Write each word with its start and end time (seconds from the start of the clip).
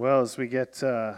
Well, 0.00 0.22
as 0.22 0.38
we 0.38 0.46
get 0.46 0.82
uh, 0.82 1.16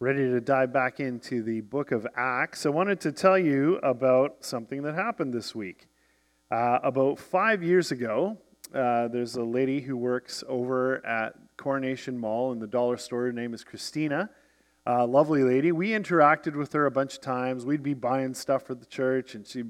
ready 0.00 0.28
to 0.28 0.40
dive 0.40 0.72
back 0.72 0.98
into 0.98 1.40
the 1.44 1.60
book 1.60 1.92
of 1.92 2.04
Acts, 2.16 2.66
I 2.66 2.68
wanted 2.68 2.98
to 3.02 3.12
tell 3.12 3.38
you 3.38 3.76
about 3.76 4.38
something 4.40 4.82
that 4.82 4.96
happened 4.96 5.32
this 5.32 5.54
week. 5.54 5.86
Uh, 6.50 6.80
about 6.82 7.20
five 7.20 7.62
years 7.62 7.92
ago, 7.92 8.36
uh, 8.74 9.06
there's 9.06 9.36
a 9.36 9.44
lady 9.44 9.80
who 9.80 9.96
works 9.96 10.42
over 10.48 11.06
at 11.06 11.36
Coronation 11.58 12.18
Mall 12.18 12.50
in 12.50 12.58
the 12.58 12.66
dollar 12.66 12.96
store. 12.96 13.26
Her 13.26 13.32
name 13.32 13.54
is 13.54 13.62
Christina. 13.62 14.30
Uh, 14.84 15.06
lovely 15.06 15.44
lady. 15.44 15.70
We 15.70 15.90
interacted 15.90 16.56
with 16.56 16.72
her 16.72 16.86
a 16.86 16.90
bunch 16.90 17.14
of 17.14 17.20
times. 17.20 17.64
We'd 17.64 17.84
be 17.84 17.94
buying 17.94 18.34
stuff 18.34 18.64
for 18.64 18.74
the 18.74 18.86
church, 18.86 19.36
and 19.36 19.46
she, 19.46 19.62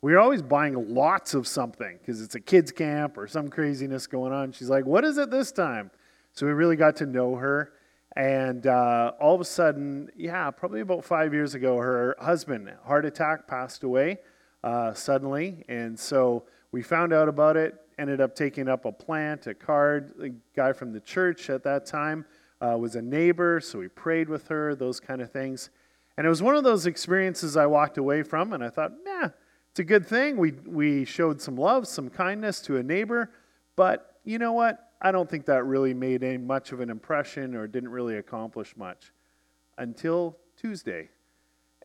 we 0.00 0.12
were 0.12 0.20
always 0.20 0.42
buying 0.42 0.94
lots 0.94 1.34
of 1.34 1.48
something 1.48 1.98
because 1.98 2.22
it's 2.22 2.36
a 2.36 2.40
kids' 2.40 2.70
camp 2.70 3.18
or 3.18 3.26
some 3.26 3.48
craziness 3.48 4.06
going 4.06 4.32
on. 4.32 4.52
She's 4.52 4.70
like, 4.70 4.86
What 4.86 5.04
is 5.04 5.18
it 5.18 5.32
this 5.32 5.50
time? 5.50 5.90
So 6.38 6.46
we 6.46 6.52
really 6.52 6.76
got 6.76 6.94
to 6.98 7.06
know 7.06 7.34
her. 7.34 7.72
And 8.14 8.64
uh, 8.68 9.10
all 9.20 9.34
of 9.34 9.40
a 9.40 9.44
sudden, 9.44 10.08
yeah, 10.16 10.52
probably 10.52 10.82
about 10.82 11.04
five 11.04 11.34
years 11.34 11.56
ago, 11.56 11.78
her 11.78 12.14
husband, 12.20 12.72
heart 12.84 13.04
attack, 13.04 13.48
passed 13.48 13.82
away 13.82 14.18
uh, 14.62 14.94
suddenly. 14.94 15.64
And 15.68 15.98
so 15.98 16.44
we 16.70 16.80
found 16.80 17.12
out 17.12 17.28
about 17.28 17.56
it, 17.56 17.74
ended 17.98 18.20
up 18.20 18.36
taking 18.36 18.68
up 18.68 18.84
a 18.84 18.92
plant, 18.92 19.48
a 19.48 19.54
card. 19.54 20.12
The 20.16 20.32
guy 20.54 20.72
from 20.72 20.92
the 20.92 21.00
church 21.00 21.50
at 21.50 21.64
that 21.64 21.86
time 21.86 22.24
uh, 22.60 22.78
was 22.78 22.94
a 22.94 23.02
neighbor, 23.02 23.58
so 23.58 23.80
we 23.80 23.88
prayed 23.88 24.28
with 24.28 24.46
her, 24.46 24.76
those 24.76 25.00
kind 25.00 25.20
of 25.20 25.32
things. 25.32 25.70
And 26.16 26.24
it 26.24 26.30
was 26.30 26.40
one 26.40 26.54
of 26.54 26.62
those 26.62 26.86
experiences 26.86 27.56
I 27.56 27.66
walked 27.66 27.98
away 27.98 28.22
from, 28.22 28.52
and 28.52 28.62
I 28.62 28.70
thought, 28.70 28.92
yeah, 29.04 29.30
it's 29.72 29.80
a 29.80 29.84
good 29.84 30.06
thing. 30.06 30.36
We, 30.36 30.52
we 30.52 31.04
showed 31.04 31.42
some 31.42 31.56
love, 31.56 31.88
some 31.88 32.08
kindness 32.08 32.60
to 32.60 32.76
a 32.76 32.82
neighbor, 32.84 33.32
but 33.74 34.20
you 34.22 34.38
know 34.38 34.52
what? 34.52 34.87
I 35.00 35.12
don't 35.12 35.30
think 35.30 35.46
that 35.46 35.64
really 35.64 35.94
made 35.94 36.24
any 36.24 36.38
much 36.38 36.72
of 36.72 36.80
an 36.80 36.90
impression 36.90 37.54
or 37.54 37.66
didn't 37.66 37.90
really 37.90 38.16
accomplish 38.16 38.76
much 38.76 39.12
until 39.76 40.36
Tuesday. 40.56 41.10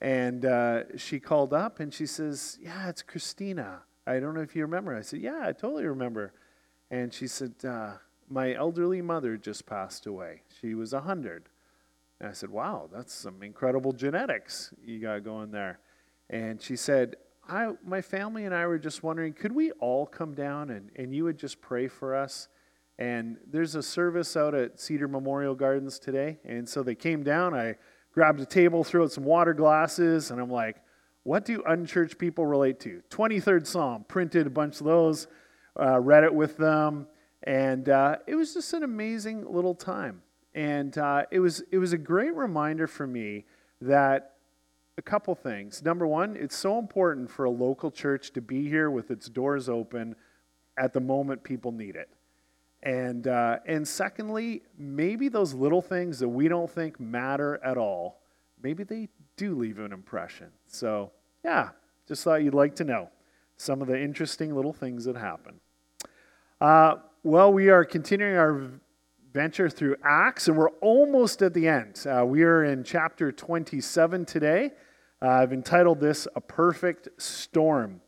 And 0.01 0.45
uh, 0.45 0.97
she 0.97 1.19
called 1.19 1.53
up 1.53 1.79
and 1.79 1.93
she 1.93 2.05
says, 2.05 2.57
Yeah, 2.61 2.89
it's 2.89 3.01
Christina. 3.01 3.81
I 4.05 4.19
don't 4.19 4.33
know 4.33 4.41
if 4.41 4.55
you 4.55 4.63
remember. 4.63 4.95
I 4.95 5.01
said, 5.01 5.21
Yeah, 5.21 5.41
I 5.43 5.51
totally 5.51 5.85
remember. 5.85 6.33
And 6.91 7.13
she 7.13 7.27
said, 7.27 7.53
uh, 7.63 7.93
My 8.29 8.53
elderly 8.55 9.01
mother 9.01 9.37
just 9.37 9.65
passed 9.65 10.07
away. 10.07 10.41
She 10.59 10.73
was 10.73 10.93
100. 10.93 11.49
And 12.19 12.29
I 12.29 12.33
said, 12.33 12.49
Wow, 12.49 12.89
that's 12.91 13.13
some 13.13 13.43
incredible 13.43 13.93
genetics 13.93 14.73
you 14.83 14.99
got 14.99 15.23
going 15.23 15.51
there. 15.51 15.79
And 16.29 16.61
she 16.61 16.75
said, 16.75 17.15
I, 17.47 17.73
my 17.85 18.01
family 18.01 18.45
and 18.45 18.55
I 18.55 18.65
were 18.65 18.79
just 18.79 19.03
wondering, 19.03 19.33
could 19.33 19.51
we 19.51 19.71
all 19.73 20.05
come 20.05 20.33
down 20.33 20.69
and, 20.69 20.89
and 20.95 21.13
you 21.13 21.25
would 21.25 21.37
just 21.37 21.61
pray 21.61 21.87
for 21.87 22.15
us? 22.15 22.47
And 22.99 23.37
there's 23.49 23.75
a 23.75 23.83
service 23.83 24.37
out 24.37 24.53
at 24.53 24.79
Cedar 24.79 25.07
Memorial 25.07 25.55
Gardens 25.55 25.99
today. 25.99 26.37
And 26.45 26.67
so 26.67 26.83
they 26.83 26.95
came 26.95 27.23
down. 27.23 27.53
I 27.53 27.75
grabbed 28.13 28.39
a 28.39 28.45
table, 28.45 28.83
threw 28.83 29.03
out 29.03 29.11
some 29.11 29.23
water 29.23 29.53
glasses, 29.53 30.29
and 30.29 30.39
I'm 30.39 30.51
like, 30.51 30.77
what 31.23 31.45
do 31.45 31.63
unchurched 31.65 32.17
people 32.17 32.45
relate 32.45 32.79
to? 32.81 33.01
23rd 33.09 33.65
Psalm, 33.65 34.05
printed 34.07 34.45
a 34.45 34.49
bunch 34.49 34.79
of 34.79 34.85
those, 34.85 35.27
uh, 35.79 35.99
read 35.99 36.23
it 36.23 36.33
with 36.33 36.57
them. 36.57 37.07
And 37.43 37.89
uh, 37.89 38.17
it 38.27 38.35
was 38.35 38.53
just 38.53 38.73
an 38.73 38.83
amazing 38.83 39.45
little 39.51 39.73
time. 39.73 40.21
And 40.53 40.97
uh, 40.97 41.25
it, 41.31 41.39
was, 41.39 41.63
it 41.71 41.77
was 41.77 41.93
a 41.93 41.97
great 41.97 42.35
reminder 42.35 42.87
for 42.87 43.07
me 43.07 43.45
that 43.81 44.33
a 44.97 45.01
couple 45.01 45.33
things. 45.33 45.81
Number 45.83 46.05
one, 46.05 46.35
it's 46.35 46.55
so 46.55 46.77
important 46.77 47.31
for 47.31 47.45
a 47.45 47.49
local 47.49 47.89
church 47.89 48.31
to 48.33 48.41
be 48.41 48.69
here 48.69 48.91
with 48.91 49.09
its 49.09 49.27
doors 49.27 49.67
open 49.67 50.15
at 50.77 50.93
the 50.93 50.99
moment 50.99 51.43
people 51.43 51.71
need 51.71 51.95
it. 51.95 52.09
And, 52.83 53.27
uh, 53.27 53.59
and 53.65 53.87
secondly, 53.87 54.61
maybe 54.77 55.29
those 55.29 55.53
little 55.53 55.81
things 55.81 56.19
that 56.19 56.27
we 56.27 56.49
don't 56.49 56.69
think 56.69 56.99
matter 56.99 57.59
at 57.63 57.77
all, 57.77 58.21
maybe 58.61 58.83
they 58.83 59.07
do 59.37 59.55
leave 59.55 59.79
an 59.79 59.93
impression. 59.93 60.47
So, 60.67 61.11
yeah, 61.45 61.69
just 62.07 62.23
thought 62.25 62.43
you'd 62.43 62.53
like 62.53 62.75
to 62.75 62.83
know 62.83 63.09
some 63.55 63.81
of 63.81 63.87
the 63.87 63.99
interesting 63.99 64.53
little 64.53 64.73
things 64.73 65.05
that 65.05 65.15
happen. 65.15 65.61
Uh, 66.59 66.95
well, 67.23 67.53
we 67.53 67.69
are 67.69 67.85
continuing 67.85 68.35
our 68.35 68.69
venture 69.31 69.69
through 69.69 69.95
Acts, 70.03 70.49
and 70.49 70.57
we're 70.57 70.69
almost 70.81 71.41
at 71.41 71.53
the 71.53 71.67
end. 71.67 72.05
Uh, 72.05 72.25
we 72.25 72.43
are 72.43 72.65
in 72.65 72.83
chapter 72.83 73.31
27 73.31 74.25
today. 74.25 74.71
Uh, 75.21 75.29
I've 75.29 75.53
entitled 75.53 76.01
this 76.01 76.27
A 76.35 76.41
Perfect 76.41 77.07
Storm. 77.17 78.01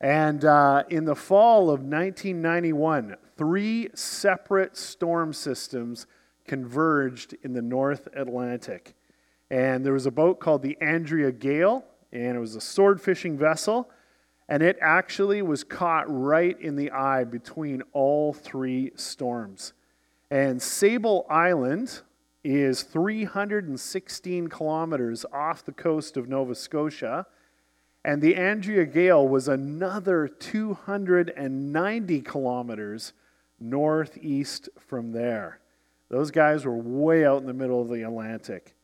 And 0.00 0.44
uh, 0.44 0.84
in 0.90 1.04
the 1.04 1.14
fall 1.14 1.70
of 1.70 1.80
1991, 1.80 3.16
three 3.36 3.88
separate 3.94 4.76
storm 4.76 5.32
systems 5.32 6.06
converged 6.46 7.34
in 7.42 7.52
the 7.52 7.62
North 7.62 8.08
Atlantic. 8.14 8.94
And 9.50 9.84
there 9.84 9.92
was 9.92 10.06
a 10.06 10.10
boat 10.10 10.40
called 10.40 10.62
the 10.62 10.76
Andrea 10.80 11.32
Gail, 11.32 11.84
and 12.12 12.36
it 12.36 12.40
was 12.40 12.56
a 12.56 12.60
sword 12.60 13.00
fishing 13.00 13.38
vessel. 13.38 13.90
And 14.48 14.62
it 14.62 14.78
actually 14.80 15.42
was 15.42 15.64
caught 15.64 16.04
right 16.08 16.60
in 16.60 16.76
the 16.76 16.90
eye 16.92 17.24
between 17.24 17.82
all 17.92 18.32
three 18.32 18.92
storms. 18.94 19.72
And 20.30 20.60
Sable 20.60 21.26
Island 21.28 22.02
is 22.44 22.84
316 22.84 24.48
kilometers 24.48 25.24
off 25.32 25.64
the 25.64 25.72
coast 25.72 26.16
of 26.16 26.28
Nova 26.28 26.54
Scotia. 26.54 27.26
And 28.06 28.22
the 28.22 28.36
Andrea 28.36 28.86
Gail 28.86 29.26
was 29.26 29.48
another 29.48 30.28
290 30.28 32.20
kilometers 32.20 33.12
northeast 33.58 34.68
from 34.78 35.10
there. 35.10 35.58
Those 36.08 36.30
guys 36.30 36.64
were 36.64 36.76
way 36.76 37.26
out 37.26 37.40
in 37.40 37.46
the 37.46 37.52
middle 37.52 37.82
of 37.82 37.88
the 37.88 38.02
Atlantic. 38.02 38.76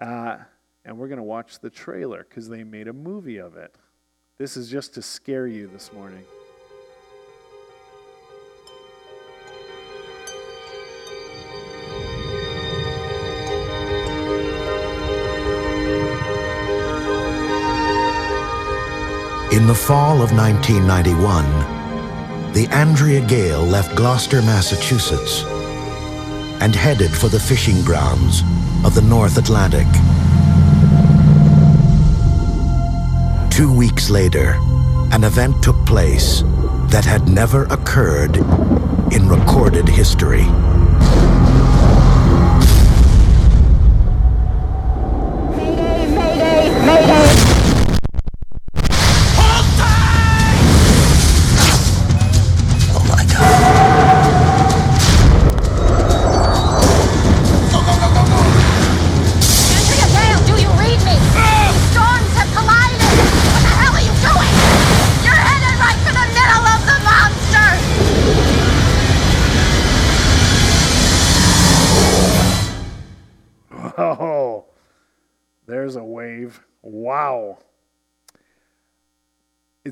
Uh, 0.00 0.36
and 0.84 0.96
we're 0.96 1.08
going 1.08 1.16
to 1.16 1.24
watch 1.24 1.58
the 1.58 1.70
trailer 1.70 2.24
because 2.28 2.48
they 2.48 2.62
made 2.62 2.86
a 2.86 2.92
movie 2.92 3.38
of 3.38 3.56
it. 3.56 3.74
This 4.38 4.56
is 4.56 4.70
just 4.70 4.94
to 4.94 5.02
scare 5.02 5.48
you 5.48 5.66
this 5.66 5.92
morning. 5.92 6.22
In 19.52 19.68
the 19.68 19.74
fall 19.74 20.22
of 20.22 20.32
1991, 20.32 22.52
the 22.52 22.66
Andrea 22.72 23.24
Gail 23.24 23.62
left 23.62 23.94
Gloucester, 23.94 24.42
Massachusetts, 24.42 25.44
and 26.60 26.74
headed 26.74 27.12
for 27.12 27.28
the 27.28 27.38
fishing 27.38 27.80
grounds 27.82 28.42
of 28.84 28.96
the 28.96 29.02
North 29.02 29.38
Atlantic. 29.38 29.86
Two 33.48 33.72
weeks 33.72 34.10
later, 34.10 34.56
an 35.12 35.22
event 35.22 35.62
took 35.62 35.76
place 35.86 36.42
that 36.88 37.04
had 37.04 37.28
never 37.28 37.66
occurred 37.66 38.38
in 39.12 39.28
recorded 39.28 39.88
history. 39.88 40.44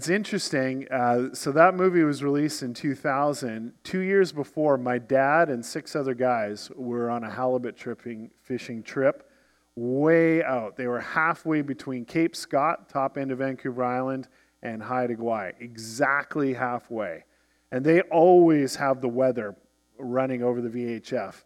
It's 0.05 0.11
interesting. 0.11 0.87
Uh, 0.91 1.33
so 1.33 1.51
that 1.51 1.75
movie 1.75 2.03
was 2.03 2.23
released 2.23 2.63
in 2.63 2.75
2000. 2.75 3.73
Two 3.85 4.01
years 4.01 4.33
before, 4.33 4.77
my 4.77 4.99
dad 4.99 5.49
and 5.49 5.65
six 5.65 5.97
other 5.97 6.13
guys 6.13 6.71
were 6.77 7.09
on 7.09 7.25
a 7.25 7.31
halibut 7.31 7.75
tripping 7.75 8.31
fishing 8.43 8.83
trip 8.83 9.31
way 9.77 10.45
out. 10.45 10.77
They 10.77 10.89
were 10.89 11.01
halfway 11.01 11.63
between 11.63 12.05
Cape 12.05 12.37
Scott, 12.37 12.91
top 12.91 13.17
end 13.17 13.31
of 13.31 13.39
Vancouver 13.39 13.83
Island, 13.83 14.29
and 14.63 14.83
Haida 14.83 15.15
Gwaii, 15.17 15.55
exactly 15.59 16.53
halfway. 16.53 17.25
And 17.73 17.83
they 17.83 18.03
always 18.03 18.77
have 18.77 19.01
the 19.01 19.09
weather 19.09 19.57
running 19.97 20.43
over 20.43 20.61
the 20.61 20.69
VHF, 20.69 21.45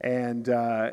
and 0.00 0.48
uh, 0.48 0.90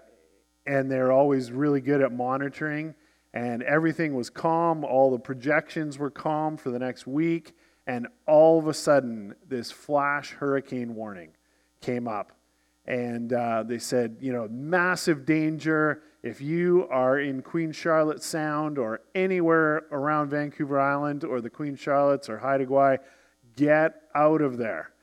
and 0.67 0.91
they're 0.91 1.11
always 1.11 1.51
really 1.51 1.81
good 1.81 2.03
at 2.03 2.11
monitoring 2.11 2.93
and 3.37 3.61
everything 3.61 4.15
was 4.15 4.31
calm. 4.31 4.83
All 4.83 5.11
the 5.11 5.19
projections 5.19 5.99
were 5.99 6.09
calm 6.09 6.57
for 6.57 6.71
the 6.71 6.79
next 6.79 7.05
week. 7.05 7.55
And 7.85 8.07
all 8.25 8.57
of 8.57 8.67
a 8.67 8.73
sudden, 8.73 9.35
this 9.47 9.71
flash 9.71 10.31
hurricane 10.31 10.95
warning 10.95 11.29
came 11.79 12.07
up. 12.07 12.31
And 12.87 13.31
uh, 13.31 13.61
they 13.61 13.77
said, 13.77 14.17
you 14.21 14.33
know, 14.33 14.47
massive 14.49 15.27
danger. 15.27 16.01
If 16.23 16.41
you 16.41 16.87
are 16.89 17.19
in 17.19 17.43
Queen 17.43 17.71
Charlotte 17.71 18.23
Sound 18.23 18.79
or 18.79 19.01
anywhere 19.13 19.83
around 19.91 20.31
Vancouver 20.31 20.79
Island 20.79 21.23
or 21.23 21.39
the 21.39 21.51
Queen 21.51 21.77
Charlottes 21.77 22.29
or 22.29 22.39
Haida 22.39 22.65
Gwaii, 22.65 22.97
get 23.55 24.01
out 24.15 24.41
of 24.41 24.57
there. 24.57 24.93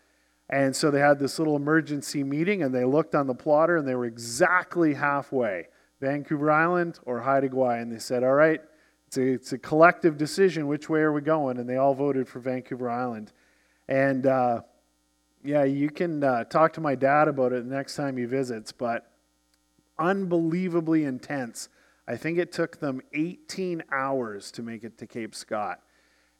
And 0.50 0.74
so 0.74 0.90
they 0.90 0.98
had 0.98 1.20
this 1.20 1.38
little 1.38 1.54
emergency 1.54 2.24
meeting 2.24 2.64
and 2.64 2.74
they 2.74 2.84
looked 2.84 3.14
on 3.14 3.28
the 3.28 3.34
plotter 3.34 3.76
and 3.76 3.86
they 3.86 3.94
were 3.94 4.06
exactly 4.06 4.94
halfway 4.94 5.68
Vancouver 6.00 6.50
Island 6.50 6.98
or 7.04 7.20
Haida 7.20 7.48
Gwaii. 7.48 7.82
And 7.82 7.92
they 7.92 7.98
said, 7.98 8.22
All 8.24 8.34
right, 8.34 8.60
it's 9.06 9.16
a, 9.16 9.22
it's 9.22 9.52
a 9.52 9.58
collective 9.58 10.16
decision. 10.16 10.66
Which 10.66 10.88
way 10.88 11.00
are 11.00 11.12
we 11.12 11.20
going? 11.20 11.58
And 11.58 11.68
they 11.68 11.76
all 11.76 11.94
voted 11.94 12.28
for 12.28 12.40
Vancouver 12.40 12.90
Island. 12.90 13.32
And 13.88 14.26
uh, 14.26 14.62
yeah, 15.44 15.64
you 15.64 15.90
can 15.90 16.24
uh, 16.24 16.44
talk 16.44 16.72
to 16.74 16.80
my 16.80 16.94
dad 16.94 17.28
about 17.28 17.52
it 17.52 17.68
the 17.68 17.74
next 17.74 17.96
time 17.96 18.16
he 18.16 18.24
visits, 18.24 18.72
but 18.72 19.10
unbelievably 19.98 21.04
intense. 21.04 21.68
I 22.08 22.16
think 22.16 22.38
it 22.38 22.52
took 22.52 22.80
them 22.80 23.00
18 23.12 23.82
hours 23.92 24.50
to 24.52 24.62
make 24.62 24.84
it 24.84 24.98
to 24.98 25.06
Cape 25.06 25.34
Scott. 25.34 25.80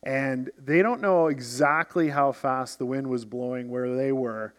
And 0.02 0.50
they 0.58 0.82
don't 0.82 1.00
know 1.00 1.28
exactly 1.28 2.10
how 2.10 2.32
fast 2.32 2.78
the 2.78 2.86
wind 2.86 3.06
was 3.06 3.24
blowing 3.24 3.70
where 3.70 3.94
they 3.94 4.12
were, 4.12 4.54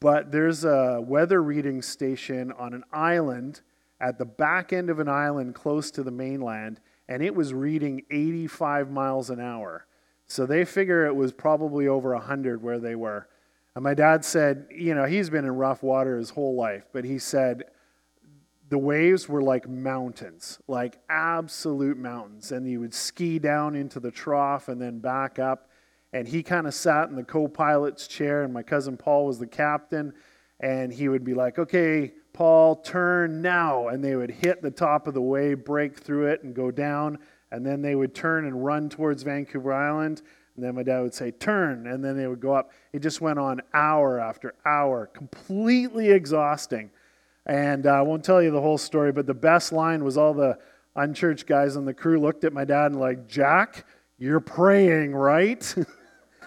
but 0.00 0.32
there's 0.32 0.64
a 0.64 1.00
weather 1.02 1.42
reading 1.42 1.82
station 1.82 2.52
on 2.52 2.72
an 2.72 2.84
island 2.92 3.60
at 4.00 4.18
the 4.18 4.24
back 4.24 4.72
end 4.72 4.90
of 4.90 5.00
an 5.00 5.08
island 5.08 5.54
close 5.54 5.90
to 5.92 6.02
the 6.02 6.10
mainland, 6.10 6.80
and 7.08 7.22
it 7.22 7.34
was 7.34 7.52
reading 7.52 8.02
85 8.10 8.90
miles 8.90 9.30
an 9.30 9.40
hour. 9.40 9.86
So 10.26 10.46
they 10.46 10.64
figure 10.64 11.06
it 11.06 11.16
was 11.16 11.32
probably 11.32 11.88
over 11.88 12.12
100 12.12 12.62
where 12.62 12.78
they 12.78 12.94
were. 12.94 13.28
And 13.74 13.82
my 13.82 13.94
dad 13.94 14.24
said, 14.24 14.66
you 14.70 14.94
know, 14.94 15.04
he's 15.04 15.30
been 15.30 15.44
in 15.44 15.56
rough 15.56 15.82
water 15.82 16.18
his 16.18 16.30
whole 16.30 16.54
life, 16.54 16.84
but 16.92 17.04
he 17.04 17.18
said, 17.18 17.64
the 18.68 18.78
waves 18.78 19.28
were 19.28 19.42
like 19.42 19.68
mountains, 19.68 20.58
like 20.68 20.98
absolute 21.08 21.96
mountains. 21.96 22.52
And 22.52 22.68
you 22.68 22.80
would 22.80 22.92
ski 22.92 23.38
down 23.38 23.74
into 23.74 24.00
the 24.00 24.10
trough 24.10 24.68
and 24.68 24.80
then 24.80 24.98
back 24.98 25.38
up. 25.38 25.70
And 26.12 26.26
he 26.26 26.42
kind 26.42 26.66
of 26.66 26.74
sat 26.74 27.08
in 27.08 27.16
the 27.16 27.24
co 27.24 27.48
pilot's 27.48 28.06
chair, 28.06 28.42
and 28.42 28.52
my 28.52 28.62
cousin 28.62 28.96
Paul 28.96 29.26
was 29.26 29.38
the 29.38 29.46
captain. 29.46 30.12
And 30.60 30.92
he 30.92 31.08
would 31.08 31.24
be 31.24 31.34
like, 31.34 31.58
okay, 31.58 32.12
Paul, 32.38 32.76
turn 32.76 33.42
now. 33.42 33.88
And 33.88 34.02
they 34.02 34.14
would 34.14 34.30
hit 34.30 34.62
the 34.62 34.70
top 34.70 35.08
of 35.08 35.14
the 35.14 35.20
wave, 35.20 35.64
break 35.64 35.98
through 35.98 36.28
it, 36.28 36.44
and 36.44 36.54
go 36.54 36.70
down. 36.70 37.18
And 37.50 37.66
then 37.66 37.82
they 37.82 37.96
would 37.96 38.14
turn 38.14 38.44
and 38.44 38.64
run 38.64 38.88
towards 38.88 39.24
Vancouver 39.24 39.72
Island. 39.72 40.22
And 40.54 40.64
then 40.64 40.76
my 40.76 40.84
dad 40.84 41.00
would 41.00 41.12
say, 41.12 41.32
turn. 41.32 41.88
And 41.88 42.04
then 42.04 42.16
they 42.16 42.28
would 42.28 42.38
go 42.38 42.52
up. 42.52 42.70
It 42.92 43.00
just 43.00 43.20
went 43.20 43.40
on 43.40 43.60
hour 43.74 44.20
after 44.20 44.54
hour, 44.64 45.06
completely 45.06 46.10
exhausting. 46.10 46.90
And 47.44 47.88
uh, 47.88 47.94
I 47.94 48.02
won't 48.02 48.24
tell 48.24 48.40
you 48.40 48.52
the 48.52 48.60
whole 48.60 48.78
story, 48.78 49.10
but 49.10 49.26
the 49.26 49.34
best 49.34 49.72
line 49.72 50.04
was 50.04 50.16
all 50.16 50.32
the 50.32 50.60
unchurched 50.94 51.48
guys 51.48 51.76
on 51.76 51.86
the 51.86 51.94
crew 51.94 52.20
looked 52.20 52.44
at 52.44 52.52
my 52.52 52.64
dad 52.64 52.92
and 52.92 53.00
like, 53.00 53.26
Jack, 53.26 53.84
you're 54.16 54.38
praying, 54.38 55.12
right? 55.12 55.74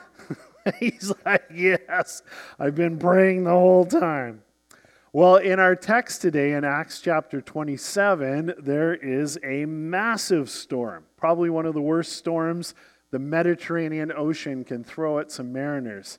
He's 0.79 1.11
like, 1.25 1.44
Yes, 1.53 2.21
I've 2.57 2.75
been 2.75 2.97
praying 2.97 3.44
the 3.44 3.49
whole 3.49 3.85
time. 3.85 4.44
Well, 5.13 5.35
in 5.35 5.59
our 5.59 5.75
text 5.75 6.21
today 6.21 6.53
in 6.53 6.63
Acts 6.63 7.01
chapter 7.01 7.41
27, 7.41 8.53
there 8.57 8.93
is 8.93 9.37
a 9.43 9.65
massive 9.65 10.49
storm, 10.49 11.03
probably 11.17 11.49
one 11.49 11.65
of 11.65 11.73
the 11.73 11.81
worst 11.81 12.13
storms 12.13 12.73
the 13.09 13.19
Mediterranean 13.19 14.13
Ocean 14.15 14.63
can 14.63 14.85
throw 14.85 15.19
at 15.19 15.29
some 15.29 15.51
mariners. 15.51 16.17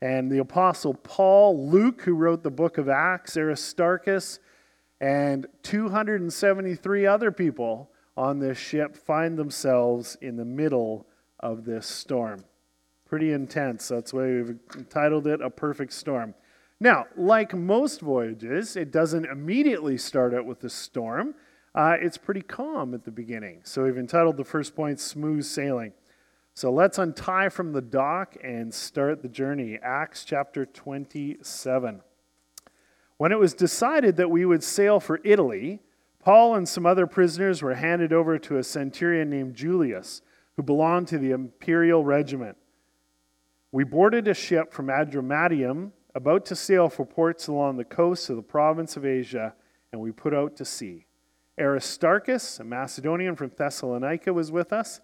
And 0.00 0.28
the 0.28 0.38
Apostle 0.38 0.94
Paul, 0.94 1.68
Luke, 1.70 2.02
who 2.02 2.14
wrote 2.14 2.42
the 2.42 2.50
book 2.50 2.78
of 2.78 2.88
Acts, 2.88 3.36
Aristarchus, 3.36 4.40
and 5.00 5.46
273 5.62 7.06
other 7.06 7.30
people 7.30 7.92
on 8.16 8.40
this 8.40 8.58
ship 8.58 8.96
find 8.96 9.38
themselves 9.38 10.16
in 10.20 10.34
the 10.34 10.44
middle 10.44 11.06
of 11.38 11.64
this 11.64 11.86
storm. 11.86 12.44
Pretty 13.06 13.30
intense. 13.30 13.86
That's 13.86 14.12
why 14.12 14.22
we've 14.22 14.58
entitled 14.74 15.28
it 15.28 15.40
A 15.40 15.48
Perfect 15.48 15.92
Storm. 15.92 16.34
Now, 16.82 17.06
like 17.16 17.54
most 17.54 18.00
voyages, 18.00 18.74
it 18.74 18.90
doesn't 18.90 19.26
immediately 19.26 19.96
start 19.96 20.34
out 20.34 20.46
with 20.46 20.64
a 20.64 20.68
storm. 20.68 21.36
Uh, 21.76 21.94
it's 22.00 22.18
pretty 22.18 22.42
calm 22.42 22.92
at 22.92 23.04
the 23.04 23.10
beginning. 23.12 23.60
So 23.62 23.84
we've 23.84 23.96
entitled 23.96 24.36
the 24.36 24.44
first 24.44 24.74
point 24.74 24.98
Smooth 24.98 25.44
Sailing. 25.44 25.92
So 26.54 26.72
let's 26.72 26.98
untie 26.98 27.50
from 27.50 27.72
the 27.72 27.80
dock 27.80 28.36
and 28.42 28.74
start 28.74 29.22
the 29.22 29.28
journey. 29.28 29.78
Acts 29.80 30.24
chapter 30.24 30.66
27. 30.66 32.00
When 33.16 33.30
it 33.30 33.38
was 33.38 33.54
decided 33.54 34.16
that 34.16 34.32
we 34.32 34.44
would 34.44 34.64
sail 34.64 34.98
for 34.98 35.20
Italy, 35.22 35.78
Paul 36.18 36.56
and 36.56 36.68
some 36.68 36.84
other 36.84 37.06
prisoners 37.06 37.62
were 37.62 37.74
handed 37.74 38.12
over 38.12 38.40
to 38.40 38.58
a 38.58 38.64
centurion 38.64 39.30
named 39.30 39.54
Julius, 39.54 40.22
who 40.56 40.64
belonged 40.64 41.06
to 41.08 41.18
the 41.18 41.30
imperial 41.30 42.04
regiment. 42.04 42.56
We 43.70 43.84
boarded 43.84 44.26
a 44.26 44.34
ship 44.34 44.72
from 44.72 44.88
Adramyttium, 44.88 45.92
about 46.14 46.44
to 46.46 46.56
sail 46.56 46.88
for 46.88 47.06
ports 47.06 47.46
along 47.46 47.76
the 47.76 47.84
coast 47.84 48.28
of 48.30 48.36
the 48.36 48.42
province 48.42 48.96
of 48.96 49.06
Asia, 49.06 49.54
and 49.92 50.00
we 50.00 50.12
put 50.12 50.34
out 50.34 50.56
to 50.56 50.64
sea. 50.64 51.06
Aristarchus, 51.58 52.60
a 52.60 52.64
Macedonian 52.64 53.36
from 53.36 53.52
Thessalonica, 53.56 54.32
was 54.32 54.50
with 54.50 54.72
us 54.72 55.00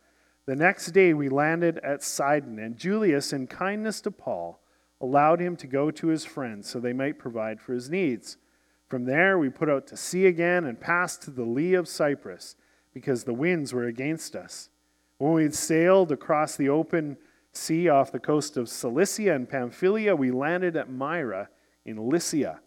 the 0.48 0.56
next 0.56 0.92
day 0.92 1.12
we 1.12 1.28
landed 1.28 1.76
at 1.80 2.02
Sidon, 2.02 2.58
and 2.58 2.74
Julius, 2.74 3.34
in 3.34 3.48
kindness 3.48 4.00
to 4.00 4.10
Paul, 4.10 4.62
allowed 4.98 5.40
him 5.40 5.56
to 5.56 5.66
go 5.66 5.90
to 5.90 6.06
his 6.06 6.24
friends 6.24 6.66
so 6.66 6.80
they 6.80 6.94
might 6.94 7.18
provide 7.18 7.60
for 7.60 7.74
his 7.74 7.90
needs. 7.90 8.38
From 8.86 9.04
there 9.04 9.38
we 9.38 9.50
put 9.50 9.68
out 9.68 9.86
to 9.88 9.96
sea 9.98 10.24
again 10.24 10.64
and 10.64 10.80
passed 10.80 11.20
to 11.24 11.30
the 11.30 11.44
lee 11.44 11.74
of 11.74 11.86
Cyprus, 11.86 12.56
because 12.94 13.24
the 13.24 13.34
winds 13.34 13.74
were 13.74 13.84
against 13.84 14.34
us. 14.34 14.70
When 15.18 15.32
we 15.32 15.42
had 15.42 15.54
sailed 15.54 16.10
across 16.10 16.56
the 16.56 16.70
open 16.70 17.18
sea 17.52 17.88
off 17.88 18.12
the 18.12 18.18
coast 18.18 18.56
of 18.56 18.68
Cilicia 18.68 19.34
and 19.34 19.48
Pamphylia, 19.48 20.14
we 20.14 20.30
landed 20.30 20.76
at 20.76 20.90
Myra 20.90 21.48
in 21.84 22.08
Lycia. 22.08 22.60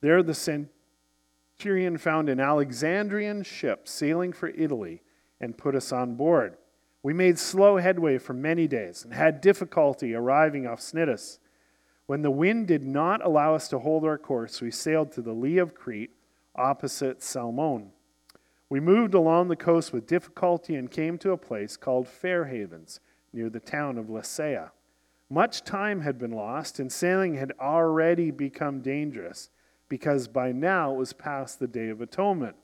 There 0.00 0.22
the 0.22 0.34
centurion 0.34 1.98
found 1.98 2.28
an 2.28 2.40
Alexandrian 2.40 3.42
ship 3.42 3.88
sailing 3.88 4.32
for 4.32 4.48
Italy 4.48 5.02
and 5.40 5.58
put 5.58 5.74
us 5.74 5.92
on 5.92 6.14
board. 6.14 6.56
We 7.02 7.12
made 7.12 7.38
slow 7.38 7.76
headway 7.76 8.18
for 8.18 8.32
many 8.32 8.66
days 8.66 9.04
and 9.04 9.14
had 9.14 9.40
difficulty 9.40 10.14
arriving 10.14 10.66
off 10.66 10.80
Cnidus. 10.80 11.38
When 12.06 12.22
the 12.22 12.30
wind 12.30 12.68
did 12.68 12.84
not 12.84 13.24
allow 13.24 13.54
us 13.54 13.68
to 13.68 13.78
hold 13.78 14.04
our 14.04 14.18
course, 14.18 14.60
we 14.60 14.70
sailed 14.70 15.12
to 15.12 15.22
the 15.22 15.32
lee 15.32 15.58
of 15.58 15.74
Crete, 15.74 16.10
opposite 16.54 17.22
Salmone. 17.22 17.90
We 18.68 18.80
moved 18.80 19.14
along 19.14 19.48
the 19.48 19.56
coast 19.56 19.92
with 19.92 20.06
difficulty 20.06 20.74
and 20.74 20.90
came 20.90 21.18
to 21.18 21.32
a 21.32 21.36
place 21.36 21.76
called 21.76 22.08
Fair 22.08 22.46
Havens, 22.46 23.00
near 23.36 23.50
the 23.50 23.60
town 23.60 23.98
of 23.98 24.06
Lasea. 24.06 24.70
Much 25.28 25.62
time 25.62 26.00
had 26.00 26.18
been 26.18 26.32
lost, 26.32 26.78
and 26.80 26.90
sailing 26.90 27.34
had 27.34 27.52
already 27.60 28.30
become 28.30 28.80
dangerous, 28.80 29.50
because 29.88 30.26
by 30.26 30.50
now 30.50 30.92
it 30.92 30.96
was 30.96 31.12
past 31.12 31.58
the 31.58 31.66
Day 31.68 31.88
of 31.88 32.00
Atonement. 32.00 32.56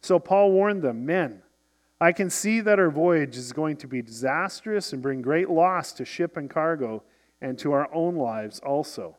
So 0.00 0.18
Paul 0.18 0.52
warned 0.52 0.82
them 0.82 1.06
Men, 1.06 1.42
I 2.00 2.12
can 2.12 2.28
see 2.28 2.60
that 2.60 2.78
our 2.78 2.90
voyage 2.90 3.36
is 3.38 3.52
going 3.52 3.78
to 3.78 3.86
be 3.86 4.02
disastrous 4.02 4.92
and 4.92 5.00
bring 5.00 5.22
great 5.22 5.48
loss 5.48 5.92
to 5.94 6.04
ship 6.04 6.36
and 6.36 6.50
cargo 6.50 7.02
and 7.40 7.58
to 7.58 7.72
our 7.72 7.88
own 7.94 8.16
lives 8.16 8.58
also. 8.60 9.16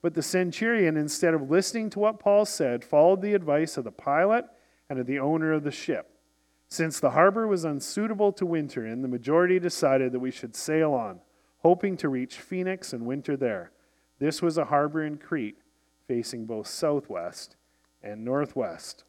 But 0.00 0.14
the 0.14 0.22
centurion, 0.22 0.96
instead 0.96 1.34
of 1.34 1.50
listening 1.50 1.90
to 1.90 1.98
what 1.98 2.20
Paul 2.20 2.46
said, 2.46 2.84
followed 2.84 3.20
the 3.20 3.34
advice 3.34 3.76
of 3.76 3.84
the 3.84 3.90
pilot 3.90 4.46
and 4.88 4.98
of 4.98 5.06
the 5.06 5.18
owner 5.18 5.52
of 5.52 5.64
the 5.64 5.70
ship. 5.70 6.17
Since 6.68 7.00
the 7.00 7.10
harbor 7.10 7.46
was 7.46 7.64
unsuitable 7.64 8.32
to 8.32 8.44
winter 8.44 8.86
in, 8.86 9.02
the 9.02 9.08
majority 9.08 9.58
decided 9.58 10.12
that 10.12 10.20
we 10.20 10.30
should 10.30 10.54
sail 10.54 10.92
on, 10.92 11.20
hoping 11.62 11.96
to 11.98 12.08
reach 12.08 12.36
Phoenix 12.36 12.92
and 12.92 13.06
winter 13.06 13.36
there. 13.36 13.72
This 14.18 14.42
was 14.42 14.58
a 14.58 14.66
harbor 14.66 15.04
in 15.04 15.16
Crete, 15.16 15.58
facing 16.06 16.44
both 16.44 16.66
southwest 16.66 17.56
and 18.02 18.24
northwest. 18.24 19.04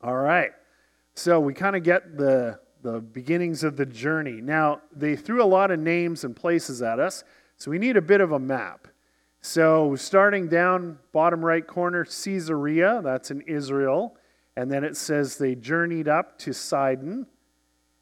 All 0.00 0.16
right. 0.16 0.52
So 1.14 1.40
we 1.40 1.54
kind 1.54 1.74
of 1.74 1.82
get 1.82 2.16
the, 2.16 2.60
the 2.82 3.00
beginnings 3.00 3.64
of 3.64 3.76
the 3.76 3.86
journey. 3.86 4.40
Now, 4.40 4.80
they 4.94 5.16
threw 5.16 5.42
a 5.42 5.46
lot 5.46 5.70
of 5.70 5.80
names 5.80 6.24
and 6.24 6.36
places 6.36 6.82
at 6.82 7.00
us, 7.00 7.24
so 7.56 7.70
we 7.70 7.78
need 7.78 7.96
a 7.96 8.02
bit 8.02 8.20
of 8.20 8.32
a 8.32 8.38
map. 8.38 8.88
So, 9.40 9.94
starting 9.96 10.48
down 10.48 10.98
bottom 11.12 11.44
right 11.44 11.66
corner, 11.66 12.04
Caesarea, 12.04 13.02
that's 13.02 13.30
in 13.30 13.42
Israel. 13.42 14.16
And 14.56 14.70
then 14.70 14.84
it 14.84 14.96
says 14.96 15.36
they 15.36 15.54
journeyed 15.54 16.08
up 16.08 16.38
to 16.40 16.52
Sidon. 16.52 17.26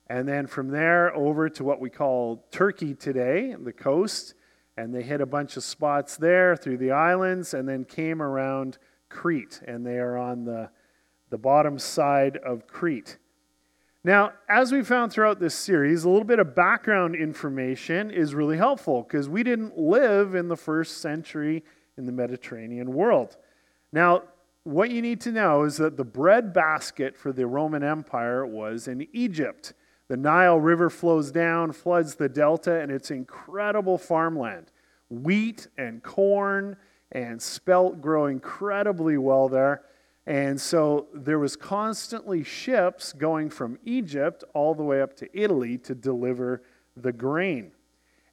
And 0.09 0.29
then 0.29 0.47
from 0.47 0.69
there 0.69 1.15
over 1.15 1.49
to 1.49 1.65
what 1.65 1.81
we 1.81 1.89
call 1.89 2.45
Turkey 2.51 2.95
today, 2.95 3.55
the 3.59 3.73
coast. 3.73 4.35
And 4.77 4.95
they 4.95 5.03
hit 5.03 5.21
a 5.21 5.27
bunch 5.27 5.57
of 5.57 5.65
spots 5.65 6.17
there 6.17 6.57
through 6.57 6.79
the 6.79 6.93
islands 6.93 7.55
and 7.55 7.69
then 7.69 7.85
came 7.85 8.21
around 8.23 8.79
Crete. 9.09 9.61
And 9.67 9.87
they 9.87 9.99
are 9.99 10.17
on 10.17 10.45
the 10.45 10.71
the 11.33 11.39
bottom 11.39 11.79
side 11.79 12.37
of 12.37 12.67
Crete. 12.67 13.17
Now, 14.05 14.35
as 14.51 14.71
we 14.71 14.85
found 14.85 15.13
throughout 15.13 15.41
this 15.41 15.55
series, 15.55 16.05
a 16.05 16.11
little 16.11 16.27
bit 16.27 16.39
of 16.39 16.55
background 16.55 17.17
information 17.17 18.11
is 18.11 18.35
really 18.35 18.59
helpful 18.59 19.03
because 19.03 19.31
we 19.31 19.43
didn't 19.43 19.79
live 19.79 20.35
in 20.35 20.49
the 20.49 20.57
first 20.57 20.99
century 20.99 21.65
in 21.97 22.05
the 22.05 22.13
Mediterranean 22.13 22.93
world. 22.93 23.39
Now, 23.93 24.25
what 24.65 24.91
you 24.91 25.03
need 25.03 25.21
to 25.23 25.33
know 25.33 25.65
is 25.65 25.77
that 25.79 25.97
the 25.97 26.05
bread 26.05 26.53
basket 26.53 27.17
for 27.17 27.33
the 27.33 27.47
Roman 27.47 27.83
Empire 27.83 28.47
was 28.47 28.89
in 28.89 29.07
Egypt. 29.13 29.75
The 30.09 30.17
Nile 30.17 30.61
River 30.61 30.91
flows 30.91 31.31
down, 31.31 31.73
floods 31.73 32.15
the 32.15 32.29
delta, 32.29 32.81
and 32.81 32.91
it's 32.91 33.11
incredible 33.11 33.99
farmland. 33.99 34.71
Wheat 35.09 35.69
and 35.77 36.03
corn 36.03 36.77
and 37.11 37.41
spelt 37.41 38.01
grow 38.01 38.27
incredibly 38.27 39.19
well 39.19 39.49
there. 39.49 39.83
And 40.27 40.61
so 40.61 41.09
there 41.13 41.39
was 41.39 41.57
constantly 41.57 42.45
ships 42.45 43.13
going 43.13 43.51
from 43.51 43.79
Egypt 43.85 44.45
all 44.55 44.75
the 44.75 44.85
way 44.85 45.03
up 45.03 45.17
to 45.17 45.29
Italy 45.39 45.79
to 45.79 45.95
deliver 45.95 46.63
the 46.97 47.13
grain. 47.13 47.73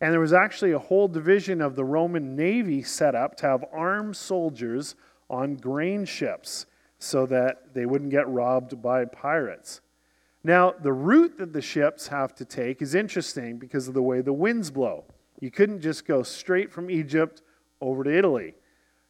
And 0.02 0.14
there 0.14 0.20
was 0.20 0.34
actually 0.34 0.72
a 0.72 0.80
whole 0.80 1.08
division 1.08 1.62
of 1.62 1.76
the 1.76 1.84
Roman 1.84 2.36
Navy 2.36 2.84
set 2.84 3.16
up 3.16 3.36
to 3.38 3.48
have 3.48 3.66
armed 3.74 4.16
soldiers 4.16 4.96
on 5.30 5.56
grain 5.56 6.06
ships 6.06 6.66
so 6.98 7.26
that 7.26 7.74
they 7.74 7.86
wouldn't 7.86 8.12
get 8.12 8.28
robbed 8.28 8.82
by 8.82 9.06
pirates. 9.06 9.82
Now, 10.44 10.72
the 10.72 10.94
route 10.94 11.38
that 11.38 11.54
the 11.54 11.62
ships 11.62 12.08
have 12.08 12.34
to 12.36 12.46
take 12.46 12.82
is 12.82 12.96
interesting 12.96 13.58
because 13.58 13.88
of 13.88 13.94
the 13.94 14.02
way 14.02 14.22
the 14.22 14.34
winds 14.34 14.72
blow. 14.72 15.06
You 15.40 15.52
couldn't 15.52 15.82
just 15.82 16.06
go 16.06 16.24
straight 16.24 16.72
from 16.72 16.90
Egypt 16.90 17.42
over 17.82 18.04
to 18.04 18.18
Italy. 18.18 18.56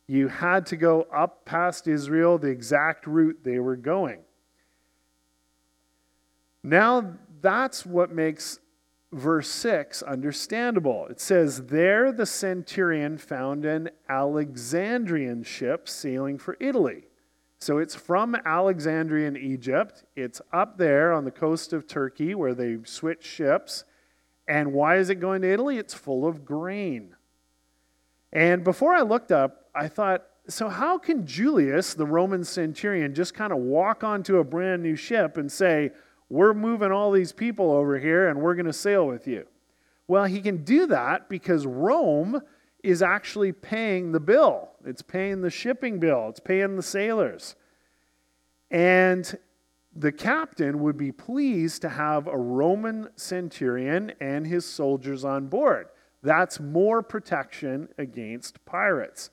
You 0.08 0.28
had 0.28 0.66
to 0.68 0.76
go 0.76 1.08
up 1.14 1.46
past 1.46 1.88
Israel, 1.88 2.38
the 2.38 2.48
exact 2.48 3.06
route 3.06 3.40
they 3.44 3.60
were 3.60 3.76
going. 3.76 4.22
Now, 6.64 7.14
that's 7.42 7.86
what 7.86 8.12
makes 8.12 8.60
verse 9.12 9.50
6 9.50 10.04
understandable. 10.04 11.08
It 11.10 11.20
says, 11.20 11.64
There 11.64 12.12
the 12.12 12.26
centurion 12.26 13.18
found 13.18 13.66
an 13.66 13.90
Alexandrian 14.08 15.44
ship 15.44 15.90
sailing 15.90 16.38
for 16.38 16.58
Italy. 16.60 17.06
So 17.60 17.78
it's 17.78 17.96
from 17.96 18.36
Alexandria 18.46 19.34
Egypt. 19.34 20.06
It's 20.16 20.42
up 20.54 20.78
there 20.78 21.12
on 21.12 21.26
the 21.26 21.32
coast 21.32 21.74
of 21.74 21.88
Turkey 21.88 22.34
where 22.34 22.54
they 22.54 22.78
switch 22.86 23.26
ships. 23.26 23.84
And 24.48 24.74
why 24.74 24.98
is 24.98 25.10
it 25.10 25.16
going 25.16 25.42
to 25.42 25.52
Italy? 25.52 25.78
It's 25.78 25.94
full 25.94 26.26
of 26.26 26.46
grain. 26.46 27.16
And 28.32 28.64
before 28.64 28.94
I 28.94 29.02
looked 29.02 29.32
up, 29.32 29.70
I 29.76 29.88
thought, 29.88 30.26
so 30.48 30.70
how 30.70 30.98
can 30.98 31.28
Julius, 31.28 31.94
the 31.94 32.06
Roman 32.06 32.44
centurion, 32.44 33.14
just 33.14 33.34
kind 33.34 33.52
of 33.52 33.60
walk 33.60 34.04
onto 34.04 34.38
a 34.38 34.44
brand 34.44 34.82
new 34.82 34.96
ship 34.96 35.38
and 35.38 35.52
say, 35.52 35.92
we're 36.30 36.54
moving 36.54 36.92
all 36.92 37.12
these 37.12 37.32
people 37.32 37.72
over 37.72 37.98
here 38.00 38.30
and 38.30 38.40
we're 38.40 38.56
going 38.56 38.66
to 38.66 38.74
sail 38.74 39.08
with 39.08 39.28
you. 39.28 39.46
Well, 40.08 40.26
he 40.26 40.42
can 40.42 40.64
do 40.64 40.88
that 40.88 41.30
because 41.30 41.66
Rome 41.66 42.42
is 42.84 43.02
actually 43.02 43.52
paying 43.52 44.12
the 44.12 44.20
bill. 44.20 44.70
It's 44.86 45.02
paying 45.02 45.42
the 45.42 45.50
shipping 45.50 46.00
bill, 46.00 46.30
it's 46.30 46.40
paying 46.40 46.76
the 46.76 46.84
sailors. 46.84 47.56
And 48.72 49.38
the 49.96 50.12
captain 50.12 50.80
would 50.80 50.98
be 50.98 51.12
pleased 51.12 51.82
to 51.82 51.90
have 51.90 52.28
a 52.28 52.38
Roman 52.38 53.10
centurion 53.16 54.14
and 54.22 54.46
his 54.46 54.66
soldiers 54.66 55.26
on 55.26 55.48
board. 55.48 55.88
That's 56.22 56.60
more 56.60 57.02
protection 57.02 57.90
against 57.98 58.64
pirates. 58.66 59.32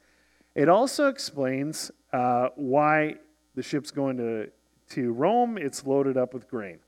It 0.54 0.68
also 0.68 1.08
explains 1.08 1.90
uh, 2.12 2.48
why 2.56 3.16
the 3.54 3.62
ship's 3.62 3.90
going 3.90 4.16
to, 4.16 4.50
to 4.90 5.12
Rome, 5.12 5.58
it's 5.58 5.84
loaded 5.84 6.16
up 6.16 6.32
with 6.32 6.48
grain. 6.48 6.78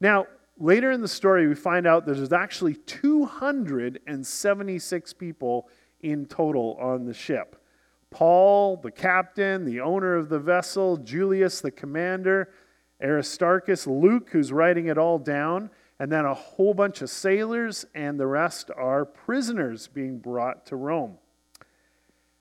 Now, 0.00 0.26
later 0.58 0.92
in 0.92 1.00
the 1.00 1.08
story, 1.08 1.48
we 1.48 1.54
find 1.54 1.86
out 1.86 2.04
that 2.06 2.16
there's 2.16 2.32
actually 2.32 2.74
276 2.74 5.12
people 5.14 5.68
in 6.00 6.26
total 6.26 6.76
on 6.80 7.04
the 7.04 7.14
ship. 7.14 7.56
Paul, 8.10 8.76
the 8.76 8.90
captain, 8.90 9.64
the 9.64 9.80
owner 9.80 10.14
of 10.14 10.28
the 10.28 10.38
vessel, 10.38 10.96
Julius, 10.96 11.60
the 11.60 11.70
commander, 11.70 12.50
Aristarchus, 13.02 13.86
Luke, 13.86 14.30
who's 14.30 14.52
writing 14.52 14.86
it 14.86 14.98
all 14.98 15.18
down, 15.18 15.70
and 16.00 16.10
then 16.10 16.24
a 16.24 16.34
whole 16.34 16.74
bunch 16.74 17.02
of 17.02 17.10
sailors, 17.10 17.84
and 17.94 18.18
the 18.18 18.26
rest 18.26 18.70
are 18.76 19.04
prisoners 19.04 19.88
being 19.88 20.18
brought 20.18 20.66
to 20.66 20.76
Rome. 20.76 21.18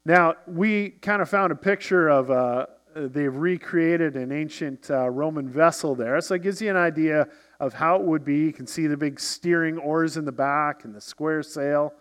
Now, 0.05 0.35
we 0.47 0.91
kind 0.91 1.21
of 1.21 1.29
found 1.29 1.51
a 1.51 1.55
picture 1.55 2.07
of 2.07 2.31
uh, 2.31 2.67
they've 2.95 3.35
recreated 3.35 4.15
an 4.15 4.31
ancient 4.31 4.89
uh, 4.89 5.09
Roman 5.09 5.49
vessel 5.49 5.95
there. 5.95 6.19
So 6.21 6.35
it 6.35 6.41
gives 6.41 6.61
you 6.61 6.69
an 6.69 6.77
idea 6.77 7.27
of 7.59 7.73
how 7.73 7.95
it 7.95 8.03
would 8.03 8.23
be. 8.23 8.45
You 8.45 8.53
can 8.53 8.67
see 8.67 8.87
the 8.87 8.97
big 8.97 9.19
steering 9.19 9.77
oars 9.77 10.17
in 10.17 10.25
the 10.25 10.31
back 10.31 10.85
and 10.85 10.93
the 10.93 11.01
square 11.01 11.43
sail. 11.43 11.93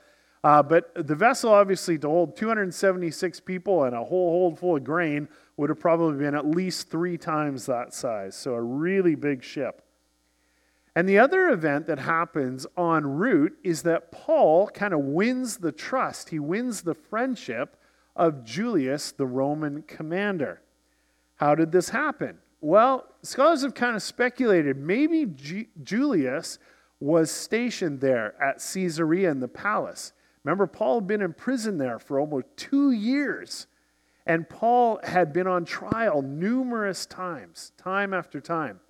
Uh, 0.45 0.63
but 0.63 0.93
the 0.95 1.15
vessel, 1.15 1.51
obviously, 1.51 1.99
to 1.99 2.09
hold 2.09 2.37
276 2.37 3.41
people 3.41 3.85
and 3.85 3.97
a 3.97 4.05
whole 4.05 4.31
hold 4.31 4.59
full 4.59 4.77
of 4.77 4.85
grain 4.85 5.29
would 5.57 5.71
have 5.71 5.81
probably 5.81 6.19
been 6.19 6.35
at 6.35 6.47
least 6.47 6.91
three 6.91 7.19
times 7.19 7.67
that 7.67 7.93
size. 7.93 8.37
So 8.37 8.55
a 8.55 8.63
really 8.63 9.15
big 9.15 9.43
ship. 9.43 9.83
And 10.95 11.09
the 11.09 11.19
other 11.19 11.51
event 11.51 11.87
that 11.87 11.99
happens 11.99 12.67
en 12.79 13.07
route 13.07 13.57
is 13.63 13.83
that 13.83 14.11
Paul 14.13 14.69
kind 14.69 14.95
of 14.95 15.01
wins 15.01 15.59
the 15.59 15.73
trust, 15.73 16.31
he 16.31 16.39
wins 16.39 16.83
the 16.83 16.95
friendship 16.95 17.77
of 18.15 18.45
Julius, 18.45 19.13
the 19.13 19.27
Roman 19.27 19.83
commander. 19.83 20.63
How 21.37 21.55
did 21.55 21.71
this 21.71 21.91
happen? 21.91 22.39
Well, 22.67 23.05
scholars 23.23 23.63
have 23.63 23.75
kind 23.75 23.95
of 23.95 24.03
speculated 24.03 24.77
maybe 24.77 25.25
G- 25.27 25.69
Julius 25.85 26.59
was 26.99 27.31
stationed 27.31 28.01
there 28.01 28.35
at 28.43 28.57
Caesarea 28.59 29.31
in 29.31 29.39
the 29.39 29.47
palace. 29.47 30.13
Remember, 30.43 30.67
Paul 30.67 30.97
had 30.97 31.07
been 31.07 31.23
in 31.23 31.33
prison 31.33 31.79
there 31.79 32.01
for 32.01 32.19
almost 32.19 32.47
two 32.57 32.91
years. 32.91 33.69
And 34.27 34.49
Paul 34.49 34.99
had 35.05 35.33
been 35.33 35.47
on 35.47 35.65
trial 35.65 36.23
numerous 36.23 37.07
times, 37.07 37.71
time 37.79 38.13
after 38.13 38.41
time. 38.41 38.81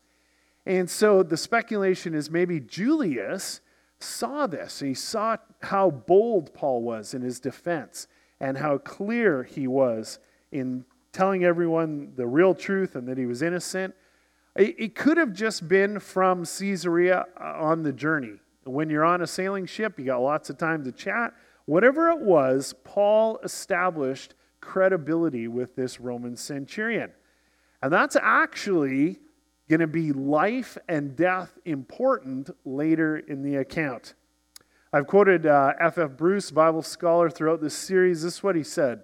And 0.64 0.88
so 0.88 1.22
the 1.22 1.36
speculation 1.36 2.14
is 2.14 2.30
maybe 2.30 2.60
Julius 2.60 3.60
saw 4.00 4.46
this. 4.46 4.80
He 4.80 4.94
saw 4.94 5.36
how 5.60 5.90
bold 5.90 6.54
Paul 6.54 6.80
was 6.80 7.12
in 7.12 7.20
his 7.20 7.40
defense 7.40 8.08
and 8.40 8.56
how 8.56 8.78
clear 8.78 9.42
he 9.42 9.66
was 9.66 10.18
in 10.50 10.86
telling 11.16 11.44
everyone 11.44 12.12
the 12.14 12.26
real 12.26 12.54
truth 12.54 12.94
and 12.94 13.08
that 13.08 13.16
he 13.16 13.24
was 13.24 13.40
innocent. 13.40 13.94
It 14.54 14.94
could 14.94 15.16
have 15.16 15.32
just 15.32 15.66
been 15.66 15.98
from 15.98 16.44
Caesarea 16.44 17.24
uh, 17.40 17.44
on 17.58 17.82
the 17.82 17.92
journey. 17.92 18.34
When 18.64 18.90
you're 18.90 19.04
on 19.04 19.22
a 19.22 19.26
sailing 19.26 19.66
ship, 19.66 19.98
you 19.98 20.04
got 20.04 20.18
lots 20.18 20.50
of 20.50 20.58
time 20.58 20.84
to 20.84 20.92
chat. 20.92 21.32
Whatever 21.64 22.10
it 22.10 22.20
was, 22.20 22.74
Paul 22.84 23.38
established 23.42 24.34
credibility 24.60 25.48
with 25.48 25.74
this 25.74 26.00
Roman 26.00 26.36
centurion. 26.36 27.12
And 27.82 27.92
that's 27.92 28.16
actually 28.20 29.18
going 29.68 29.80
to 29.80 29.86
be 29.86 30.12
life 30.12 30.76
and 30.88 31.16
death 31.16 31.58
important 31.64 32.50
later 32.64 33.16
in 33.16 33.42
the 33.42 33.56
account. 33.56 34.14
I've 34.92 35.06
quoted 35.06 35.46
F.F. 35.46 35.98
Uh, 35.98 36.02
F. 36.02 36.10
Bruce, 36.16 36.50
Bible 36.50 36.82
scholar, 36.82 37.30
throughout 37.30 37.60
this 37.60 37.74
series. 37.74 38.22
This 38.22 38.34
is 38.34 38.42
what 38.42 38.54
he 38.54 38.62
said 38.62 39.02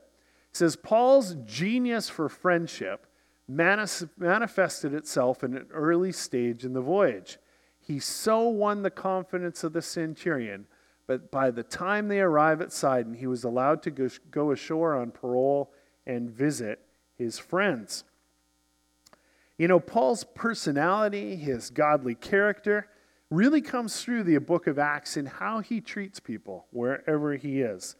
says 0.52 0.76
Paul's 0.76 1.35
genius 1.47 2.09
for 2.09 2.28
friendship 2.28 3.06
manifested 3.49 4.94
itself 4.94 5.42
in 5.42 5.56
an 5.56 5.66
early 5.73 6.12
stage 6.12 6.64
in 6.64 6.73
the 6.73 6.80
voyage. 6.80 7.38
He 7.80 7.99
so 7.99 8.49
won 8.49 8.82
the 8.82 8.90
confidence 8.90 9.64
of 9.64 9.73
the 9.73 9.82
centurion, 9.82 10.66
but 11.06 11.30
by 11.30 11.50
the 11.50 11.64
time 11.64 12.09
they 12.09 12.21
arrive 12.21 12.61
at 12.61 12.73
Sidon, 12.73 13.14
he 13.14 13.26
was 13.26 13.42
allowed 13.44 13.82
to 13.82 14.11
go, 14.30 14.50
ashore 14.52 14.94
on 14.94 15.11
parole 15.11 15.73
and 16.06 16.30
visit 16.30 16.80
his 17.16 17.38
friends. 17.38 18.04
You 19.59 19.68
know, 19.68 19.80
Paul's 19.80 20.25
personality, 20.25 21.37
his 21.37 21.71
godly 21.71 22.14
character, 22.14 22.88
really 23.30 23.61
comes 23.61 24.02
through 24.02 24.25
the 24.25 24.38
book 24.38 24.66
of 24.66 24.78
Acts 24.78 25.16
in 25.16 25.26
how 25.26 25.61
he 25.61 25.80
treats 25.80 26.21
people 26.21 26.66
wherever 26.71 27.35
he 27.35 27.61
is. 27.62 27.97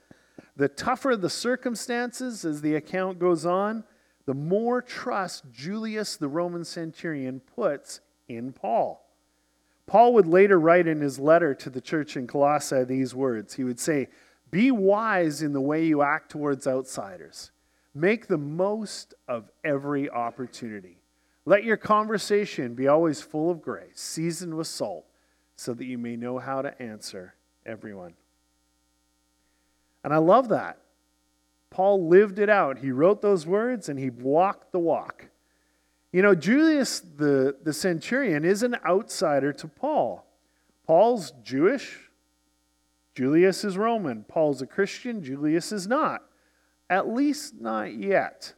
The 0.57 0.69
tougher 0.69 1.17
the 1.17 1.31
circumstances 1.31 2.45
as 2.45 2.61
the 2.61 2.75
account 2.75 3.19
goes 3.19 3.47
on, 3.47 3.85
the 4.27 4.35
more 4.35 4.81
trust 4.81 5.45
Julius, 5.53 6.17
the 6.17 6.29
Roman 6.29 6.65
centurion, 6.65 7.41
puts 7.41 8.01
in 8.29 8.53
Paul. 8.53 9.05
Paul 9.87 10.15
would 10.15 10.27
later 10.27 10.59
write 10.61 10.87
in 10.87 11.01
his 11.01 11.19
letter 11.19 11.55
to 11.55 11.71
the 11.71 11.81
church 11.81 12.17
in 12.17 12.27
Colossae 12.27 12.85
these 12.85 13.15
words. 13.15 13.55
He 13.55 13.65
would 13.65 13.81
say, 13.81 14.09
Be 14.51 14.71
wise 14.71 15.43
in 15.43 15.53
the 15.53 15.61
way 15.61 15.85
you 15.85 16.03
act 16.03 16.31
towards 16.31 16.67
outsiders. 16.67 17.51
Make 17.95 18.27
the 18.27 18.39
most 18.39 19.15
of 19.29 19.51
every 19.65 20.09
opportunity. 20.09 21.03
Let 21.45 21.65
your 21.65 21.77
conversation 21.77 22.75
be 22.75 22.87
always 22.87 23.21
full 23.21 23.51
of 23.51 23.61
grace, 23.61 24.01
seasoned 24.01 24.57
with 24.57 24.69
salt, 24.69 25.05
so 25.57 25.75
that 25.75 25.85
you 25.85 25.99
may 25.99 26.17
know 26.17 26.39
how 26.39 26.63
to 26.63 26.81
answer 26.81 27.35
everyone. 27.67 28.15
And 30.05 30.13
I 30.13 30.19
love 30.19 30.49
that. 30.49 30.79
Paul 31.71 32.09
lived 32.09 32.39
it 32.39 32.51
out. 32.51 32.79
He 32.79 32.91
wrote 32.91 33.23
those 33.23 33.47
words 33.47 33.89
and 33.89 33.99
he 33.99 34.11
walked 34.11 34.73
the 34.73 34.79
walk. 34.79 35.29
You 36.13 36.21
know, 36.21 36.35
Julius 36.35 37.01
the, 37.01 37.57
the 37.63 37.73
centurion 37.73 38.45
is 38.45 38.63
an 38.63 38.77
outsider 38.85 39.53
to 39.55 39.69
Paul. 39.69 40.27
Paul's 40.87 41.33
Jewish, 41.43 42.11
Julius 43.15 43.65
is 43.65 43.79
Roman. 43.79 44.25
Paul's 44.25 44.61
a 44.61 44.67
Christian, 44.67 45.23
Julius 45.23 45.73
is 45.73 45.87
not. 45.87 46.23
At 46.91 47.09
least 47.09 47.61
not 47.61 47.95
yet. 47.95 48.53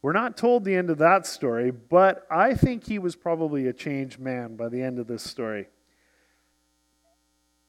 We're 0.00 0.12
not 0.12 0.36
told 0.36 0.64
the 0.64 0.74
end 0.74 0.88
of 0.88 0.98
that 0.98 1.26
story, 1.26 1.70
but 1.70 2.26
I 2.30 2.54
think 2.54 2.86
he 2.86 2.98
was 2.98 3.16
probably 3.16 3.66
a 3.66 3.72
changed 3.72 4.18
man 4.18 4.56
by 4.56 4.68
the 4.68 4.80
end 4.80 4.98
of 4.98 5.06
this 5.06 5.22
story. 5.22 5.68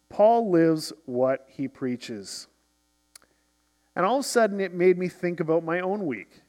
Paul 0.09 0.51
lives 0.51 0.93
what 1.05 1.45
he 1.49 1.67
preaches. 1.67 2.47
And 3.97 4.05
all 4.05 4.19
of 4.19 4.25
a 4.25 4.27
sudden, 4.27 4.59
it 4.59 4.75
made 4.75 4.99
me 4.99 5.07
think 5.07 5.39
about 5.39 5.63
my 5.63 5.79
own 5.79 6.05
week, 6.05 6.41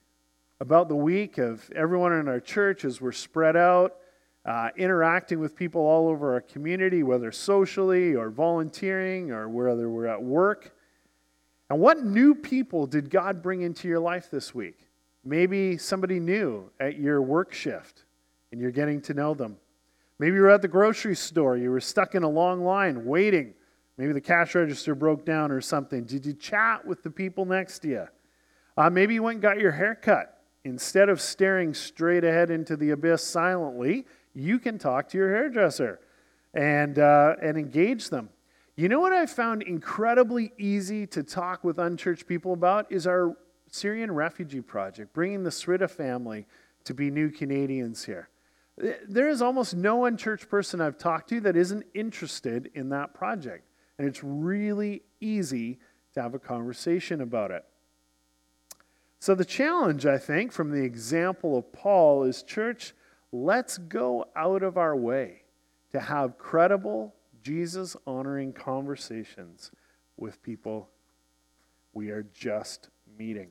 about 0.61 0.90
the 0.90 0.95
week 0.95 1.38
of 1.38 1.73
everyone 1.75 2.12
in 2.12 2.28
our 2.28 2.40
church 2.40 2.85
as 2.85 3.00
we're 3.00 3.11
spread 3.11 3.57
out, 3.57 3.97
uh, 4.45 4.69
interacting 4.76 5.40
with 5.40 5.57
people 5.57 5.81
all 5.81 6.09
over 6.09 6.35
our 6.35 6.43
community, 6.43 7.02
whether 7.02 7.33
socially 7.33 8.14
or 8.14 8.28
volunteering 8.28 9.31
or 9.31 9.49
whether 9.49 9.88
we're 9.88 10.09
at 10.09 10.23
work. 10.23 10.75
And 11.71 11.81
what 11.81 12.05
new 12.05 12.35
people 12.35 12.87
did 12.87 13.09
God 13.09 13.40
bring 13.40 13.62
into 13.62 13.88
your 13.88 14.00
life 14.00 14.31
this 14.31 14.55
week? 14.55 14.87
Maybe 15.25 15.78
somebody 15.78 16.21
new 16.21 16.71
at 16.78 16.99
your 16.99 17.23
work 17.23 17.55
shift 17.55 18.05
and 18.52 18.61
you're 18.61 18.71
getting 18.71 19.00
to 19.00 19.14
know 19.14 19.33
them. 19.33 19.57
Maybe 20.19 20.37
you 20.37 20.43
were 20.43 20.50
at 20.50 20.61
the 20.61 20.69
grocery 20.69 21.17
store, 21.17 21.57
you 21.57 21.71
were 21.71 21.81
stuck 21.81 22.14
in 22.14 22.25
a 22.25 22.28
long 22.28 22.62
line 22.62 23.07
waiting. 23.07 23.55
Maybe 23.99 24.12
the 24.12 24.21
cash 24.21 24.55
register 24.55 24.95
broke 24.95 25.26
down 25.26 25.50
or 25.50 25.61
something. 25.61 26.05
Did 26.05 26.25
you 26.25 26.33
chat 26.33 26.87
with 26.87 27.02
the 27.02 27.11
people 27.11 27.45
next 27.45 27.81
to 27.81 27.88
you? 27.88 28.09
Uh, 28.76 28.88
maybe 28.88 29.14
you 29.14 29.25
went 29.25 29.37
and 29.37 29.43
got 29.43 29.59
your 29.59 29.73
hair 29.73 29.97
cut. 29.97 30.40
Instead 30.64 31.09
of 31.09 31.21
staring 31.21 31.75
straight 31.75 32.23
ahead 32.23 32.50
into 32.50 32.76
the 32.76 32.90
abyss 32.90 33.25
silently, 33.25 34.07
you 34.35 34.61
can 34.61 34.78
talk 34.78 35.09
to 35.09 35.19
your 35.19 35.31
hairdresser 35.31 35.99
and, 36.55 37.00
uh, 37.00 37.35
and 37.43 37.59
engage 37.59 38.09
them. 38.09 38.28
You 38.76 38.88
know 38.88 39.00
what 39.00 39.12
I 39.12 39.26
found 39.26 39.62
incredibly 39.62 40.52
easy 40.59 41.05
to 41.09 41.25
talk 41.25 41.64
with 41.64 41.78
unchurched 41.78 42.28
people 42.28 42.52
about 42.52 42.90
is 42.93 43.09
our 43.09 43.37
Syrian 43.69 44.12
refugee 44.12 44.61
project, 44.61 45.12
bringing 45.12 45.43
the 45.43 45.50
Srida 45.50 45.90
family 45.90 46.47
to 46.85 46.95
be 46.95 47.11
new 47.11 47.31
Canadians 47.31 48.05
here. 48.05 48.28
There 49.09 49.28
is 49.28 49.43
almost 49.43 49.75
no 49.75 50.05
unchurched 50.05 50.49
person 50.49 50.81
I've 50.81 50.97
talked 50.97 51.28
to 51.31 51.40
that 51.40 51.57
isn't 51.57 51.85
interested 51.95 52.71
in 52.75 52.90
that 52.90 53.12
project. 53.12 53.67
And 53.99 54.07
it's 54.07 54.23
really 54.23 55.02
easy 55.21 55.78
to 56.14 56.23
have 56.23 56.35
a 56.35 56.38
conversation 56.38 57.21
about 57.21 57.50
it. 57.50 57.64
So, 59.21 59.35
the 59.35 59.45
challenge, 59.45 60.07
I 60.07 60.17
think, 60.17 60.52
from 60.52 60.71
the 60.71 60.85
example 60.85 61.59
of 61.59 61.73
Paul 61.73 62.23
is 62.23 62.45
church, 62.45 62.95
let's 63.33 63.76
go 63.76 64.26
out 64.37 64.62
of 64.62 64.76
our 64.76 64.95
way 64.95 65.43
to 65.90 65.99
have 65.99 66.38
credible, 66.38 67.14
Jesus 67.43 67.97
honoring 68.07 68.52
conversations 68.52 69.73
with 70.17 70.43
people 70.43 70.88
we 71.93 72.11
are 72.11 72.25
just 72.33 72.90
meeting. 73.19 73.49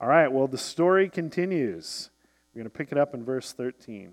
All 0.00 0.08
right, 0.08 0.30
well, 0.30 0.46
the 0.46 0.58
story 0.58 1.08
continues. 1.08 2.10
We're 2.52 2.60
going 2.60 2.70
to 2.70 2.76
pick 2.76 2.92
it 2.92 2.98
up 2.98 3.14
in 3.14 3.24
verse 3.24 3.52
13. 3.52 4.12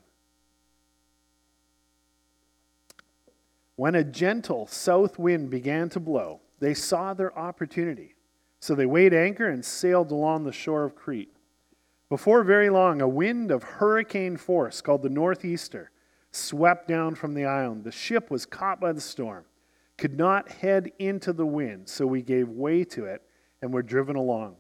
When 3.76 3.96
a 3.96 4.04
gentle 4.04 4.68
south 4.68 5.20
wind 5.20 5.50
began 5.50 5.90
to 5.90 6.00
blow, 6.00 6.42
they 6.60 6.74
saw 6.74 7.14
their 7.14 7.38
opportunity. 7.38 8.16
So 8.60 8.74
they 8.74 8.86
weighed 8.86 9.14
anchor 9.14 9.50
and 9.50 9.64
sailed 9.64 10.12
along 10.12 10.44
the 10.44 10.54
shore 10.54 10.86
of 10.86 10.96
Crete. 10.96 11.36
Before 12.10 12.44
very 12.44 12.70
long, 12.70 13.02
a 13.02 13.08
wind 13.08 13.52
of 13.52 13.64
hurricane 13.64 14.38
force 14.38 14.82
called 14.82 15.02
the 15.02 15.10
Northeaster 15.10 15.92
swept 16.32 16.88
down 16.88 17.16
from 17.16 17.34
the 17.34 17.46
island. 17.46 17.84
The 17.84 17.92
ship 17.92 18.32
was 18.32 18.46
caught 18.46 18.80
by 18.80 18.94
the 18.94 19.02
storm, 19.02 19.46
could 19.98 20.18
not 20.18 20.50
head 20.50 20.92
into 21.00 21.34
the 21.34 21.46
wind, 21.46 21.90
so 21.90 22.08
we 22.08 22.22
gave 22.22 22.50
way 22.50 22.84
to 22.86 23.06
it 23.06 23.22
and 23.62 23.74
were 23.74 23.84
driven 23.84 24.16
along. 24.16 24.56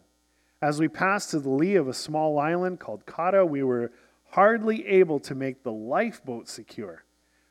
As 0.61 0.79
we 0.79 0.87
passed 0.87 1.31
to 1.31 1.39
the 1.39 1.49
lee 1.49 1.75
of 1.75 1.87
a 1.87 1.93
small 1.93 2.39
island 2.39 2.79
called 2.79 3.05
Cauda, 3.05 3.47
we 3.47 3.63
were 3.63 3.91
hardly 4.31 4.85
able 4.87 5.19
to 5.21 5.35
make 5.35 5.63
the 5.63 5.71
lifeboat 5.71 6.49
secure, 6.49 7.04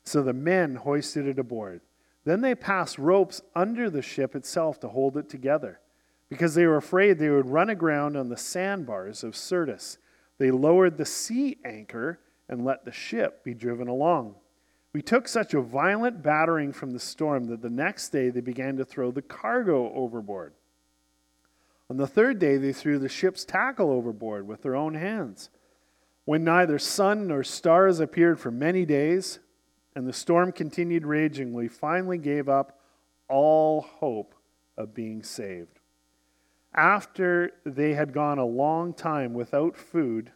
so 0.05 0.21
the 0.21 0.33
men 0.33 0.75
hoisted 0.75 1.27
it 1.27 1.39
aboard. 1.39 1.81
Then 2.23 2.41
they 2.41 2.55
passed 2.55 2.97
ropes 2.97 3.41
under 3.55 3.89
the 3.89 4.01
ship 4.01 4.35
itself 4.35 4.79
to 4.79 4.87
hold 4.87 5.17
it 5.17 5.29
together, 5.29 5.79
because 6.29 6.55
they 6.55 6.65
were 6.65 6.77
afraid 6.77 7.19
they 7.19 7.29
would 7.29 7.49
run 7.49 7.69
aground 7.69 8.15
on 8.15 8.29
the 8.29 8.37
sandbars 8.37 9.23
of 9.23 9.35
Syrtis. 9.35 9.97
They 10.37 10.51
lowered 10.51 10.97
the 10.97 11.05
sea 11.05 11.57
anchor 11.63 12.19
and 12.49 12.65
let 12.65 12.85
the 12.85 12.91
ship 12.91 13.43
be 13.43 13.53
driven 13.53 13.87
along. 13.87 14.35
We 14.93 15.01
took 15.01 15.27
such 15.27 15.53
a 15.53 15.61
violent 15.61 16.23
battering 16.23 16.71
from 16.71 16.91
the 16.91 16.99
storm 16.99 17.45
that 17.45 17.61
the 17.61 17.69
next 17.69 18.09
day 18.09 18.29
they 18.29 18.41
began 18.41 18.77
to 18.77 18.85
throw 18.85 19.11
the 19.11 19.21
cargo 19.21 19.91
overboard. 19.93 20.53
On 21.89 21.97
the 21.97 22.07
third 22.07 22.39
day, 22.39 22.57
they 22.57 22.73
threw 22.73 22.97
the 22.97 23.09
ship's 23.09 23.45
tackle 23.45 23.91
overboard 23.91 24.47
with 24.47 24.63
their 24.63 24.75
own 24.75 24.95
hands. 24.95 25.49
When 26.23 26.43
neither 26.43 26.79
sun 26.79 27.27
nor 27.27 27.43
stars 27.43 27.99
appeared 27.99 28.39
for 28.39 28.49
many 28.51 28.85
days, 28.85 29.39
and 29.95 30.07
the 30.07 30.13
storm 30.13 30.51
continued 30.51 31.05
raging, 31.05 31.53
we 31.53 31.67
finally 31.67 32.17
gave 32.17 32.49
up 32.49 32.79
all 33.29 33.81
hope 33.81 34.35
of 34.77 34.93
being 34.93 35.23
saved. 35.23 35.79
After 36.73 37.51
they 37.65 37.93
had 37.93 38.13
gone 38.13 38.37
a 38.37 38.45
long 38.45 38.93
time 38.93 39.33
without 39.33 39.77
food, 39.77 40.31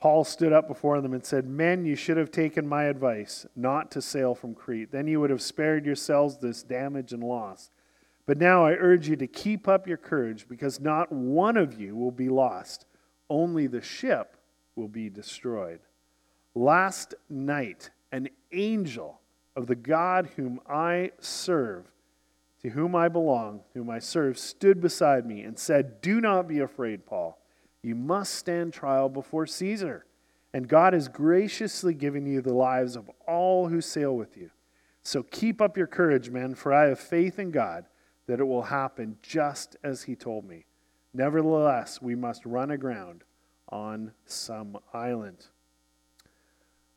Paul 0.00 0.24
stood 0.24 0.52
up 0.52 0.68
before 0.68 1.00
them 1.00 1.14
and 1.14 1.24
said, 1.24 1.46
Men, 1.46 1.84
you 1.84 1.96
should 1.96 2.16
have 2.16 2.30
taken 2.30 2.68
my 2.68 2.84
advice 2.84 3.46
not 3.54 3.90
to 3.92 4.02
sail 4.02 4.34
from 4.34 4.54
Crete. 4.54 4.92
Then 4.92 5.06
you 5.06 5.20
would 5.20 5.30
have 5.30 5.40
spared 5.40 5.86
yourselves 5.86 6.38
this 6.38 6.62
damage 6.62 7.12
and 7.12 7.22
loss. 7.22 7.70
But 8.26 8.38
now 8.38 8.66
I 8.66 8.72
urge 8.72 9.08
you 9.08 9.16
to 9.16 9.26
keep 9.28 9.68
up 9.68 9.86
your 9.86 9.96
courage, 9.96 10.48
because 10.48 10.80
not 10.80 11.12
one 11.12 11.56
of 11.56 11.80
you 11.80 11.94
will 11.94 12.10
be 12.10 12.28
lost, 12.28 12.84
only 13.30 13.68
the 13.68 13.80
ship 13.80 14.36
will 14.74 14.88
be 14.88 15.08
destroyed. 15.08 15.80
Last 16.54 17.14
night, 17.30 17.90
an 18.12 18.28
angel 18.52 19.20
of 19.54 19.66
the 19.66 19.74
God 19.74 20.30
whom 20.36 20.60
I 20.68 21.12
serve, 21.18 21.86
to 22.62 22.70
whom 22.70 22.94
I 22.94 23.08
belong, 23.08 23.60
whom 23.74 23.90
I 23.90 23.98
serve, 23.98 24.38
stood 24.38 24.80
beside 24.80 25.26
me 25.26 25.42
and 25.42 25.58
said, 25.58 26.00
Do 26.00 26.20
not 26.20 26.48
be 26.48 26.60
afraid, 26.60 27.06
Paul. 27.06 27.38
You 27.82 27.94
must 27.94 28.34
stand 28.34 28.72
trial 28.72 29.08
before 29.08 29.46
Caesar. 29.46 30.06
And 30.52 30.68
God 30.68 30.92
has 30.92 31.08
graciously 31.08 31.94
given 31.94 32.26
you 32.26 32.40
the 32.40 32.54
lives 32.54 32.96
of 32.96 33.10
all 33.26 33.68
who 33.68 33.80
sail 33.80 34.16
with 34.16 34.36
you. 34.36 34.50
So 35.02 35.22
keep 35.22 35.60
up 35.60 35.76
your 35.76 35.86
courage, 35.86 36.30
men, 36.30 36.54
for 36.54 36.72
I 36.72 36.86
have 36.86 36.98
faith 36.98 37.38
in 37.38 37.50
God 37.50 37.86
that 38.26 38.40
it 38.40 38.44
will 38.44 38.62
happen 38.62 39.18
just 39.22 39.76
as 39.84 40.02
he 40.02 40.16
told 40.16 40.44
me. 40.44 40.64
Nevertheless, 41.14 42.02
we 42.02 42.14
must 42.14 42.44
run 42.44 42.70
aground 42.70 43.22
on 43.68 44.12
some 44.24 44.78
island. 44.92 45.46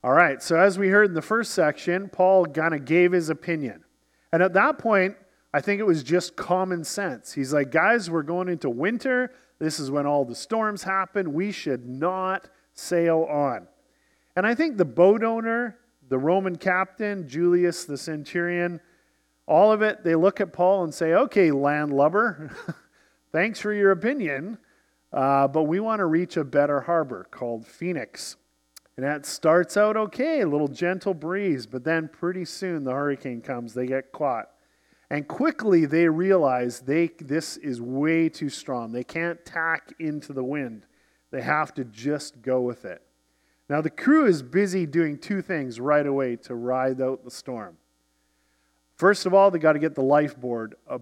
All 0.01 0.13
right, 0.13 0.41
so 0.41 0.57
as 0.57 0.79
we 0.79 0.87
heard 0.87 1.07
in 1.07 1.13
the 1.13 1.21
first 1.21 1.51
section, 1.51 2.07
Paul 2.07 2.45
kind 2.45 2.73
of 2.73 2.85
gave 2.85 3.11
his 3.11 3.29
opinion. 3.29 3.83
And 4.31 4.41
at 4.41 4.53
that 4.53 4.77
point, 4.77 5.17
I 5.53 5.59
think 5.59 5.81
it 5.81 5.85
was 5.85 6.03
just 6.03 6.37
common 6.37 6.85
sense. 6.85 7.33
He's 7.33 7.51
like, 7.51 7.69
guys, 7.69 8.09
we're 8.09 8.23
going 8.23 8.47
into 8.47 8.69
winter. 8.69 9.33
This 9.59 9.77
is 9.77 9.91
when 9.91 10.05
all 10.05 10.23
the 10.23 10.35
storms 10.35 10.83
happen. 10.83 11.33
We 11.33 11.51
should 11.51 11.85
not 11.85 12.49
sail 12.73 13.27
on. 13.29 13.67
And 14.37 14.47
I 14.47 14.55
think 14.55 14.77
the 14.77 14.85
boat 14.85 15.21
owner, 15.21 15.77
the 16.07 16.17
Roman 16.17 16.55
captain, 16.55 17.27
Julius 17.27 17.83
the 17.83 17.97
centurion, 17.97 18.79
all 19.47 19.71
of 19.71 19.81
it, 19.81 20.05
they 20.05 20.15
look 20.15 20.39
at 20.39 20.53
Paul 20.53 20.85
and 20.85 20.93
say, 20.93 21.13
okay, 21.13 21.51
landlubber, 21.51 22.55
thanks 23.33 23.59
for 23.59 23.73
your 23.73 23.91
opinion, 23.91 24.59
uh, 25.11 25.47
but 25.49 25.63
we 25.63 25.81
want 25.81 25.99
to 25.99 26.05
reach 26.05 26.37
a 26.37 26.45
better 26.45 26.81
harbor 26.81 27.27
called 27.31 27.65
Phoenix. 27.65 28.37
And 28.99 29.07
that 29.07 29.25
starts 29.25 29.77
out 29.77 29.95
okay, 29.95 30.41
a 30.41 30.45
little 30.45 30.67
gentle 30.67 31.13
breeze, 31.13 31.65
but 31.65 31.85
then 31.85 32.09
pretty 32.09 32.43
soon 32.43 32.83
the 32.83 32.91
hurricane 32.91 33.39
comes, 33.39 33.73
they 33.73 33.85
get 33.85 34.11
caught. 34.11 34.49
And 35.09 35.25
quickly 35.25 35.85
they 35.85 36.09
realize 36.09 36.81
they, 36.81 37.09
this 37.17 37.55
is 37.55 37.79
way 37.79 38.27
too 38.27 38.49
strong. 38.49 38.91
They 38.91 39.05
can't 39.05 39.45
tack 39.45 39.93
into 39.99 40.33
the 40.33 40.43
wind, 40.43 40.85
they 41.31 41.41
have 41.41 41.73
to 41.75 41.85
just 41.85 42.41
go 42.41 42.59
with 42.59 42.83
it. 42.83 43.01
Now, 43.69 43.79
the 43.79 43.89
crew 43.89 44.25
is 44.25 44.43
busy 44.43 44.85
doing 44.85 45.17
two 45.17 45.41
things 45.41 45.79
right 45.79 46.05
away 46.05 46.35
to 46.35 46.55
ride 46.55 46.99
out 46.99 47.23
the 47.23 47.31
storm. 47.31 47.77
First 48.97 49.25
of 49.25 49.33
all, 49.33 49.49
they 49.49 49.59
got 49.59 49.73
to 49.73 49.79
get 49.79 49.95
the 49.95 50.03
lifeboard, 50.03 50.75
a 50.89 50.99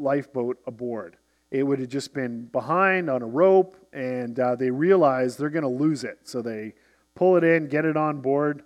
lifeboat 0.00 0.58
aboard. 0.66 1.16
It 1.52 1.62
would 1.62 1.78
have 1.78 1.90
just 1.90 2.12
been 2.12 2.46
behind 2.46 3.08
on 3.08 3.22
a 3.22 3.26
rope, 3.28 3.76
and 3.92 4.40
uh, 4.40 4.56
they 4.56 4.72
realize 4.72 5.36
they're 5.36 5.48
going 5.48 5.62
to 5.62 5.68
lose 5.68 6.02
it. 6.02 6.18
So 6.24 6.42
they 6.42 6.74
pull 7.20 7.36
it 7.36 7.44
in, 7.44 7.68
get 7.68 7.84
it 7.84 7.98
on 7.98 8.22
board. 8.22 8.62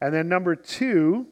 And 0.00 0.14
then, 0.14 0.28
number 0.28 0.54
two, 0.54 1.26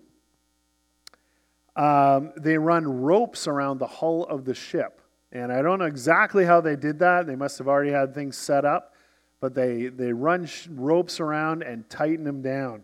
um, 1.76 2.32
they 2.36 2.58
run 2.58 2.84
ropes 2.84 3.46
around 3.46 3.78
the 3.78 3.86
hull 3.86 4.24
of 4.24 4.44
the 4.44 4.54
ship. 4.54 5.00
And 5.30 5.52
I 5.52 5.62
don't 5.62 5.78
know 5.78 5.84
exactly 5.84 6.44
how 6.44 6.60
they 6.60 6.74
did 6.74 6.98
that. 6.98 7.28
They 7.28 7.36
must 7.36 7.58
have 7.58 7.68
already 7.68 7.92
had 7.92 8.12
things 8.12 8.36
set 8.36 8.64
up, 8.64 8.96
but 9.38 9.54
they, 9.54 9.86
they 9.86 10.12
run 10.12 10.46
sh- 10.46 10.66
ropes 10.72 11.20
around 11.20 11.62
and 11.62 11.88
tighten 11.88 12.24
them 12.24 12.42
down. 12.42 12.82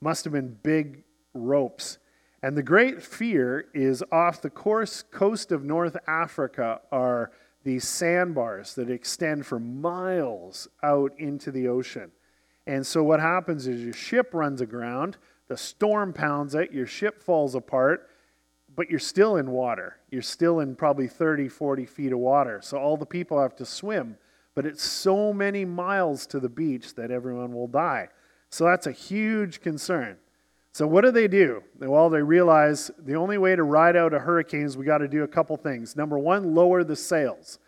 Must 0.00 0.22
have 0.22 0.32
been 0.32 0.56
big 0.62 1.02
ropes. 1.34 1.98
And 2.40 2.56
the 2.56 2.62
great 2.62 3.02
fear 3.02 3.66
is 3.74 4.04
off 4.12 4.40
the 4.40 4.50
course, 4.50 5.02
coast 5.02 5.50
of 5.50 5.64
North 5.64 5.96
Africa 6.06 6.82
are 6.92 7.32
these 7.64 7.82
sandbars 7.82 8.76
that 8.76 8.88
extend 8.88 9.44
for 9.44 9.58
miles 9.58 10.68
out 10.84 11.10
into 11.18 11.50
the 11.50 11.66
ocean. 11.66 12.12
And 12.66 12.86
so 12.86 13.02
what 13.02 13.20
happens 13.20 13.66
is 13.66 13.82
your 13.82 13.92
ship 13.92 14.30
runs 14.32 14.60
aground, 14.60 15.16
the 15.48 15.56
storm 15.56 16.12
pounds 16.12 16.54
it, 16.54 16.72
your 16.72 16.86
ship 16.86 17.20
falls 17.20 17.54
apart, 17.54 18.08
but 18.74 18.88
you're 18.88 18.98
still 18.98 19.36
in 19.36 19.50
water. 19.50 19.96
You're 20.10 20.22
still 20.22 20.60
in 20.60 20.76
probably 20.76 21.08
30, 21.08 21.48
40 21.48 21.86
feet 21.86 22.12
of 22.12 22.18
water. 22.18 22.60
So 22.62 22.78
all 22.78 22.96
the 22.96 23.06
people 23.06 23.40
have 23.40 23.56
to 23.56 23.66
swim. 23.66 24.16
But 24.54 24.66
it's 24.66 24.82
so 24.82 25.32
many 25.32 25.64
miles 25.64 26.26
to 26.28 26.40
the 26.40 26.48
beach 26.48 26.94
that 26.94 27.10
everyone 27.10 27.52
will 27.52 27.68
die. 27.68 28.08
So 28.50 28.64
that's 28.64 28.86
a 28.86 28.92
huge 28.92 29.60
concern. 29.60 30.16
So 30.72 30.86
what 30.86 31.04
do 31.04 31.10
they 31.10 31.28
do? 31.28 31.62
Well, 31.78 32.08
they 32.08 32.22
realize 32.22 32.90
the 32.98 33.16
only 33.16 33.38
way 33.38 33.56
to 33.56 33.62
ride 33.62 33.96
out 33.96 34.14
a 34.14 34.18
hurricane 34.18 34.64
is 34.64 34.76
we 34.76 34.86
got 34.86 34.98
to 34.98 35.08
do 35.08 35.22
a 35.22 35.28
couple 35.28 35.56
things. 35.56 35.96
Number 35.96 36.18
one, 36.18 36.54
lower 36.54 36.82
the 36.82 36.96
sails. 36.96 37.58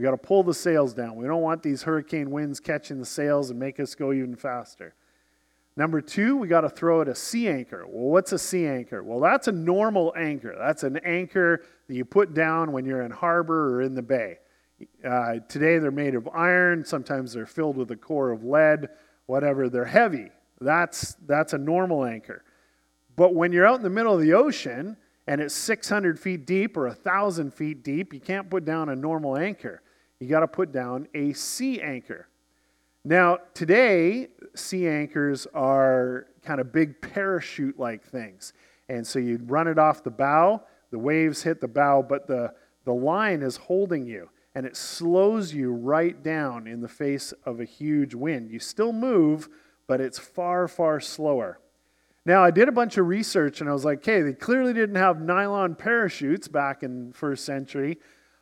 We 0.00 0.04
got 0.04 0.12
to 0.12 0.16
pull 0.16 0.42
the 0.42 0.54
sails 0.54 0.94
down. 0.94 1.16
We 1.16 1.26
don't 1.26 1.42
want 1.42 1.62
these 1.62 1.82
hurricane 1.82 2.30
winds 2.30 2.58
catching 2.58 2.98
the 2.98 3.04
sails 3.04 3.50
and 3.50 3.60
make 3.60 3.78
us 3.78 3.94
go 3.94 4.14
even 4.14 4.34
faster. 4.34 4.94
Number 5.76 6.00
two, 6.00 6.38
we 6.38 6.48
got 6.48 6.62
to 6.62 6.70
throw 6.70 7.02
it 7.02 7.08
a 7.08 7.14
sea 7.14 7.48
anchor. 7.48 7.84
Well, 7.86 8.08
what's 8.08 8.32
a 8.32 8.38
sea 8.38 8.66
anchor? 8.66 9.02
Well, 9.02 9.20
that's 9.20 9.46
a 9.48 9.52
normal 9.52 10.14
anchor. 10.16 10.56
That's 10.58 10.84
an 10.84 10.96
anchor 11.04 11.64
that 11.86 11.94
you 11.94 12.06
put 12.06 12.32
down 12.32 12.72
when 12.72 12.86
you're 12.86 13.02
in 13.02 13.10
harbor 13.10 13.74
or 13.74 13.82
in 13.82 13.94
the 13.94 14.00
bay. 14.00 14.38
Uh, 15.04 15.40
today 15.50 15.76
they're 15.76 15.90
made 15.90 16.14
of 16.14 16.26
iron. 16.28 16.82
Sometimes 16.82 17.34
they're 17.34 17.44
filled 17.44 17.76
with 17.76 17.90
a 17.90 17.96
core 17.96 18.30
of 18.30 18.42
lead. 18.42 18.88
Whatever, 19.26 19.68
they're 19.68 19.84
heavy. 19.84 20.30
That's 20.62 21.14
that's 21.26 21.52
a 21.52 21.58
normal 21.58 22.06
anchor. 22.06 22.42
But 23.16 23.34
when 23.34 23.52
you're 23.52 23.66
out 23.66 23.76
in 23.76 23.82
the 23.82 23.90
middle 23.90 24.14
of 24.14 24.22
the 24.22 24.32
ocean 24.32 24.96
and 25.26 25.42
it's 25.42 25.52
600 25.52 26.18
feet 26.18 26.46
deep 26.46 26.78
or 26.78 26.86
1,000 26.86 27.52
feet 27.52 27.84
deep, 27.84 28.14
you 28.14 28.20
can't 28.20 28.48
put 28.48 28.64
down 28.64 28.88
a 28.88 28.96
normal 28.96 29.36
anchor. 29.36 29.82
You 30.20 30.28
got 30.28 30.40
to 30.40 30.48
put 30.48 30.70
down 30.70 31.08
a 31.14 31.32
sea 31.32 31.80
anchor. 31.80 32.28
Now, 33.04 33.38
today, 33.54 34.28
sea 34.54 34.86
anchors 34.86 35.46
are 35.54 36.26
kind 36.42 36.60
of 36.60 36.72
big 36.72 37.00
parachute 37.00 37.78
like 37.78 38.04
things. 38.04 38.52
And 38.90 39.06
so 39.06 39.18
you 39.18 39.40
run 39.44 39.66
it 39.66 39.78
off 39.78 40.04
the 40.04 40.10
bow, 40.10 40.62
the 40.90 40.98
waves 40.98 41.42
hit 41.42 41.60
the 41.60 41.68
bow, 41.68 42.04
but 42.06 42.26
the, 42.26 42.52
the 42.84 42.92
line 42.92 43.40
is 43.40 43.56
holding 43.56 44.06
you. 44.06 44.28
And 44.54 44.66
it 44.66 44.76
slows 44.76 45.54
you 45.54 45.72
right 45.72 46.22
down 46.22 46.66
in 46.66 46.80
the 46.80 46.88
face 46.88 47.32
of 47.46 47.60
a 47.60 47.64
huge 47.64 48.14
wind. 48.14 48.50
You 48.50 48.58
still 48.58 48.92
move, 48.92 49.48
but 49.86 50.00
it's 50.00 50.18
far, 50.18 50.68
far 50.68 51.00
slower. 51.00 51.60
Now, 52.26 52.44
I 52.44 52.50
did 52.50 52.68
a 52.68 52.72
bunch 52.72 52.98
of 52.98 53.06
research 53.06 53.60
and 53.60 53.70
I 53.70 53.72
was 53.72 53.84
like, 53.84 53.98
okay, 53.98 54.20
they 54.20 54.34
clearly 54.34 54.74
didn't 54.74 54.96
have 54.96 55.22
nylon 55.22 55.76
parachutes 55.76 56.48
back 56.48 56.82
in 56.82 57.12
first 57.12 57.46
century. 57.46 57.98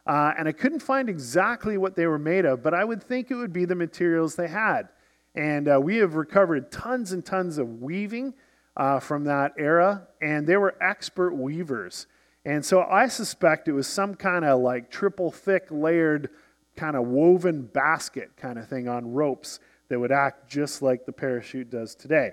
Uh, 0.08 0.32
and 0.38 0.48
I 0.48 0.52
couldn't 0.52 0.80
find 0.80 1.10
exactly 1.10 1.76
what 1.76 1.94
they 1.94 2.06
were 2.06 2.18
made 2.18 2.46
of, 2.46 2.62
but 2.62 2.72
I 2.72 2.82
would 2.82 3.02
think 3.02 3.30
it 3.30 3.34
would 3.34 3.52
be 3.52 3.66
the 3.66 3.74
materials 3.74 4.34
they 4.34 4.48
had. 4.48 4.88
And 5.34 5.68
uh, 5.68 5.78
we 5.80 5.98
have 5.98 6.14
recovered 6.14 6.72
tons 6.72 7.12
and 7.12 7.22
tons 7.22 7.58
of 7.58 7.82
weaving 7.82 8.32
uh, 8.74 9.00
from 9.00 9.24
that 9.24 9.52
era, 9.58 10.08
and 10.22 10.46
they 10.46 10.56
were 10.56 10.74
expert 10.80 11.34
weavers. 11.34 12.06
And 12.46 12.64
so 12.64 12.84
I 12.84 13.08
suspect 13.08 13.68
it 13.68 13.72
was 13.72 13.86
some 13.86 14.14
kind 14.14 14.46
of 14.46 14.60
like 14.60 14.90
triple 14.90 15.30
thick 15.30 15.66
layered, 15.70 16.30
kind 16.74 16.96
of 16.96 17.06
woven 17.06 17.62
basket 17.62 18.30
kind 18.38 18.58
of 18.58 18.66
thing 18.66 18.88
on 18.88 19.12
ropes 19.12 19.60
that 19.90 20.00
would 20.00 20.12
act 20.12 20.48
just 20.48 20.80
like 20.80 21.04
the 21.04 21.12
parachute 21.12 21.68
does 21.68 21.94
today. 21.94 22.30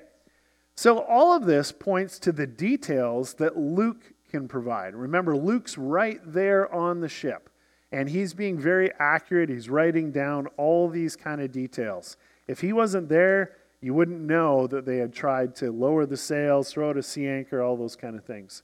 So 0.75 0.99
all 0.99 1.35
of 1.35 1.45
this 1.45 1.73
points 1.73 2.19
to 2.19 2.31
the 2.31 2.47
details 2.47 3.33
that 3.33 3.57
Luke 3.57 4.13
can 4.29 4.47
provide. 4.47 4.95
Remember, 4.95 5.35
Luke's 5.35 5.77
right 5.77 6.21
there 6.25 6.73
on 6.73 7.01
the 7.01 7.09
ship. 7.09 7.49
And 7.95 8.09
he's 8.09 8.33
being 8.33 8.59
very 8.59 8.91
accurate. 8.99 9.49
He's 9.49 9.69
writing 9.69 10.11
down 10.11 10.47
all 10.57 10.89
these 10.89 11.15
kind 11.15 11.39
of 11.39 11.53
details. 11.53 12.17
If 12.45 12.59
he 12.59 12.73
wasn't 12.73 13.07
there, 13.07 13.53
you 13.79 13.93
wouldn't 13.93 14.19
know 14.19 14.67
that 14.67 14.85
they 14.85 14.97
had 14.97 15.13
tried 15.13 15.55
to 15.55 15.71
lower 15.71 16.05
the 16.05 16.17
sails, 16.17 16.73
throw 16.73 16.89
out 16.89 16.97
a 16.97 17.01
sea 17.01 17.25
anchor, 17.25 17.61
all 17.61 17.77
those 17.77 17.95
kind 17.95 18.17
of 18.17 18.25
things. 18.25 18.63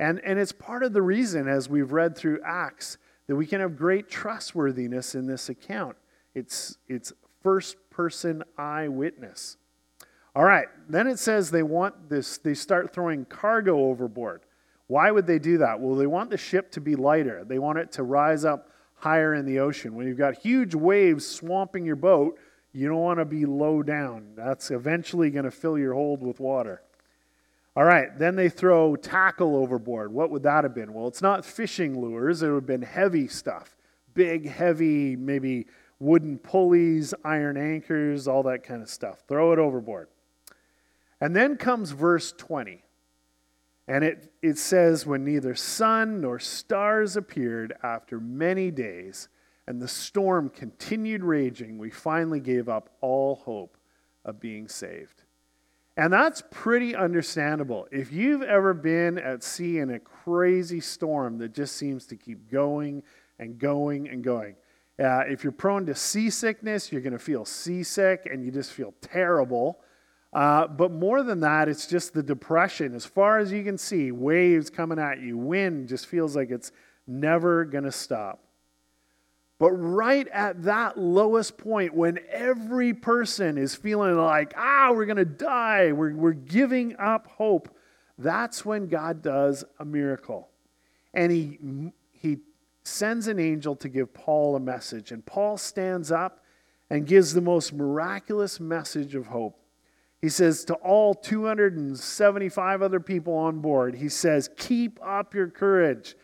And, 0.00 0.20
and 0.24 0.40
it's 0.40 0.50
part 0.50 0.82
of 0.82 0.92
the 0.92 1.00
reason, 1.00 1.46
as 1.46 1.68
we've 1.68 1.92
read 1.92 2.16
through 2.18 2.40
Acts, 2.44 2.98
that 3.28 3.36
we 3.36 3.46
can 3.46 3.60
have 3.60 3.76
great 3.76 4.08
trustworthiness 4.08 5.14
in 5.14 5.28
this 5.28 5.48
account. 5.48 5.96
It's, 6.34 6.78
it's 6.88 7.12
first 7.44 7.76
person 7.90 8.42
eyewitness. 8.58 9.58
All 10.34 10.44
right, 10.44 10.66
then 10.88 11.06
it 11.06 11.20
says 11.20 11.52
they 11.52 11.62
want 11.62 12.08
this, 12.08 12.38
they 12.38 12.54
start 12.54 12.92
throwing 12.92 13.26
cargo 13.26 13.78
overboard. 13.84 14.40
Why 14.88 15.10
would 15.10 15.26
they 15.26 15.38
do 15.38 15.58
that? 15.58 15.80
Well, 15.80 15.96
they 15.96 16.06
want 16.06 16.30
the 16.30 16.36
ship 16.36 16.70
to 16.72 16.80
be 16.80 16.94
lighter. 16.94 17.44
They 17.44 17.58
want 17.58 17.78
it 17.78 17.92
to 17.92 18.02
rise 18.02 18.44
up 18.44 18.70
higher 18.94 19.34
in 19.34 19.44
the 19.44 19.58
ocean. 19.58 19.94
When 19.94 20.06
you've 20.06 20.18
got 20.18 20.38
huge 20.38 20.74
waves 20.74 21.26
swamping 21.26 21.84
your 21.84 21.96
boat, 21.96 22.38
you 22.72 22.88
don't 22.88 23.00
want 23.00 23.18
to 23.18 23.24
be 23.24 23.46
low 23.46 23.82
down. 23.82 24.32
That's 24.36 24.70
eventually 24.70 25.30
going 25.30 25.44
to 25.44 25.50
fill 25.50 25.78
your 25.78 25.94
hold 25.94 26.22
with 26.22 26.40
water. 26.40 26.82
All 27.74 27.84
right, 27.84 28.16
then 28.18 28.36
they 28.36 28.48
throw 28.48 28.96
tackle 28.96 29.54
overboard. 29.56 30.12
What 30.12 30.30
would 30.30 30.42
that 30.44 30.64
have 30.64 30.74
been? 30.74 30.94
Well, 30.94 31.08
it's 31.08 31.20
not 31.20 31.44
fishing 31.44 32.00
lures, 32.00 32.42
it 32.42 32.48
would 32.48 32.54
have 32.54 32.66
been 32.66 32.82
heavy 32.82 33.28
stuff. 33.28 33.76
Big, 34.14 34.48
heavy, 34.48 35.14
maybe 35.14 35.66
wooden 35.98 36.38
pulleys, 36.38 37.12
iron 37.22 37.58
anchors, 37.58 38.26
all 38.26 38.42
that 38.44 38.62
kind 38.62 38.82
of 38.82 38.88
stuff. 38.88 39.24
Throw 39.28 39.52
it 39.52 39.58
overboard. 39.58 40.08
And 41.20 41.36
then 41.36 41.56
comes 41.56 41.90
verse 41.90 42.32
20. 42.32 42.82
And 43.88 44.04
it, 44.04 44.32
it 44.42 44.58
says, 44.58 45.06
When 45.06 45.24
neither 45.24 45.54
sun 45.54 46.20
nor 46.20 46.38
stars 46.38 47.16
appeared 47.16 47.74
after 47.82 48.18
many 48.18 48.70
days, 48.70 49.28
and 49.66 49.80
the 49.80 49.88
storm 49.88 50.48
continued 50.48 51.24
raging, 51.24 51.78
we 51.78 51.90
finally 51.90 52.40
gave 52.40 52.68
up 52.68 52.90
all 53.00 53.36
hope 53.36 53.76
of 54.24 54.40
being 54.40 54.68
saved. 54.68 55.22
And 55.96 56.12
that's 56.12 56.42
pretty 56.50 56.94
understandable. 56.94 57.88
If 57.90 58.12
you've 58.12 58.42
ever 58.42 58.74
been 58.74 59.18
at 59.18 59.42
sea 59.42 59.78
in 59.78 59.90
a 59.90 59.98
crazy 59.98 60.80
storm 60.80 61.38
that 61.38 61.54
just 61.54 61.76
seems 61.76 62.06
to 62.06 62.16
keep 62.16 62.50
going 62.50 63.02
and 63.38 63.58
going 63.58 64.08
and 64.08 64.22
going, 64.22 64.56
uh, 65.02 65.20
if 65.26 65.42
you're 65.42 65.52
prone 65.52 65.86
to 65.86 65.94
seasickness, 65.94 66.92
you're 66.92 67.00
going 67.00 67.12
to 67.12 67.18
feel 67.18 67.44
seasick 67.44 68.28
and 68.30 68.44
you 68.44 68.50
just 68.50 68.72
feel 68.72 68.94
terrible. 69.00 69.80
Uh, 70.36 70.66
but 70.66 70.92
more 70.92 71.22
than 71.22 71.40
that, 71.40 71.66
it's 71.66 71.86
just 71.86 72.12
the 72.12 72.22
depression. 72.22 72.94
As 72.94 73.06
far 73.06 73.38
as 73.38 73.50
you 73.50 73.64
can 73.64 73.78
see, 73.78 74.12
waves 74.12 74.68
coming 74.68 74.98
at 74.98 75.22
you, 75.22 75.38
wind 75.38 75.88
just 75.88 76.04
feels 76.04 76.36
like 76.36 76.50
it's 76.50 76.72
never 77.06 77.64
going 77.64 77.84
to 77.84 77.90
stop. 77.90 78.44
But 79.58 79.70
right 79.72 80.28
at 80.28 80.64
that 80.64 80.98
lowest 80.98 81.56
point, 81.56 81.94
when 81.94 82.18
every 82.30 82.92
person 82.92 83.56
is 83.56 83.74
feeling 83.74 84.14
like, 84.18 84.52
ah, 84.58 84.92
we're 84.92 85.06
going 85.06 85.16
to 85.16 85.24
die, 85.24 85.92
we're, 85.92 86.14
we're 86.14 86.32
giving 86.32 86.96
up 86.98 87.28
hope, 87.28 87.74
that's 88.18 88.62
when 88.62 88.88
God 88.88 89.22
does 89.22 89.64
a 89.80 89.86
miracle. 89.86 90.50
And 91.14 91.32
he, 91.32 91.58
he 92.12 92.40
sends 92.84 93.26
an 93.26 93.38
angel 93.38 93.74
to 93.76 93.88
give 93.88 94.12
Paul 94.12 94.54
a 94.54 94.60
message. 94.60 95.12
And 95.12 95.24
Paul 95.24 95.56
stands 95.56 96.12
up 96.12 96.44
and 96.90 97.06
gives 97.06 97.32
the 97.32 97.40
most 97.40 97.72
miraculous 97.72 98.60
message 98.60 99.14
of 99.14 99.28
hope. 99.28 99.62
He 100.22 100.28
says 100.28 100.64
to 100.66 100.74
all 100.74 101.14
275 101.14 102.82
other 102.82 103.00
people 103.00 103.34
on 103.34 103.60
board, 103.60 103.96
he 103.96 104.08
says, 104.08 104.50
Keep 104.56 104.98
up 105.04 105.34
your 105.34 105.48
courage. 105.48 106.16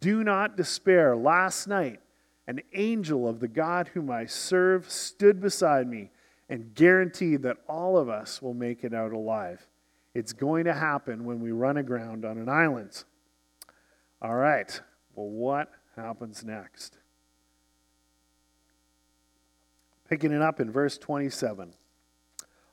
Do 0.00 0.24
not 0.24 0.56
despair. 0.56 1.16
Last 1.16 1.66
night, 1.66 2.00
an 2.46 2.60
angel 2.72 3.28
of 3.28 3.40
the 3.40 3.48
God 3.48 3.88
whom 3.88 4.10
I 4.10 4.26
serve 4.26 4.90
stood 4.90 5.40
beside 5.40 5.86
me 5.86 6.10
and 6.48 6.74
guaranteed 6.74 7.42
that 7.42 7.58
all 7.68 7.96
of 7.96 8.08
us 8.08 8.42
will 8.42 8.54
make 8.54 8.82
it 8.82 8.94
out 8.94 9.12
alive. 9.12 9.66
It's 10.14 10.32
going 10.32 10.64
to 10.64 10.74
happen 10.74 11.24
when 11.24 11.40
we 11.40 11.52
run 11.52 11.76
aground 11.76 12.24
on 12.24 12.38
an 12.38 12.48
island. 12.48 13.04
All 14.20 14.34
right, 14.34 14.80
well, 15.14 15.28
what 15.28 15.70
happens 15.96 16.44
next? 16.44 16.98
Picking 20.08 20.32
it 20.32 20.42
up 20.42 20.58
in 20.58 20.72
verse 20.72 20.98
27. 20.98 21.72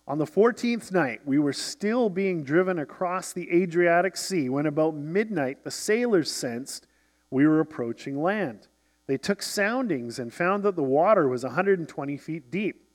On 0.08 0.18
the 0.18 0.26
14th 0.26 0.94
night, 0.94 1.20
we 1.26 1.38
were 1.38 1.52
still 1.52 2.10
being 2.10 2.44
driven 2.44 2.80
across 2.80 3.34
the 3.34 3.52
Adriatic 3.52 4.16
Sea 4.16 4.48
when 4.48 4.66
about 4.66 4.96
midnight 4.96 5.66
the 5.66 5.72
sailors 5.72 6.32
sensed 6.32 6.88
we 7.30 7.46
were 7.46 7.60
approaching 7.60 8.22
land. 8.22 8.70
They 9.08 9.18
took 9.18 9.42
soundings 9.42 10.18
and 10.18 10.34
found 10.34 10.64
that 10.64 10.78
the 10.78 10.84
water 10.84 11.28
was 11.28 11.44
120 11.44 12.16
feet 12.16 12.50
deep. 12.50 12.88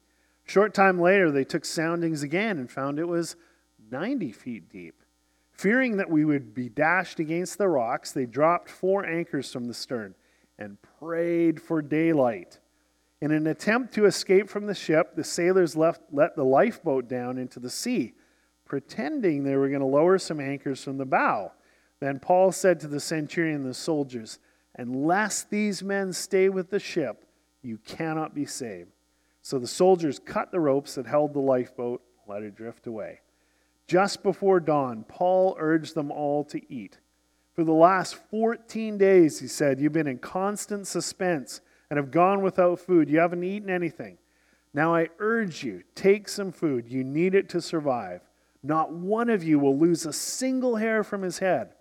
Short 0.44 0.72
time 0.72 0.98
later, 0.98 1.30
they 1.30 1.44
took 1.44 1.66
soundings 1.66 2.22
again 2.22 2.58
and 2.58 2.70
found 2.70 2.98
it 2.98 3.08
was 3.08 3.36
90 3.90 4.32
feet 4.32 4.70
deep. 4.70 5.02
Fearing 5.52 5.98
that 5.98 6.10
we 6.10 6.24
would 6.24 6.54
be 6.54 6.70
dashed 6.70 7.20
against 7.20 7.58
the 7.58 7.68
rocks, 7.68 8.12
they 8.12 8.24
dropped 8.24 8.70
four 8.70 9.04
anchors 9.04 9.52
from 9.52 9.68
the 9.68 9.74
stern 9.74 10.14
and 10.58 10.78
prayed 10.98 11.60
for 11.60 11.82
daylight. 11.82 12.58
In 13.22 13.30
an 13.30 13.46
attempt 13.46 13.94
to 13.94 14.06
escape 14.06 14.50
from 14.50 14.66
the 14.66 14.74
ship, 14.74 15.14
the 15.14 15.22
sailors 15.22 15.76
left, 15.76 16.00
let 16.10 16.34
the 16.34 16.44
lifeboat 16.44 17.06
down 17.06 17.38
into 17.38 17.60
the 17.60 17.70
sea, 17.70 18.14
pretending 18.64 19.44
they 19.44 19.54
were 19.54 19.68
going 19.68 19.78
to 19.78 19.86
lower 19.86 20.18
some 20.18 20.40
anchors 20.40 20.82
from 20.82 20.98
the 20.98 21.04
bow. 21.04 21.52
Then 22.00 22.18
Paul 22.18 22.50
said 22.50 22.80
to 22.80 22.88
the 22.88 22.98
centurion 22.98 23.60
and 23.60 23.64
the 23.64 23.74
soldiers, 23.74 24.40
Unless 24.74 25.44
these 25.44 25.84
men 25.84 26.12
stay 26.12 26.48
with 26.48 26.70
the 26.70 26.80
ship, 26.80 27.24
you 27.62 27.78
cannot 27.86 28.34
be 28.34 28.44
saved. 28.44 28.90
So 29.40 29.60
the 29.60 29.68
soldiers 29.68 30.18
cut 30.18 30.50
the 30.50 30.58
ropes 30.58 30.96
that 30.96 31.06
held 31.06 31.32
the 31.32 31.38
lifeboat, 31.38 32.02
let 32.26 32.42
it 32.42 32.56
drift 32.56 32.88
away. 32.88 33.20
Just 33.86 34.24
before 34.24 34.58
dawn, 34.58 35.04
Paul 35.06 35.54
urged 35.60 35.94
them 35.94 36.10
all 36.10 36.42
to 36.46 36.60
eat. 36.72 36.98
For 37.54 37.62
the 37.62 37.70
last 37.70 38.16
14 38.16 38.98
days, 38.98 39.38
he 39.38 39.46
said, 39.46 39.78
you've 39.78 39.92
been 39.92 40.08
in 40.08 40.18
constant 40.18 40.88
suspense 40.88 41.60
and 41.92 41.98
have 41.98 42.10
gone 42.10 42.40
without 42.40 42.80
food. 42.80 43.10
You 43.10 43.18
haven't 43.18 43.44
eaten 43.44 43.68
anything. 43.68 44.16
Now 44.72 44.94
I 44.94 45.10
urge 45.18 45.62
you, 45.62 45.82
take 45.94 46.26
some 46.26 46.50
food. 46.50 46.88
You 46.88 47.04
need 47.04 47.34
it 47.34 47.50
to 47.50 47.60
survive. 47.60 48.22
Not 48.62 48.94
one 48.94 49.28
of 49.28 49.44
you 49.44 49.58
will 49.58 49.78
lose 49.78 50.06
a 50.06 50.12
single 50.14 50.76
hair 50.76 51.04
from 51.04 51.20
his 51.20 51.40
head. 51.40 51.74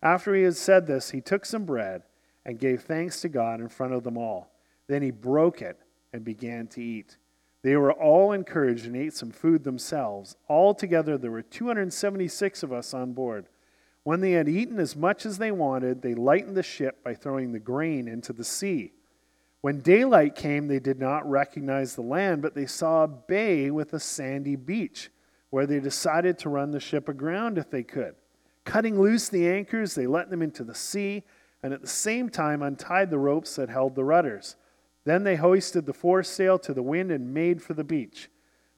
After 0.00 0.32
he 0.32 0.44
had 0.44 0.54
said 0.54 0.86
this, 0.86 1.10
he 1.10 1.20
took 1.20 1.44
some 1.44 1.64
bread 1.64 2.04
and 2.44 2.60
gave 2.60 2.82
thanks 2.82 3.20
to 3.22 3.28
God 3.28 3.60
in 3.60 3.68
front 3.68 3.94
of 3.94 4.04
them 4.04 4.16
all. 4.16 4.52
Then 4.86 5.02
he 5.02 5.10
broke 5.10 5.60
it 5.60 5.80
and 6.12 6.24
began 6.24 6.68
to 6.68 6.80
eat. 6.80 7.16
They 7.62 7.74
were 7.74 7.92
all 7.92 8.30
encouraged 8.30 8.86
and 8.86 8.94
ate 8.94 9.14
some 9.14 9.32
food 9.32 9.64
themselves. 9.64 10.36
Altogether, 10.48 11.18
there 11.18 11.32
were 11.32 11.42
276 11.42 12.62
of 12.62 12.72
us 12.72 12.94
on 12.94 13.12
board. 13.12 13.48
When 14.04 14.20
they 14.20 14.30
had 14.30 14.48
eaten 14.48 14.78
as 14.78 14.94
much 14.94 15.26
as 15.26 15.38
they 15.38 15.50
wanted, 15.50 16.00
they 16.00 16.14
lightened 16.14 16.56
the 16.56 16.62
ship 16.62 17.02
by 17.02 17.14
throwing 17.14 17.50
the 17.50 17.58
grain 17.58 18.06
into 18.06 18.32
the 18.32 18.44
sea. 18.44 18.92
When 19.60 19.80
daylight 19.80 20.34
came, 20.36 20.68
they 20.68 20.78
did 20.78 21.00
not 21.00 21.28
recognize 21.28 21.94
the 21.94 22.02
land, 22.02 22.42
but 22.42 22.54
they 22.54 22.66
saw 22.66 23.02
a 23.02 23.08
bay 23.08 23.70
with 23.70 23.92
a 23.92 24.00
sandy 24.00 24.54
beach, 24.54 25.10
where 25.50 25.66
they 25.66 25.80
decided 25.80 26.38
to 26.38 26.48
run 26.48 26.70
the 26.70 26.80
ship 26.80 27.08
aground 27.08 27.58
if 27.58 27.70
they 27.70 27.82
could. 27.82 28.14
Cutting 28.64 29.00
loose 29.00 29.28
the 29.28 29.48
anchors, 29.48 29.94
they 29.94 30.06
let 30.06 30.30
them 30.30 30.42
into 30.42 30.62
the 30.62 30.74
sea, 30.74 31.24
and 31.62 31.72
at 31.72 31.80
the 31.80 31.88
same 31.88 32.28
time 32.28 32.62
untied 32.62 33.10
the 33.10 33.18
ropes 33.18 33.56
that 33.56 33.68
held 33.68 33.94
the 33.94 34.04
rudders. 34.04 34.56
Then 35.04 35.24
they 35.24 35.36
hoisted 35.36 35.86
the 35.86 35.92
foresail 35.92 36.58
to 36.60 36.74
the 36.74 36.82
wind 36.82 37.10
and 37.10 37.34
made 37.34 37.62
for 37.62 37.74
the 37.74 37.82
beach. 37.82 38.28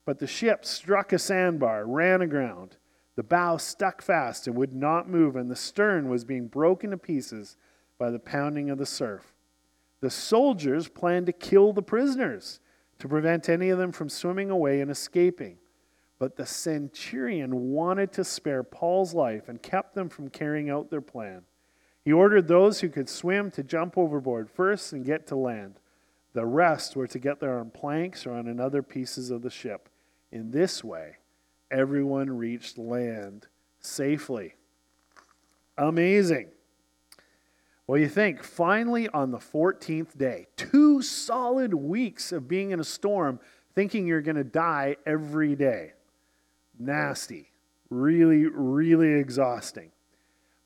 But 0.07 0.19
the 0.19 0.27
ship 0.27 0.65
struck 0.65 1.13
a 1.13 1.19
sandbar, 1.19 1.85
ran 1.85 2.23
aground. 2.23 2.77
The 3.17 3.23
bow 3.23 3.59
stuck 3.59 4.01
fast 4.01 4.47
and 4.47 4.57
would 4.57 4.73
not 4.73 5.11
move, 5.11 5.37
and 5.37 5.51
the 5.51 5.57
stern 5.57 6.09
was 6.09 6.25
being 6.25 6.47
broken 6.47 6.91
to 6.91 6.97
pieces 6.97 7.57
by 7.99 8.11
the 8.11 8.19
pounding 8.19 8.71
of 8.71 8.79
the 8.79 8.87
surf. 8.87 9.35
The 10.01 10.11
soldiers 10.11 10.89
planned 10.89 11.27
to 11.27 11.33
kill 11.33 11.73
the 11.73 11.83
prisoners 11.83 12.61
to 12.99 13.09
prevent 13.09 13.49
any 13.49 13.71
of 13.71 13.79
them 13.79 13.93
from 13.93 14.09
swimming 14.09 14.51
away 14.51 14.81
and 14.81 14.91
escaping. 14.91 15.59
But 16.19 16.37
the 16.37 16.47
centurion 16.47 17.73
wanted 17.73 18.13
to 18.13 18.25
spare 18.25 18.63
Paul's 18.63 19.15
life 19.15 19.49
and 19.49 19.63
kept 19.63 19.95
them 19.95 20.09
from 20.09 20.29
carrying 20.29 20.69
out 20.69 20.91
their 20.91 21.01
plan. 21.01 21.43
He 22.05 22.13
ordered 22.13 22.49
those 22.49 22.81
who 22.81 22.89
could 22.89 23.09
swim 23.09 23.51
to 23.53 23.63
jump 23.63 23.97
overboard 23.97 24.51
first 24.51 24.93
and 24.93 25.05
get 25.05 25.27
to 25.29 25.37
land. 25.37 25.81
The 26.33 26.47
rest 26.47 26.97
were 26.97 27.07
to 27.09 27.19
get 27.19 27.41
there 27.41 27.59
on 27.59 27.71
planks 27.71 28.27
or 28.27 28.33
on 28.33 28.47
another 28.47 28.83
pieces 28.83 29.31
of 29.31 29.43
the 29.43 29.51
ship. 29.51 29.89
In 30.31 30.51
this 30.51 30.85
way, 30.85 31.17
everyone 31.71 32.37
reached 32.37 32.79
land 32.79 33.49
safely. 33.81 34.55
Amazing. 35.77 36.49
Well, 37.91 37.99
you 37.99 38.09
think, 38.09 38.45
finally 38.45 39.09
on 39.09 39.33
the 39.33 39.39
14th 39.39 40.17
day, 40.17 40.47
two 40.55 41.03
solid 41.03 41.75
weeks 41.75 42.31
of 42.31 42.47
being 42.47 42.71
in 42.71 42.79
a 42.79 42.85
storm, 42.85 43.41
thinking 43.75 44.07
you're 44.07 44.21
going 44.21 44.37
to 44.37 44.45
die 44.45 44.95
every 45.05 45.57
day. 45.57 45.95
Nasty. 46.79 47.51
Really, 47.89 48.47
really 48.47 49.15
exhausting. 49.15 49.91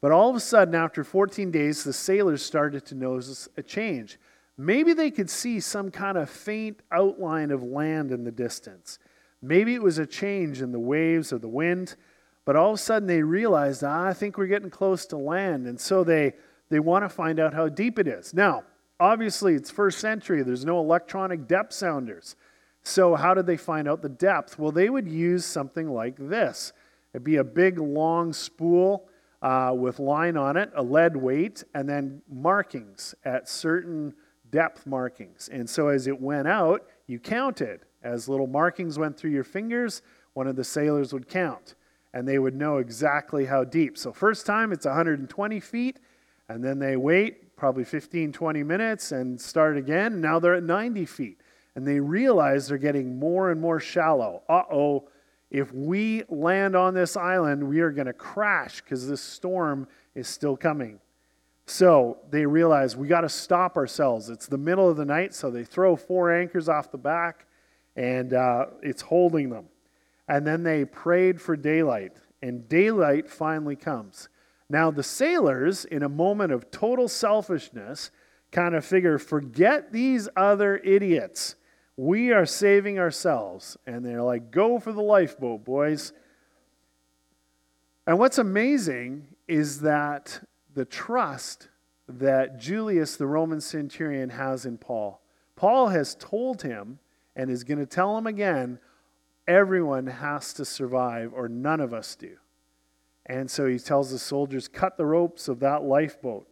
But 0.02 0.12
all 0.12 0.28
of 0.28 0.36
a 0.36 0.40
sudden, 0.40 0.74
after 0.74 1.02
14 1.02 1.50
days, 1.50 1.82
the 1.82 1.94
sailors 1.94 2.44
started 2.44 2.84
to 2.84 2.94
notice 2.94 3.48
a 3.56 3.62
change. 3.62 4.18
Maybe 4.58 4.92
they 4.92 5.10
could 5.10 5.30
see 5.30 5.60
some 5.60 5.90
kind 5.90 6.18
of 6.18 6.28
faint 6.28 6.80
outline 6.92 7.50
of 7.50 7.62
land 7.62 8.12
in 8.12 8.24
the 8.24 8.32
distance. 8.32 8.98
Maybe 9.40 9.74
it 9.74 9.82
was 9.82 9.96
a 9.96 10.04
change 10.04 10.60
in 10.60 10.72
the 10.72 10.78
waves 10.78 11.32
or 11.32 11.38
the 11.38 11.48
wind, 11.48 11.96
but 12.44 12.54
all 12.54 12.72
of 12.72 12.74
a 12.74 12.82
sudden 12.82 13.08
they 13.08 13.22
realized, 13.22 13.82
ah, 13.82 14.08
I 14.08 14.12
think 14.12 14.36
we're 14.36 14.46
getting 14.46 14.68
close 14.68 15.06
to 15.06 15.16
land. 15.16 15.66
And 15.66 15.80
so 15.80 16.04
they 16.04 16.34
they 16.74 16.80
want 16.80 17.04
to 17.04 17.08
find 17.08 17.38
out 17.38 17.54
how 17.54 17.68
deep 17.68 18.00
it 18.00 18.08
is. 18.08 18.34
Now, 18.34 18.64
obviously, 18.98 19.54
it's 19.54 19.70
first 19.70 20.00
century, 20.00 20.42
there's 20.42 20.64
no 20.64 20.80
electronic 20.80 21.46
depth 21.46 21.72
sounders. 21.72 22.34
So, 22.82 23.14
how 23.14 23.32
did 23.32 23.46
they 23.46 23.56
find 23.56 23.86
out 23.86 24.02
the 24.02 24.08
depth? 24.08 24.58
Well, 24.58 24.72
they 24.72 24.90
would 24.90 25.06
use 25.06 25.44
something 25.44 25.88
like 25.88 26.16
this 26.18 26.72
it'd 27.12 27.22
be 27.22 27.36
a 27.36 27.44
big, 27.44 27.78
long 27.78 28.32
spool 28.32 29.08
uh, 29.40 29.72
with 29.72 30.00
line 30.00 30.36
on 30.36 30.56
it, 30.56 30.72
a 30.74 30.82
lead 30.82 31.16
weight, 31.16 31.62
and 31.74 31.88
then 31.88 32.20
markings 32.28 33.14
at 33.24 33.48
certain 33.48 34.12
depth 34.50 34.84
markings. 34.84 35.48
And 35.52 35.70
so, 35.70 35.86
as 35.86 36.08
it 36.08 36.20
went 36.20 36.48
out, 36.48 36.88
you 37.06 37.20
counted. 37.20 37.82
As 38.02 38.28
little 38.28 38.48
markings 38.48 38.98
went 38.98 39.16
through 39.16 39.30
your 39.30 39.44
fingers, 39.44 40.02
one 40.32 40.48
of 40.48 40.56
the 40.56 40.64
sailors 40.64 41.12
would 41.12 41.28
count, 41.28 41.76
and 42.12 42.26
they 42.26 42.40
would 42.40 42.56
know 42.56 42.78
exactly 42.78 43.46
how 43.46 43.62
deep. 43.62 43.96
So, 43.96 44.12
first 44.12 44.44
time 44.44 44.72
it's 44.72 44.86
120 44.86 45.60
feet. 45.60 46.00
And 46.48 46.62
then 46.62 46.78
they 46.78 46.96
wait 46.96 47.56
probably 47.56 47.84
15, 47.84 48.32
20 48.32 48.62
minutes 48.62 49.12
and 49.12 49.40
start 49.40 49.76
again. 49.76 50.20
Now 50.20 50.38
they're 50.38 50.54
at 50.54 50.62
90 50.62 51.04
feet. 51.06 51.40
And 51.76 51.86
they 51.86 51.98
realize 51.98 52.68
they're 52.68 52.78
getting 52.78 53.18
more 53.18 53.50
and 53.50 53.60
more 53.60 53.80
shallow. 53.80 54.42
Uh 54.48 54.62
oh, 54.70 55.08
if 55.50 55.72
we 55.72 56.22
land 56.28 56.76
on 56.76 56.94
this 56.94 57.16
island, 57.16 57.66
we 57.66 57.80
are 57.80 57.90
going 57.90 58.06
to 58.06 58.12
crash 58.12 58.80
because 58.80 59.08
this 59.08 59.20
storm 59.20 59.88
is 60.14 60.28
still 60.28 60.56
coming. 60.56 61.00
So 61.66 62.18
they 62.30 62.44
realize 62.44 62.96
we 62.96 63.08
got 63.08 63.22
to 63.22 63.28
stop 63.28 63.76
ourselves. 63.76 64.28
It's 64.28 64.46
the 64.46 64.58
middle 64.58 64.88
of 64.88 64.96
the 64.96 65.04
night, 65.04 65.34
so 65.34 65.50
they 65.50 65.64
throw 65.64 65.96
four 65.96 66.32
anchors 66.32 66.68
off 66.68 66.90
the 66.90 66.98
back 66.98 67.46
and 67.96 68.34
uh, 68.34 68.66
it's 68.82 69.02
holding 69.02 69.50
them. 69.50 69.66
And 70.28 70.46
then 70.46 70.62
they 70.62 70.84
prayed 70.84 71.40
for 71.40 71.56
daylight, 71.56 72.12
and 72.42 72.68
daylight 72.68 73.28
finally 73.28 73.76
comes. 73.76 74.28
Now, 74.68 74.90
the 74.90 75.02
sailors, 75.02 75.84
in 75.84 76.02
a 76.02 76.08
moment 76.08 76.52
of 76.52 76.70
total 76.70 77.08
selfishness, 77.08 78.10
kind 78.50 78.74
of 78.74 78.84
figure 78.84 79.18
forget 79.18 79.92
these 79.92 80.28
other 80.36 80.78
idiots. 80.78 81.56
We 81.96 82.32
are 82.32 82.46
saving 82.46 82.98
ourselves. 82.98 83.76
And 83.86 84.04
they're 84.04 84.22
like, 84.22 84.50
go 84.50 84.78
for 84.78 84.92
the 84.92 85.02
lifeboat, 85.02 85.64
boys. 85.64 86.12
And 88.06 88.18
what's 88.18 88.38
amazing 88.38 89.28
is 89.48 89.80
that 89.80 90.40
the 90.74 90.84
trust 90.84 91.68
that 92.08 92.58
Julius, 92.58 93.16
the 93.16 93.26
Roman 93.26 93.60
centurion, 93.60 94.30
has 94.30 94.66
in 94.66 94.78
Paul. 94.78 95.20
Paul 95.56 95.88
has 95.88 96.14
told 96.14 96.62
him 96.62 96.98
and 97.36 97.50
is 97.50 97.64
going 97.64 97.78
to 97.78 97.86
tell 97.86 98.16
him 98.16 98.26
again 98.26 98.78
everyone 99.46 100.06
has 100.06 100.54
to 100.54 100.64
survive, 100.64 101.32
or 101.34 101.48
none 101.48 101.80
of 101.80 101.92
us 101.92 102.16
do. 102.16 102.36
And 103.26 103.50
so 103.50 103.66
he 103.66 103.78
tells 103.78 104.10
the 104.10 104.18
soldiers, 104.18 104.68
cut 104.68 104.96
the 104.96 105.06
ropes 105.06 105.48
of 105.48 105.60
that 105.60 105.82
lifeboat, 105.82 106.46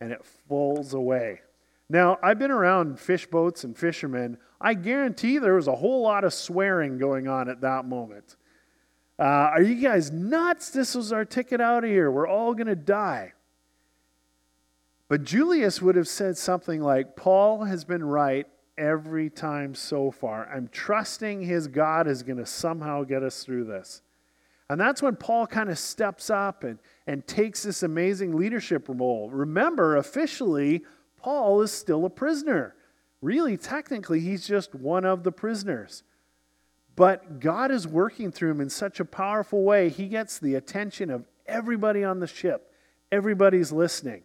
and 0.00 0.12
it 0.12 0.24
falls 0.24 0.92
away. 0.92 1.40
Now, 1.88 2.18
I've 2.22 2.38
been 2.38 2.50
around 2.50 3.00
fish 3.00 3.26
boats 3.26 3.64
and 3.64 3.76
fishermen. 3.76 4.38
I 4.60 4.74
guarantee 4.74 5.38
there 5.38 5.54
was 5.54 5.66
a 5.66 5.74
whole 5.74 6.02
lot 6.02 6.24
of 6.24 6.32
swearing 6.32 6.98
going 6.98 7.26
on 7.26 7.48
at 7.48 7.62
that 7.62 7.84
moment. 7.84 8.36
Uh, 9.18 9.22
are 9.52 9.62
you 9.62 9.74
guys 9.74 10.10
nuts? 10.10 10.70
This 10.70 10.94
was 10.94 11.12
our 11.12 11.24
ticket 11.24 11.60
out 11.60 11.84
of 11.84 11.90
here. 11.90 12.10
We're 12.10 12.28
all 12.28 12.54
going 12.54 12.68
to 12.68 12.76
die. 12.76 13.32
But 15.08 15.24
Julius 15.24 15.82
would 15.82 15.96
have 15.96 16.06
said 16.06 16.38
something 16.38 16.80
like, 16.80 17.16
Paul 17.16 17.64
has 17.64 17.84
been 17.84 18.04
right 18.04 18.46
every 18.78 19.28
time 19.28 19.74
so 19.74 20.10
far. 20.10 20.48
I'm 20.48 20.68
trusting 20.68 21.42
his 21.42 21.66
God 21.66 22.06
is 22.06 22.22
going 22.22 22.38
to 22.38 22.46
somehow 22.46 23.02
get 23.02 23.22
us 23.22 23.42
through 23.42 23.64
this. 23.64 24.02
And 24.70 24.80
that's 24.80 25.02
when 25.02 25.16
Paul 25.16 25.48
kind 25.48 25.68
of 25.68 25.80
steps 25.80 26.30
up 26.30 26.62
and, 26.62 26.78
and 27.04 27.26
takes 27.26 27.64
this 27.64 27.82
amazing 27.82 28.36
leadership 28.36 28.86
role. 28.88 29.28
Remember, 29.28 29.96
officially, 29.96 30.84
Paul 31.16 31.60
is 31.62 31.72
still 31.72 32.04
a 32.04 32.08
prisoner. 32.08 32.76
Really, 33.20 33.56
technically, 33.56 34.20
he's 34.20 34.46
just 34.46 34.72
one 34.72 35.04
of 35.04 35.24
the 35.24 35.32
prisoners. 35.32 36.04
But 36.94 37.40
God 37.40 37.72
is 37.72 37.88
working 37.88 38.30
through 38.30 38.52
him 38.52 38.60
in 38.60 38.70
such 38.70 39.00
a 39.00 39.04
powerful 39.04 39.64
way, 39.64 39.88
he 39.88 40.06
gets 40.06 40.38
the 40.38 40.54
attention 40.54 41.10
of 41.10 41.26
everybody 41.46 42.04
on 42.04 42.20
the 42.20 42.28
ship. 42.28 42.72
Everybody's 43.10 43.72
listening. 43.72 44.22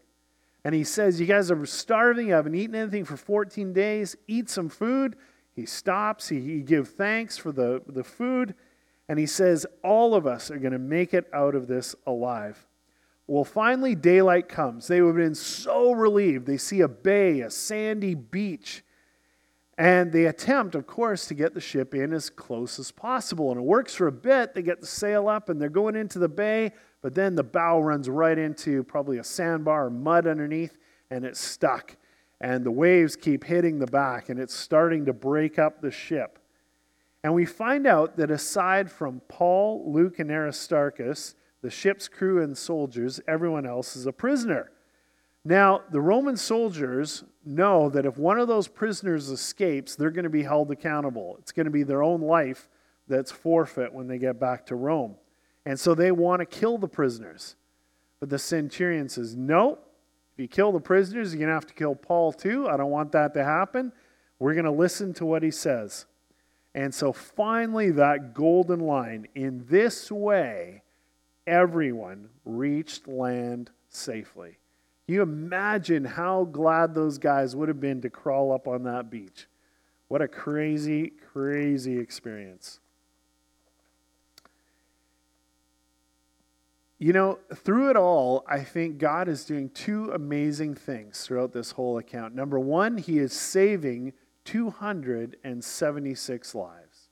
And 0.63 0.75
he 0.75 0.83
says, 0.83 1.19
You 1.19 1.25
guys 1.25 1.49
are 1.49 1.65
starving. 1.65 2.27
You 2.27 2.33
haven't 2.33 2.53
eaten 2.53 2.75
anything 2.75 3.03
for 3.03 3.17
14 3.17 3.73
days. 3.73 4.15
Eat 4.27 4.51
some 4.51 4.69
food. 4.69 5.15
He 5.55 5.65
stops. 5.65 6.29
He, 6.29 6.39
he 6.39 6.61
gives 6.61 6.91
thanks 6.91 7.35
for 7.35 7.51
the, 7.51 7.81
the 7.87 8.03
food. 8.03 8.53
And 9.07 9.19
he 9.19 9.25
says, 9.25 9.65
All 9.83 10.15
of 10.15 10.25
us 10.25 10.49
are 10.51 10.57
going 10.57 10.73
to 10.73 10.79
make 10.79 11.13
it 11.13 11.27
out 11.33 11.55
of 11.55 11.67
this 11.67 11.95
alive. 12.07 12.65
Well, 13.27 13.43
finally, 13.43 13.95
daylight 13.95 14.47
comes. 14.47 14.87
They 14.87 14.97
have 14.97 15.15
been 15.15 15.35
so 15.35 15.91
relieved. 15.91 16.45
They 16.45 16.57
see 16.57 16.81
a 16.81 16.87
bay, 16.87 17.41
a 17.41 17.49
sandy 17.49 18.13
beach. 18.13 18.83
And 19.77 20.11
they 20.11 20.25
attempt, 20.25 20.75
of 20.75 20.87
course, 20.87 21.27
to 21.27 21.33
get 21.33 21.53
the 21.53 21.59
ship 21.59 21.93
in 21.93 22.13
as 22.13 22.29
close 22.29 22.79
as 22.79 22.91
possible. 22.91 23.51
And 23.51 23.59
it 23.59 23.63
works 23.63 23.93
for 23.93 24.07
a 24.07 24.11
bit. 24.11 24.53
They 24.53 24.61
get 24.61 24.79
the 24.79 24.87
sail 24.87 25.27
up 25.27 25.49
and 25.49 25.59
they're 25.59 25.69
going 25.69 25.95
into 25.95 26.19
the 26.19 26.29
bay, 26.29 26.71
but 27.01 27.13
then 27.13 27.35
the 27.35 27.43
bow 27.43 27.81
runs 27.81 28.09
right 28.09 28.37
into 28.37 28.83
probably 28.83 29.17
a 29.17 29.23
sandbar 29.23 29.87
or 29.87 29.89
mud 29.89 30.27
underneath, 30.27 30.77
and 31.09 31.25
it's 31.25 31.41
stuck. 31.41 31.97
And 32.39 32.65
the 32.65 32.71
waves 32.71 33.15
keep 33.15 33.43
hitting 33.43 33.79
the 33.79 33.87
back, 33.87 34.29
and 34.29 34.39
it's 34.39 34.53
starting 34.53 35.05
to 35.05 35.13
break 35.13 35.59
up 35.59 35.81
the 35.81 35.91
ship. 35.91 36.39
And 37.25 37.33
we 37.33 37.45
find 37.45 37.87
out 37.87 38.17
that 38.17 38.29
aside 38.29 38.91
from 38.91 39.19
Paul, 39.27 39.91
Luke, 39.91 40.19
and 40.19 40.29
Aristarchus, 40.29 41.33
the 41.63 41.71
ship's 41.71 42.07
crew 42.07 42.43
and 42.43 42.55
soldiers, 42.55 43.19
everyone 43.27 43.65
else 43.65 43.95
is 43.95 44.05
a 44.05 44.11
prisoner. 44.11 44.69
Now, 45.43 45.81
the 45.91 46.01
Roman 46.01 46.37
soldiers 46.37 47.23
know 47.43 47.89
that 47.89 48.05
if 48.05 48.19
one 48.19 48.37
of 48.37 48.47
those 48.47 48.67
prisoners 48.67 49.31
escapes, 49.31 49.95
they're 49.95 50.11
going 50.11 50.25
to 50.25 50.29
be 50.29 50.43
held 50.43 50.69
accountable. 50.69 51.37
It's 51.39 51.51
going 51.51 51.65
to 51.65 51.71
be 51.71 51.81
their 51.81 52.03
own 52.03 52.21
life 52.21 52.69
that's 53.07 53.31
forfeit 53.31 53.91
when 53.91 54.05
they 54.05 54.19
get 54.19 54.39
back 54.39 54.67
to 54.67 54.75
Rome. 54.75 55.15
And 55.65 55.79
so 55.79 55.95
they 55.95 56.11
want 56.11 56.41
to 56.41 56.45
kill 56.45 56.77
the 56.77 56.87
prisoners. 56.87 57.55
But 58.19 58.29
the 58.29 58.37
centurion 58.37 59.09
says, 59.09 59.35
No, 59.35 59.79
if 60.33 60.39
you 60.39 60.47
kill 60.47 60.71
the 60.71 60.79
prisoners, 60.79 61.33
you're 61.33 61.39
going 61.39 61.49
to 61.49 61.55
have 61.55 61.65
to 61.65 61.73
kill 61.73 61.95
Paul 61.95 62.33
too. 62.33 62.69
I 62.69 62.77
don't 62.77 62.91
want 62.91 63.13
that 63.13 63.33
to 63.33 63.43
happen. 63.43 63.93
We're 64.37 64.53
going 64.53 64.65
to 64.65 64.71
listen 64.71 65.11
to 65.15 65.25
what 65.25 65.41
he 65.41 65.49
says. 65.49 66.05
And 66.75 66.93
so 66.93 67.13
finally, 67.13 67.89
that 67.91 68.33
golden 68.33 68.81
line 68.81 69.29
in 69.33 69.65
this 69.69 70.11
way, 70.11 70.83
everyone 71.47 72.27
reached 72.43 73.07
land 73.07 73.71
safely. 73.87 74.57
you 75.07 75.21
imagine 75.21 76.03
how 76.03 76.43
glad 76.43 76.93
those 76.93 77.17
guys 77.17 77.55
would 77.55 77.69
have 77.69 77.79
been 77.79 78.01
to 78.01 78.09
crawl 78.09 78.51
up 78.51 78.67
on 78.67 78.83
that 78.83 79.09
beach? 79.09 79.47
What 80.09 80.21
a 80.21 80.27
crazy, 80.27 81.13
crazy 81.31 81.97
experience. 81.97 82.81
You 86.99 87.13
know, 87.13 87.39
through 87.53 87.91
it 87.91 87.95
all, 87.95 88.43
I 88.47 88.59
think 88.61 88.97
God 88.97 89.29
is 89.29 89.45
doing 89.45 89.69
two 89.69 90.11
amazing 90.11 90.75
things 90.75 91.23
throughout 91.23 91.53
this 91.53 91.71
whole 91.71 91.97
account. 91.99 92.35
Number 92.35 92.59
one, 92.59 92.97
He 92.97 93.19
is 93.19 93.31
saving 93.31 94.11
276 94.45 96.55
lives. 96.55 97.09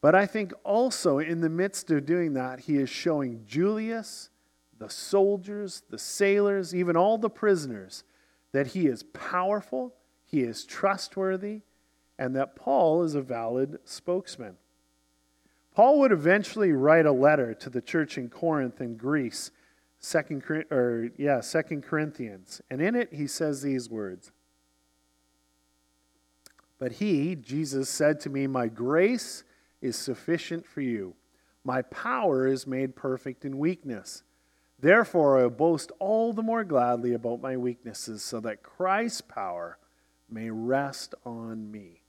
But 0.00 0.14
I 0.14 0.26
think 0.26 0.52
also 0.64 1.18
in 1.18 1.40
the 1.40 1.48
midst 1.48 1.90
of 1.90 2.04
doing 2.04 2.34
that, 2.34 2.60
He 2.60 2.76
is 2.76 2.90
showing 2.90 3.44
Julius, 3.46 4.28
the 4.78 4.90
soldiers, 4.90 5.82
the 5.88 5.98
sailors, 5.98 6.74
even 6.74 6.96
all 6.96 7.16
the 7.16 7.30
prisoners, 7.30 8.04
that 8.52 8.68
He 8.68 8.86
is 8.86 9.02
powerful, 9.02 9.94
He 10.26 10.42
is 10.42 10.64
trustworthy, 10.64 11.62
and 12.18 12.36
that 12.36 12.54
Paul 12.54 13.02
is 13.02 13.14
a 13.14 13.22
valid 13.22 13.78
spokesman. 13.84 14.56
Paul 15.74 15.98
would 16.00 16.12
eventually 16.12 16.72
write 16.72 17.06
a 17.06 17.12
letter 17.12 17.54
to 17.54 17.70
the 17.70 17.80
church 17.80 18.16
in 18.16 18.28
Corinth 18.28 18.80
in 18.80 18.96
Greece, 18.96 19.50
second 19.98 20.44
or 20.70 21.10
yeah, 21.16 21.40
Second 21.40 21.82
Corinthians, 21.82 22.60
and 22.70 22.80
in 22.80 22.94
it 22.94 23.12
he 23.12 23.26
says 23.26 23.62
these 23.62 23.90
words. 23.90 24.30
But 26.78 26.92
he, 26.92 27.34
Jesus, 27.36 27.88
said 27.88 28.20
to 28.20 28.30
me, 28.30 28.46
My 28.46 28.68
grace 28.68 29.44
is 29.80 29.96
sufficient 29.96 30.66
for 30.66 30.80
you. 30.80 31.14
My 31.64 31.82
power 31.82 32.46
is 32.46 32.66
made 32.66 32.96
perfect 32.96 33.44
in 33.44 33.58
weakness. 33.58 34.22
Therefore, 34.78 35.42
I 35.44 35.48
boast 35.48 35.92
all 35.98 36.32
the 36.32 36.42
more 36.42 36.64
gladly 36.64 37.14
about 37.14 37.40
my 37.40 37.56
weaknesses, 37.56 38.22
so 38.22 38.40
that 38.40 38.62
Christ's 38.62 39.22
power 39.22 39.78
may 40.28 40.50
rest 40.50 41.14
on 41.24 41.70
me. 41.70 42.02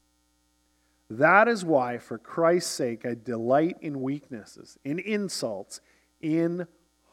That 1.09 1.47
is 1.47 1.63
why, 1.63 1.99
for 1.99 2.17
Christ's 2.17 2.71
sake, 2.71 3.05
I 3.05 3.15
delight 3.15 3.77
in 3.81 4.01
weaknesses, 4.01 4.77
in 4.83 4.97
insults, 4.99 5.79
in 6.19 6.67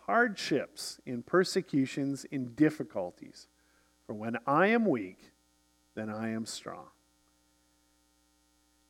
hardships, 0.07 0.99
in 1.05 1.23
persecutions, 1.23 2.25
in 2.25 2.55
difficulties. 2.55 3.49
For 4.07 4.15
when 4.15 4.39
I 4.47 4.69
am 4.69 4.87
weak, 4.87 5.19
then 5.95 6.09
I 6.09 6.31
am 6.31 6.47
strong. 6.47 6.87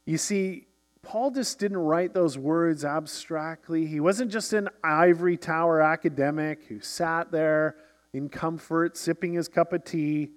You 0.05 0.19
see, 0.19 0.67
Paul 1.03 1.33
just 1.33 1.59
didn't 1.59 1.79
write 1.79 2.15
those 2.15 2.39
words 2.39 2.85
abstractly. 2.85 3.87
He 3.87 4.01
wasn't 4.01 4.31
just 4.31 4.53
an 4.53 4.69
ivory 4.85 5.37
tower 5.37 5.81
academic 5.81 6.65
who 6.65 6.81
sat 6.81 7.33
there 7.33 7.77
in 8.13 8.29
comfort, 8.29 8.97
sipping 8.97 9.33
his 9.35 9.49
cup 9.49 9.73
of 9.73 9.85
tea. 9.85 10.31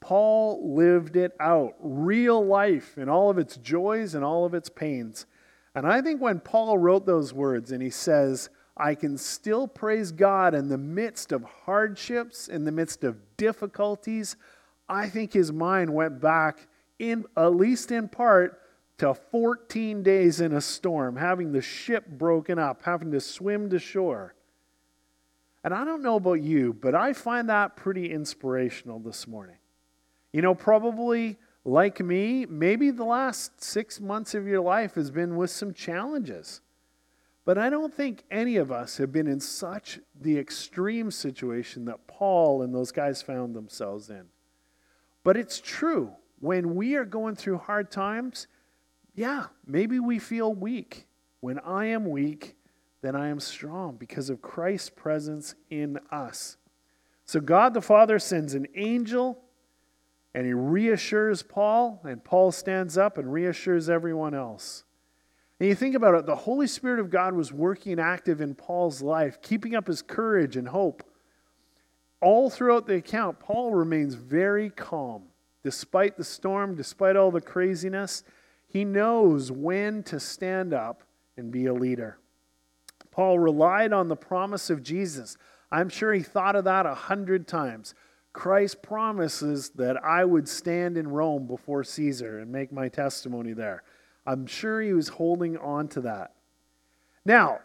Paul 0.00 0.74
lived 0.74 1.16
it 1.16 1.32
out, 1.40 1.74
real 1.80 2.44
life 2.44 2.98
in 2.98 3.08
all 3.08 3.30
of 3.30 3.38
its 3.38 3.56
joys 3.56 4.14
and 4.14 4.24
all 4.24 4.44
of 4.44 4.54
its 4.54 4.68
pains. 4.68 5.26
And 5.74 5.86
I 5.86 6.02
think 6.02 6.20
when 6.20 6.40
Paul 6.40 6.78
wrote 6.78 7.06
those 7.06 7.32
words 7.32 7.72
and 7.72 7.82
he 7.82 7.90
says, 7.90 8.50
I 8.76 8.94
can 8.94 9.16
still 9.16 9.66
praise 9.66 10.12
God 10.12 10.54
in 10.54 10.68
the 10.68 10.78
midst 10.78 11.32
of 11.32 11.44
hardships, 11.44 12.48
in 12.48 12.64
the 12.64 12.72
midst 12.72 13.02
of 13.04 13.16
difficulties, 13.36 14.36
I 14.88 15.08
think 15.08 15.32
his 15.32 15.52
mind 15.52 15.92
went 15.92 16.20
back, 16.20 16.68
in, 16.98 17.24
at 17.36 17.54
least 17.54 17.90
in 17.90 18.08
part, 18.08 18.60
to 18.98 19.14
14 19.14 20.02
days 20.02 20.40
in 20.40 20.52
a 20.52 20.60
storm, 20.60 21.16
having 21.16 21.52
the 21.52 21.62
ship 21.62 22.06
broken 22.06 22.58
up, 22.58 22.82
having 22.84 23.10
to 23.12 23.20
swim 23.20 23.70
to 23.70 23.78
shore. 23.78 24.34
And 25.64 25.74
I 25.74 25.84
don't 25.84 26.02
know 26.02 26.16
about 26.16 26.42
you, 26.42 26.74
but 26.74 26.94
I 26.94 27.12
find 27.12 27.48
that 27.48 27.74
pretty 27.74 28.10
inspirational 28.12 28.98
this 28.98 29.26
morning. 29.26 29.56
You 30.32 30.42
know, 30.42 30.54
probably 30.54 31.38
like 31.64 32.00
me, 32.00 32.44
maybe 32.46 32.90
the 32.90 33.04
last 33.04 33.62
six 33.62 34.00
months 34.00 34.34
of 34.34 34.46
your 34.46 34.60
life 34.60 34.94
has 34.96 35.10
been 35.10 35.36
with 35.36 35.50
some 35.50 35.72
challenges. 35.72 36.60
But 37.46 37.58
I 37.58 37.70
don't 37.70 37.92
think 37.92 38.24
any 38.30 38.56
of 38.56 38.70
us 38.70 38.98
have 38.98 39.12
been 39.12 39.26
in 39.26 39.40
such 39.40 40.00
the 40.18 40.38
extreme 40.38 41.10
situation 41.10 41.84
that 41.86 42.06
Paul 42.06 42.62
and 42.62 42.74
those 42.74 42.92
guys 42.92 43.22
found 43.22 43.54
themselves 43.54 44.10
in. 44.10 44.26
But 45.24 45.36
it's 45.36 45.60
true. 45.60 46.12
When 46.40 46.74
we 46.74 46.94
are 46.96 47.04
going 47.04 47.36
through 47.36 47.58
hard 47.58 47.90
times, 47.90 48.46
yeah, 49.14 49.46
maybe 49.66 49.98
we 50.00 50.18
feel 50.18 50.52
weak. 50.52 51.06
When 51.40 51.58
I 51.60 51.86
am 51.86 52.06
weak, 52.06 52.56
then 53.02 53.14
I 53.14 53.28
am 53.28 53.38
strong 53.38 53.96
because 53.96 54.30
of 54.30 54.42
Christ's 54.42 54.90
presence 54.90 55.54
in 55.70 55.98
us. 56.10 56.56
So 57.24 57.40
God 57.40 57.74
the 57.74 57.80
Father 57.80 58.18
sends 58.18 58.54
an 58.54 58.66
angel 58.74 59.40
and 60.34 60.46
he 60.46 60.52
reassures 60.52 61.42
Paul, 61.44 62.00
and 62.02 62.24
Paul 62.24 62.50
stands 62.50 62.98
up 62.98 63.18
and 63.18 63.32
reassures 63.32 63.88
everyone 63.88 64.34
else. 64.34 64.82
And 65.60 65.68
you 65.68 65.76
think 65.76 65.94
about 65.94 66.16
it, 66.16 66.26
the 66.26 66.34
Holy 66.34 66.66
Spirit 66.66 66.98
of 66.98 67.08
God 67.08 67.34
was 67.34 67.52
working 67.52 68.00
active 68.00 68.40
in 68.40 68.56
Paul's 68.56 69.00
life, 69.00 69.40
keeping 69.40 69.76
up 69.76 69.86
his 69.86 70.02
courage 70.02 70.56
and 70.56 70.66
hope. 70.66 71.04
All 72.20 72.50
throughout 72.50 72.86
the 72.86 72.96
account, 72.96 73.38
Paul 73.38 73.72
remains 73.72 74.14
very 74.14 74.70
calm. 74.70 75.24
Despite 75.62 76.16
the 76.16 76.24
storm, 76.24 76.74
despite 76.74 77.16
all 77.16 77.30
the 77.30 77.40
craziness, 77.40 78.24
he 78.74 78.84
knows 78.84 79.52
when 79.52 80.02
to 80.02 80.18
stand 80.18 80.74
up 80.74 81.04
and 81.36 81.52
be 81.52 81.66
a 81.66 81.72
leader. 81.72 82.18
Paul 83.12 83.38
relied 83.38 83.92
on 83.92 84.08
the 84.08 84.16
promise 84.16 84.68
of 84.68 84.82
Jesus. 84.82 85.36
I'm 85.70 85.88
sure 85.88 86.12
he 86.12 86.24
thought 86.24 86.56
of 86.56 86.64
that 86.64 86.84
a 86.84 86.94
hundred 86.94 87.46
times. 87.46 87.94
Christ 88.32 88.82
promises 88.82 89.70
that 89.76 90.04
I 90.04 90.24
would 90.24 90.48
stand 90.48 90.98
in 90.98 91.06
Rome 91.06 91.46
before 91.46 91.84
Caesar 91.84 92.40
and 92.40 92.50
make 92.50 92.72
my 92.72 92.88
testimony 92.88 93.52
there. 93.52 93.84
I'm 94.26 94.44
sure 94.44 94.80
he 94.80 94.92
was 94.92 95.06
holding 95.06 95.56
on 95.56 95.86
to 95.90 96.00
that. 96.00 96.32
Now, 97.24 97.60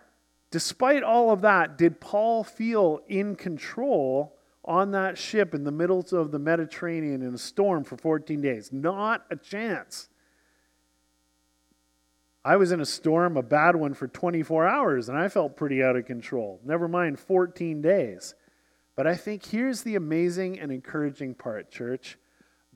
despite 0.51 1.01
all 1.01 1.31
of 1.31 1.41
that, 1.41 1.75
did 1.75 1.99
Paul 1.99 2.43
feel 2.43 3.01
in 3.07 3.35
control 3.35 4.35
on 4.63 4.91
that 4.91 5.17
ship 5.17 5.55
in 5.55 5.63
the 5.63 5.71
middle 5.71 6.05
of 6.11 6.29
the 6.29 6.37
Mediterranean 6.37 7.23
in 7.23 7.33
a 7.33 7.39
storm 7.39 7.83
for 7.83 7.97
14 7.97 8.39
days? 8.41 8.71
Not 8.71 9.25
a 9.31 9.35
chance. 9.35 10.09
I 12.43 12.55
was 12.55 12.71
in 12.71 12.79
a 12.79 12.85
storm, 12.85 13.35
a 13.35 13.43
bad 13.43 13.75
one, 13.75 13.93
for 13.93 14.07
24 14.07 14.67
hours, 14.67 15.09
and 15.09 15.17
I 15.17 15.27
felt 15.27 15.57
pretty 15.57 15.83
out 15.83 15.95
of 15.95 16.05
control. 16.05 16.59
Never 16.63 16.87
mind 16.87 17.19
14 17.19 17.81
days. 17.81 18.33
But 18.95 19.07
I 19.07 19.15
think 19.15 19.45
here's 19.45 19.83
the 19.83 19.95
amazing 19.95 20.59
and 20.59 20.71
encouraging 20.71 21.35
part, 21.35 21.71
church. 21.71 22.17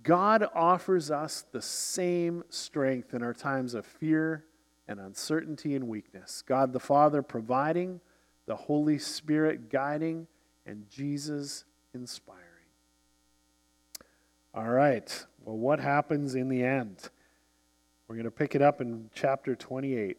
God 0.03 0.45
offers 0.53 1.11
us 1.11 1.45
the 1.51 1.61
same 1.61 2.43
strength 2.49 3.13
in 3.13 3.23
our 3.23 3.33
times 3.33 3.73
of 3.73 3.85
fear 3.85 4.43
and 4.87 4.99
uncertainty 4.99 5.75
and 5.75 5.87
weakness. 5.87 6.43
God 6.45 6.73
the 6.73 6.79
Father 6.79 7.21
providing, 7.21 8.01
the 8.45 8.55
Holy 8.55 8.97
Spirit 8.97 9.69
guiding, 9.69 10.27
and 10.65 10.89
Jesus 10.89 11.63
inspiring. 11.93 12.41
All 14.53 14.69
right, 14.69 15.25
well, 15.43 15.57
what 15.57 15.79
happens 15.79 16.35
in 16.35 16.49
the 16.49 16.63
end? 16.63 17.09
We're 18.07 18.15
going 18.15 18.25
to 18.25 18.31
pick 18.31 18.55
it 18.55 18.61
up 18.61 18.81
in 18.81 19.09
chapter 19.13 19.55
28. 19.55 20.17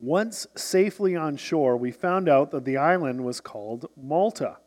Once 0.00 0.46
safely 0.54 1.16
on 1.16 1.36
shore, 1.36 1.76
we 1.76 1.90
found 1.90 2.28
out 2.28 2.50
that 2.50 2.64
the 2.64 2.76
island 2.76 3.24
was 3.24 3.40
called 3.40 3.90
Malta. 3.96 4.58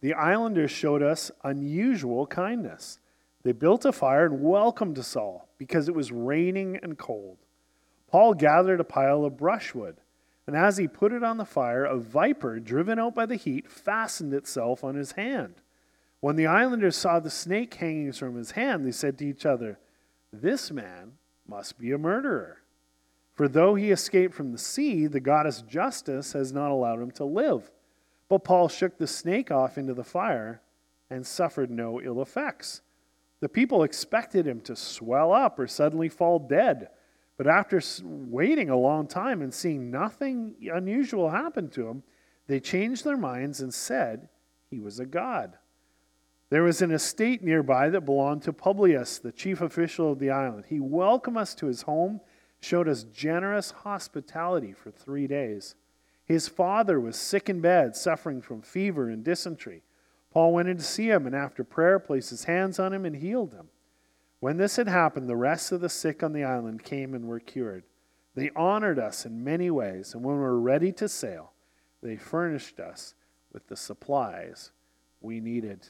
The 0.00 0.14
islanders 0.14 0.70
showed 0.70 1.02
us 1.02 1.30
unusual 1.44 2.26
kindness. 2.26 2.98
They 3.42 3.52
built 3.52 3.84
a 3.84 3.92
fire 3.92 4.26
and 4.26 4.42
welcomed 4.42 4.98
us 4.98 5.16
all 5.16 5.48
because 5.56 5.88
it 5.88 5.94
was 5.94 6.12
raining 6.12 6.78
and 6.82 6.98
cold. 6.98 7.38
Paul 8.10 8.34
gathered 8.34 8.80
a 8.80 8.84
pile 8.84 9.24
of 9.24 9.36
brushwood, 9.36 9.96
and 10.46 10.56
as 10.56 10.76
he 10.76 10.88
put 10.88 11.12
it 11.12 11.22
on 11.22 11.36
the 11.36 11.44
fire, 11.44 11.84
a 11.84 11.96
viper, 11.96 12.58
driven 12.58 12.98
out 12.98 13.14
by 13.14 13.24
the 13.24 13.36
heat, 13.36 13.70
fastened 13.70 14.34
itself 14.34 14.82
on 14.82 14.96
his 14.96 15.12
hand. 15.12 15.54
When 16.18 16.36
the 16.36 16.48
islanders 16.48 16.96
saw 16.96 17.20
the 17.20 17.30
snake 17.30 17.72
hanging 17.74 18.12
from 18.12 18.34
his 18.34 18.50
hand, 18.50 18.84
they 18.84 18.92
said 18.92 19.16
to 19.18 19.26
each 19.26 19.46
other, 19.46 19.78
This 20.32 20.70
man 20.70 21.12
must 21.46 21.78
be 21.78 21.92
a 21.92 21.98
murderer. 21.98 22.58
For 23.34 23.48
though 23.48 23.74
he 23.74 23.90
escaped 23.90 24.34
from 24.34 24.52
the 24.52 24.58
sea, 24.58 25.06
the 25.06 25.20
goddess 25.20 25.62
Justice 25.62 26.32
has 26.34 26.52
not 26.52 26.70
allowed 26.70 27.00
him 27.00 27.10
to 27.12 27.24
live. 27.24 27.70
But 28.28 28.44
Paul 28.44 28.68
shook 28.68 28.98
the 28.98 29.06
snake 29.06 29.50
off 29.50 29.76
into 29.76 29.94
the 29.94 30.04
fire 30.04 30.62
and 31.08 31.26
suffered 31.26 31.70
no 31.70 32.00
ill 32.00 32.22
effects. 32.22 32.82
The 33.40 33.48
people 33.48 33.82
expected 33.82 34.46
him 34.46 34.60
to 34.62 34.76
swell 34.76 35.32
up 35.32 35.58
or 35.58 35.66
suddenly 35.66 36.08
fall 36.08 36.38
dead. 36.38 36.90
But 37.36 37.46
after 37.46 37.80
waiting 38.02 38.68
a 38.68 38.76
long 38.76 39.06
time 39.06 39.40
and 39.40 39.52
seeing 39.52 39.90
nothing 39.90 40.54
unusual 40.70 41.30
happen 41.30 41.70
to 41.70 41.88
him, 41.88 42.02
they 42.46 42.60
changed 42.60 43.04
their 43.04 43.16
minds 43.16 43.60
and 43.60 43.72
said 43.72 44.28
he 44.70 44.78
was 44.78 45.00
a 45.00 45.06
god. 45.06 45.56
There 46.50 46.64
was 46.64 46.82
an 46.82 46.90
estate 46.90 47.44
nearby 47.44 47.90
that 47.90 48.00
belonged 48.00 48.42
to 48.42 48.52
Publius, 48.52 49.18
the 49.20 49.30
chief 49.30 49.60
official 49.60 50.12
of 50.12 50.18
the 50.18 50.30
island. 50.30 50.64
He 50.68 50.80
welcomed 50.80 51.36
us 51.36 51.54
to 51.54 51.66
his 51.66 51.82
home, 51.82 52.20
showed 52.60 52.88
us 52.88 53.04
generous 53.04 53.70
hospitality 53.70 54.72
for 54.72 54.90
three 54.90 55.28
days. 55.28 55.76
His 56.24 56.48
father 56.48 57.00
was 57.00 57.16
sick 57.16 57.48
in 57.48 57.60
bed, 57.60 57.94
suffering 57.94 58.42
from 58.42 58.62
fever 58.62 59.08
and 59.08 59.24
dysentery. 59.24 59.82
Paul 60.32 60.52
went 60.52 60.68
in 60.68 60.76
to 60.76 60.82
see 60.82 61.08
him, 61.08 61.24
and 61.24 61.36
after 61.36 61.62
prayer, 61.62 62.00
placed 62.00 62.30
his 62.30 62.44
hands 62.44 62.80
on 62.80 62.92
him 62.92 63.04
and 63.04 63.16
healed 63.16 63.54
him. 63.54 63.68
When 64.40 64.56
this 64.56 64.76
had 64.76 64.88
happened, 64.88 65.28
the 65.28 65.36
rest 65.36 65.70
of 65.70 65.80
the 65.80 65.88
sick 65.88 66.22
on 66.22 66.32
the 66.32 66.44
island 66.44 66.82
came 66.82 67.14
and 67.14 67.26
were 67.26 67.40
cured. 67.40 67.84
They 68.34 68.50
honored 68.56 68.98
us 68.98 69.24
in 69.24 69.44
many 69.44 69.70
ways, 69.70 70.14
and 70.14 70.24
when 70.24 70.36
we 70.36 70.42
were 70.42 70.60
ready 70.60 70.92
to 70.92 71.08
sail, 71.08 71.52
they 72.02 72.16
furnished 72.16 72.80
us 72.80 73.14
with 73.52 73.66
the 73.68 73.76
supplies 73.76 74.70
we 75.20 75.40
needed. 75.40 75.88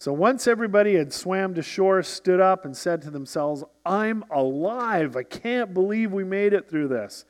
So 0.00 0.12
once 0.12 0.46
everybody 0.46 0.94
had 0.94 1.12
swam 1.12 1.54
to 1.54 1.62
shore, 1.62 2.04
stood 2.04 2.40
up, 2.40 2.64
and 2.64 2.76
said 2.76 3.02
to 3.02 3.10
themselves, 3.10 3.64
I'm 3.84 4.24
alive. 4.30 5.16
I 5.16 5.24
can't 5.24 5.74
believe 5.74 6.12
we 6.12 6.22
made 6.22 6.52
it 6.52 6.70
through 6.70 6.86
this. 6.86 7.24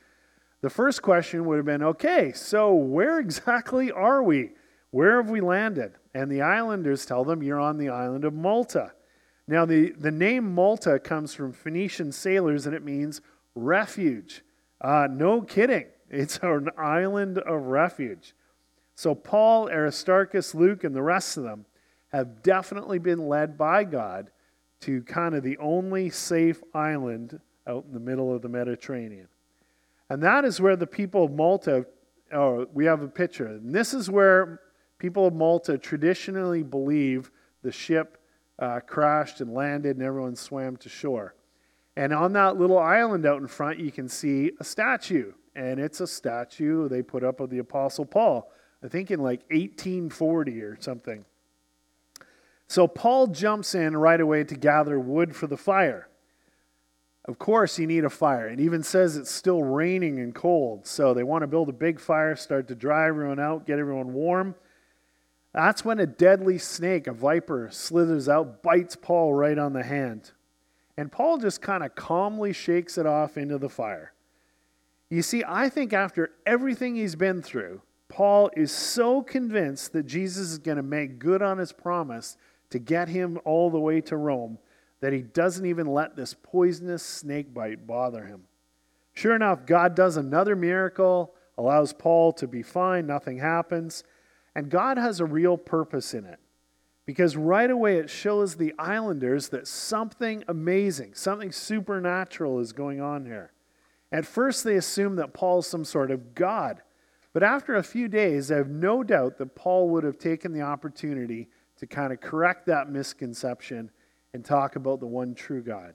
The 0.61 0.69
first 0.69 1.01
question 1.01 1.47
would 1.47 1.57
have 1.57 1.65
been 1.65 1.83
okay, 1.83 2.33
so 2.33 2.75
where 2.75 3.21
exactly 3.21 3.91
are 3.91 4.23
we? 4.23 4.51
Where 4.91 5.17
have 5.17 5.31
we 5.31 5.41
landed? 5.41 5.93
And 6.15 6.31
the 6.31 6.43
islanders 6.43 7.07
tell 7.07 7.25
them, 7.25 7.43
You're 7.43 7.59
on 7.61 7.79
the 7.79 7.89
island 7.89 8.27
of 8.27 8.35
Malta. 8.35 8.93
Now, 9.47 9.65
the, 9.65 9.93
the 9.93 10.11
name 10.11 10.55
Malta 10.55 10.99
comes 10.99 11.33
from 11.33 11.55
Phoenician 11.55 12.13
sailors 12.13 12.67
and 12.67 12.75
it 12.75 12.85
means 12.85 13.23
refuge. 13.55 14.43
Uh, 14.79 15.09
no 15.11 15.41
kidding. 15.41 15.87
It's 16.11 16.39
an 16.43 16.69
island 16.77 17.39
of 17.39 17.63
refuge. 17.63 18.35
So, 18.95 19.15
Paul, 19.15 19.71
Aristarchus, 19.71 20.55
Luke, 20.55 20.85
and 20.85 20.95
the 20.95 21.03
rest 21.03 21.39
of 21.39 21.45
them 21.45 21.65
have 22.09 22.43
definitely 22.43 22.99
been 22.99 23.29
led 23.29 23.59
by 23.59 23.85
God 23.85 24.31
to 24.81 25.03
kind 25.03 25.35
of 25.35 25.43
the 25.43 25.59
only 25.59 26.11
safe 26.11 26.63
island 26.73 27.41
out 27.67 27.85
in 27.87 27.93
the 27.93 28.01
middle 28.01 28.35
of 28.35 28.43
the 28.43 28.49
Mediterranean. 28.49 29.29
And 30.11 30.23
that 30.23 30.45
is 30.45 30.61
where 30.61 30.77
the 30.77 30.87
people 30.87 31.25
of 31.25 31.33
Malta, 31.33 31.87
oh, 32.33 32.67
we 32.73 32.87
have 32.87 33.03
a 33.03 33.09
picture. 33.09 33.47
And 33.47 33.75
this 33.75 33.93
is 33.93 34.11
where 34.11 34.61
people 34.99 35.27
of 35.27 35.35
Malta 35.35 35.77
traditionally 35.77 36.63
believe 36.63 37.31
the 37.63 37.73
ship 37.73 38.19
uh, 38.59 38.81
crashed 38.81 39.41
and 39.41 39.53
landed, 39.53 39.97
and 39.97 40.05
everyone 40.05 40.35
swam 40.35 40.77
to 40.79 40.89
shore. 40.89 41.35
And 41.97 42.13
on 42.13 42.33
that 42.35 42.57
little 42.57 42.79
island 42.79 43.27
out 43.27 43.41
in 43.41 43.49
front, 43.49 43.79
you 43.79 43.93
can 43.93 44.09
see 44.09 44.53
a 44.61 44.65
statue. 44.65 45.33
And 45.55 45.81
it's 45.81 46.01
a 46.01 46.07
statue 46.07 46.89
they 46.89 47.03
put 47.03 47.25
up 47.25 47.41
of 47.41 47.51
the 47.51 47.59
Apostle 47.59 48.05
Paul, 48.05 48.51
I 48.83 48.89
think 48.89 49.11
in 49.11 49.21
like 49.21 49.41
1840 49.51 50.63
or 50.63 50.81
something. 50.81 51.25
So 52.69 52.87
Paul 52.87 53.29
jumps 53.29 53.75
in 53.75 53.97
right 53.97 54.21
away 54.21 54.45
to 54.45 54.55
gather 54.55 55.01
wood 55.01 55.35
for 55.35 55.47
the 55.47 55.57
fire. 55.57 56.09
Of 57.25 57.39
course, 57.39 57.79
you 57.79 57.87
need 57.87 58.05
a 58.05 58.11
fire. 58.11 58.49
It 58.49 58.61
even 58.61 58.83
says 58.83 59.17
it's 59.17 59.31
still 59.31 59.63
raining 59.63 60.21
and 60.21 60.35
cold. 60.35 60.87
So 60.87 61.13
they 61.13 61.25
want 61.25 61.43
to 61.43 61.47
build 61.47 61.69
a 61.71 61.75
big 61.75 61.99
fire, 61.99 62.37
start 62.37 62.69
to 62.69 62.75
dry 62.75 63.09
everyone 63.09 63.41
out, 63.41 63.67
get 63.67 63.79
everyone 63.79 64.13
warm. 64.13 64.55
That's 65.55 65.85
when 65.85 65.99
a 65.99 66.07
deadly 66.07 66.59
snake, 66.59 67.07
a 67.07 67.13
viper, 67.13 67.69
slithers 67.73 68.29
out, 68.29 68.63
bites 68.63 68.97
Paul 68.97 69.35
right 69.35 69.59
on 69.59 69.73
the 69.73 69.83
hand. 69.83 70.33
And 70.97 71.11
Paul 71.11 71.39
just 71.39 71.63
kind 71.63 71.83
of 71.83 71.95
calmly 71.95 72.53
shakes 72.53 72.99
it 72.99 73.07
off 73.07 73.39
into 73.39 73.57
the 73.57 73.69
fire. 73.69 74.13
You 75.11 75.23
see, 75.23 75.43
I 75.47 75.71
think 75.71 75.95
after 75.95 76.33
everything 76.45 76.97
he's 76.97 77.17
been 77.17 77.41
through, 77.41 77.81
Paul 78.09 78.51
is 78.57 78.73
so 78.73 79.23
convinced 79.23 79.93
that 79.93 80.07
Jesus 80.07 80.51
is 80.51 80.59
going 80.59 80.77
to 80.77 80.83
make 80.83 81.19
good 81.19 81.41
on 81.41 81.59
his 81.59 81.73
promise 81.73 82.37
to 82.71 82.79
get 82.79 83.09
him 83.09 83.39
all 83.45 83.71
the 83.71 83.81
way 83.81 84.01
to 84.03 84.17
Rome 84.17 84.59
that 85.01 85.13
he 85.13 85.23
doesn't 85.23 85.67
even 85.67 85.87
let 85.87 86.17
this 86.17 86.35
poisonous 86.35 87.03
snake 87.03 87.55
bite 87.55 87.87
bother 87.87 88.25
him. 88.25 88.43
Sure 89.13 89.35
enough, 89.35 89.67
God 89.67 89.95
does 89.95 90.17
another 90.17 90.57
miracle, 90.57 91.35
allows 91.57 91.93
Paul 91.93 92.33
to 92.35 92.47
be 92.47 92.63
fine, 92.63 93.07
nothing 93.07 93.39
happens. 93.39 94.05
And 94.55 94.71
God 94.71 94.97
has 94.97 95.21
a 95.21 95.25
real 95.25 95.57
purpose 95.57 96.15
in 96.15 96.25
it. 96.25 96.39
Because 97.07 97.37
right 97.37 97.71
away 97.71 97.99
it 97.99 98.11
shows 98.11 98.57
the 98.57 98.75
islanders 98.79 99.49
that 99.49 99.67
something 99.67 100.45
amazing, 100.47 101.15
something 101.15 101.53
supernatural 101.53 102.61
is 102.61 102.73
going 102.73 103.01
on 103.01 103.25
here. 103.25 103.53
At 104.13 104.27
first, 104.27 104.63
they 104.63 104.77
assume 104.77 105.17
that 105.17 105.33
Paul's 105.33 105.67
some 105.67 105.85
sort 105.85 106.11
of 106.11 106.35
God. 106.35 106.83
But 107.33 107.43
after 107.43 107.77
a 107.77 107.83
few 107.83 108.09
days, 108.09 108.51
I 108.51 108.57
have 108.57 108.69
no 108.69 109.03
doubt 109.03 109.39
that 109.39 109.55
Paul 109.55 109.89
would 109.91 110.05
have 110.05 110.19
taken 110.19 110.53
the 110.53 110.63
opportunity 110.63 111.49
to 111.79 111.87
kind 111.87 112.13
of 112.13 112.21
correct 112.21 112.67
that 112.67 112.91
misconception 112.91 113.91
and 114.33 114.45
talk 114.45 114.77
about 114.77 115.01
the 115.01 115.07
one 115.07 115.35
true 115.35 115.63
God. 115.63 115.95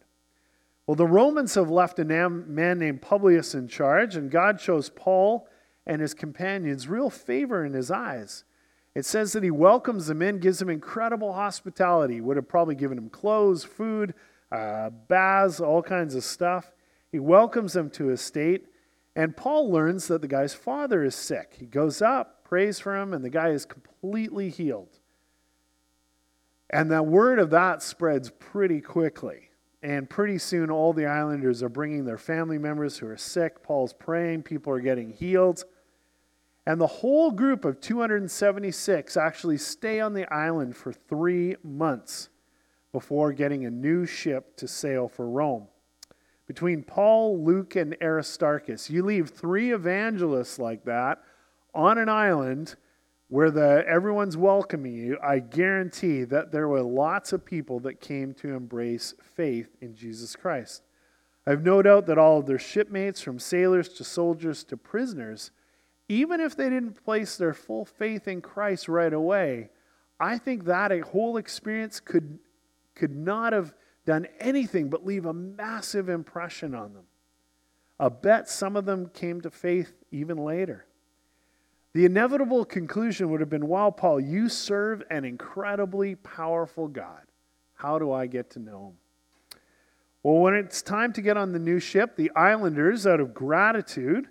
Well, 0.88 0.95
the 0.95 1.07
Romans 1.07 1.55
have 1.55 1.69
left 1.69 1.99
a 1.99 2.05
man 2.05 2.79
named 2.79 3.01
Publius 3.01 3.55
in 3.55 3.67
charge, 3.67 4.15
and 4.15 4.29
God 4.29 4.59
shows 4.59 4.89
Paul 4.89 5.47
and 5.86 6.01
his 6.01 6.13
companions 6.13 6.88
real 6.88 7.09
favor 7.09 7.63
in 7.63 7.73
his 7.73 7.89
eyes. 7.89 8.43
It 8.95 9.05
says 9.05 9.34
that 9.34 9.43
he 9.43 9.51
welcomes 9.51 10.07
them 10.07 10.21
in, 10.21 10.39
gives 10.39 10.59
them 10.59 10.69
incredible 10.69 11.34
hospitality. 11.34 12.21
Would 12.21 12.38
have 12.38 12.47
probably 12.47 12.75
given 12.75 12.95
them 12.95 13.09
clothes, 13.09 13.63
food, 13.63 14.13
uh, 14.51 14.89
baths, 14.89 15.59
all 15.59 15.81
kinds 15.81 16.15
of 16.15 16.23
stuff. 16.23 16.71
He 17.11 17.19
welcomes 17.19 17.73
them 17.73 17.89
to 17.91 18.07
his 18.07 18.21
state, 18.21 18.67
and 19.15 19.38
Paul 19.38 19.71
learns 19.71 20.07
that 20.07 20.21
the 20.21 20.27
guy's 20.27 20.53
father 20.53 21.03
is 21.03 21.15
sick. 21.15 21.55
He 21.59 21.65
goes 21.65 22.01
up, 22.01 22.43
prays 22.43 22.79
for 22.79 22.95
him, 22.95 23.13
and 23.13 23.23
the 23.23 23.29
guy 23.29 23.49
is 23.49 23.65
completely 23.65 24.49
healed. 24.49 24.99
And 26.74 26.89
the 26.89 27.03
word 27.03 27.38
of 27.38 27.51
that 27.51 27.84
spreads 27.84 28.32
pretty 28.32 28.82
quickly. 28.82 29.51
And 29.84 30.09
pretty 30.09 30.39
soon, 30.39 30.71
all 30.71 30.91
the 30.91 31.05
islanders 31.05 31.61
are 31.61 31.69
bringing 31.69 32.03
their 32.03 32.17
family 32.17 32.57
members 32.57 32.97
who 32.97 33.07
are 33.07 33.15
sick. 33.15 33.61
Paul's 33.61 33.93
praying, 33.93 34.41
people 34.41 34.74
are 34.74 34.80
getting 34.80 35.11
healed. 35.11 35.65
And 36.65 36.82
the 36.82 36.88
whole 36.88 37.30
group 37.30 37.63
of 37.63 37.80
276 37.80 39.15
actually 39.17 39.57
stay 39.59 39.99
on 39.99 40.13
the 40.13 40.32
island 40.34 40.76
for 40.76 40.91
three 40.91 41.57
months 41.63 42.30
before 42.91 43.34
getting 43.34 43.65
a 43.65 43.71
new 43.71 44.07
ship 44.07 44.57
to 44.57 44.67
sail 44.67 45.07
for 45.07 45.30
Rome. 45.30 45.67
Between 46.47 46.82
Paul, 46.82 47.43
Luke, 47.43 47.76
and 47.76 47.95
Aristarchus, 48.01 48.89
you 48.89 49.03
leave 49.03 49.30
three 49.30 49.74
evangelists 49.74 50.57
like 50.57 50.86
that 50.86 51.21
on 51.76 51.99
an 51.99 52.09
island 52.09 52.78
where 53.28 53.51
the, 53.51 53.84
everyone's 53.88 54.38
welcoming 54.38 54.93
you. 54.93 55.17
I 55.24 55.39
guarantee 55.39 56.24
that 56.26 56.51
there 56.51 56.67
were 56.67 56.82
lots 56.82 57.34
of 57.34 57.45
people 57.45 57.80
that 57.82 57.99
came 57.99 58.34
to 58.36 58.53
embrace 58.53 59.13
faith 59.36 59.76
in 59.82 59.95
Jesus 59.95 60.36
Christ. 60.36 60.84
I 61.45 61.49
have 61.49 61.63
no 61.63 61.82
doubt 61.82 62.05
that 62.07 62.17
all 62.17 62.39
of 62.39 62.45
their 62.45 62.59
shipmates, 62.59 63.21
from 63.21 63.39
sailors 63.39 63.89
to 63.89 64.03
soldiers 64.03 64.63
to 64.65 64.78
prisoners, 64.78 65.51
even 66.07 66.39
if 66.39 66.55
they 66.55 66.69
didn't 66.69 67.03
place 67.03 67.38
their 67.38 67.53
full 67.53 67.86
faith 67.86 68.28
in 68.28 68.41
Christ 68.41 68.88
right 68.88 69.13
away, 69.13 69.69
I 70.19 70.38
think 70.38 70.65
that 70.65 70.91
a 70.91 70.99
whole 70.99 71.38
experience 71.38 71.99
could, 71.99 72.39
could 72.95 73.15
not 73.15 73.51
have 73.51 73.74
done 74.05 74.28
anything 74.39 74.89
but 74.89 75.05
leave 75.05 75.26
a 75.26 75.34
massive 75.34 76.09
impression 76.09 76.76
on 76.76 76.93
them. 76.93 77.03
I 77.99 78.09
bet 78.09 78.49
some 78.49 78.76
of 78.76 78.86
them 78.86 79.09
came 79.09 79.41
to 79.41 79.49
faith 79.49 79.93
even 80.11 80.38
later. 80.38 80.86
The 81.94 82.06
inevitable 82.06 82.66
conclusion 82.66 83.30
would 83.30 83.39
have 83.39 83.50
been 83.50 83.68
wow, 83.68 83.91
Paul, 83.91 84.20
you 84.20 84.50
serve 84.50 85.04
an 85.12 85.26
incredibly 85.26 86.16
powerful 86.16 86.88
God. 86.88 87.22
How 87.76 88.00
do 88.00 88.12
I 88.12 88.26
get 88.26 88.50
to 88.52 88.60
know 88.60 88.88
him? 88.88 89.60
Well, 90.24 90.39
when 90.39 90.56
it's 90.56 90.82
time 90.82 91.14
to 91.14 91.22
get 91.22 91.38
on 91.38 91.52
the 91.52 91.60
new 91.60 91.80
ship, 91.80 92.16
the 92.16 92.32
islanders, 92.36 93.06
out 93.06 93.20
of 93.20 93.34
gratitude, 93.34 94.28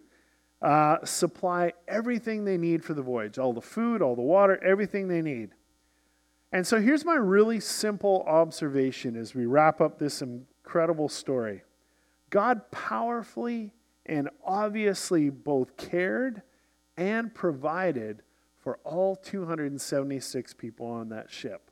uh, 0.62 1.04
supply 1.04 1.72
everything 1.86 2.44
they 2.44 2.56
need 2.56 2.84
for 2.84 2.94
the 2.94 3.02
voyage 3.02 3.38
all 3.38 3.52
the 3.52 3.60
food, 3.60 4.00
all 4.00 4.16
the 4.16 4.22
water, 4.22 4.62
everything 4.62 5.08
they 5.08 5.22
need. 5.22 5.50
And 6.52 6.66
so 6.66 6.80
here's 6.80 7.04
my 7.04 7.14
really 7.14 7.60
simple 7.60 8.24
observation 8.26 9.16
as 9.16 9.34
we 9.34 9.46
wrap 9.46 9.80
up 9.80 9.98
this 9.98 10.22
incredible 10.22 11.08
story 11.08 11.62
God 12.30 12.70
powerfully 12.70 13.72
and 14.06 14.28
obviously 14.44 15.30
both 15.30 15.76
cared 15.76 16.42
and 16.96 17.34
provided 17.34 18.22
for 18.58 18.78
all 18.84 19.16
276 19.16 20.54
people 20.54 20.86
on 20.86 21.08
that 21.08 21.30
ship. 21.30 21.70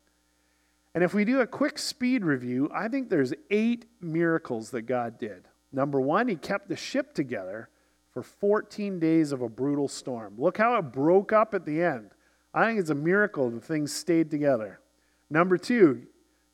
And 0.94 1.04
if 1.04 1.14
we 1.14 1.24
do 1.24 1.40
a 1.40 1.46
quick 1.46 1.78
speed 1.78 2.24
review, 2.24 2.68
I 2.74 2.88
think 2.88 3.08
there's 3.08 3.32
eight 3.50 3.86
miracles 4.00 4.70
that 4.70 4.82
God 4.82 5.18
did. 5.18 5.46
Number 5.72 6.00
one, 6.00 6.26
he 6.26 6.34
kept 6.34 6.68
the 6.68 6.76
ship 6.76 7.14
together 7.14 7.68
for 8.12 8.22
14 8.22 8.98
days 8.98 9.30
of 9.30 9.40
a 9.40 9.48
brutal 9.48 9.86
storm. 9.86 10.34
Look 10.36 10.58
how 10.58 10.76
it 10.78 10.92
broke 10.92 11.32
up 11.32 11.54
at 11.54 11.64
the 11.64 11.82
end. 11.82 12.10
I 12.52 12.66
think 12.66 12.80
it's 12.80 12.90
a 12.90 12.94
miracle 12.94 13.50
the 13.50 13.60
things 13.60 13.92
stayed 13.92 14.30
together. 14.30 14.80
Number 15.30 15.56
two, 15.56 16.06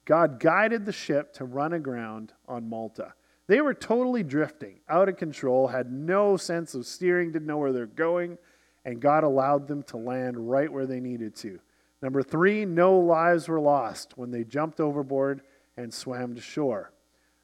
God 0.04 0.38
guided 0.38 0.84
the 0.84 0.92
ship 0.92 1.32
to 1.34 1.44
run 1.44 1.72
aground 1.72 2.34
on 2.46 2.68
Malta. 2.68 3.14
They 3.46 3.60
were 3.60 3.74
totally 3.74 4.22
drifting, 4.22 4.80
out 4.88 5.08
of 5.08 5.16
control, 5.16 5.68
had 5.68 5.90
no 5.90 6.36
sense 6.36 6.74
of 6.74 6.86
steering, 6.86 7.32
didn't 7.32 7.46
know 7.46 7.58
where 7.58 7.72
they're 7.72 7.86
going, 7.86 8.38
and 8.86 9.00
God 9.00 9.24
allowed 9.24 9.66
them 9.66 9.82
to 9.82 9.96
land 9.96 10.48
right 10.48 10.72
where 10.72 10.86
they 10.86 11.00
needed 11.00 11.34
to. 11.36 11.58
Number 12.00 12.22
three, 12.22 12.64
no 12.64 12.96
lives 12.96 13.48
were 13.48 13.60
lost 13.60 14.16
when 14.16 14.30
they 14.30 14.44
jumped 14.44 14.80
overboard 14.80 15.42
and 15.76 15.92
swam 15.92 16.36
to 16.36 16.40
shore. 16.40 16.92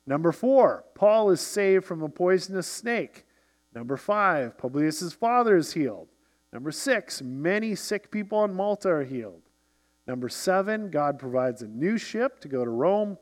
Number 0.07 0.31
four, 0.31 0.85
Paul 0.95 1.31
is 1.31 1.41
saved 1.41 1.85
from 1.85 2.03
a 2.03 2.09
poisonous 2.09 2.69
snake. 2.69 3.25
Number 3.75 3.97
five, 3.97 4.57
Publius' 4.57 5.13
father 5.13 5.57
is 5.57 5.73
healed. 5.73 6.09
Number 6.53 6.71
six, 6.71 7.21
many 7.23 7.75
sick 7.75 8.11
people 8.11 8.39
on 8.39 8.55
Malta 8.55 8.89
are 8.89 9.05
healed. 9.05 9.43
Number 10.07 10.29
seven, 10.29 10.91
God 10.91 11.19
provides 11.19 11.63
a 11.63 11.69
new 11.69 11.99
ship 11.99 12.39
to 12.41 12.49
go 12.49 12.65
to 12.65 12.71
Rome, 12.71 13.19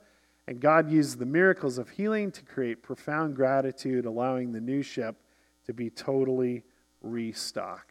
and 0.47 0.61
God 0.61 0.91
uses 0.91 1.17
the 1.17 1.27
miracles 1.27 1.79
of 1.79 1.89
healing 1.89 2.33
to 2.33 2.43
create 2.43 2.83
profound 2.83 3.35
gratitude, 3.35 4.05
allowing 4.05 4.53
the 4.53 4.61
new 4.61 4.83
ship 4.83 5.17
to 5.65 5.73
be 5.73 5.89
totally 5.89 6.65
restocked. 7.01 7.90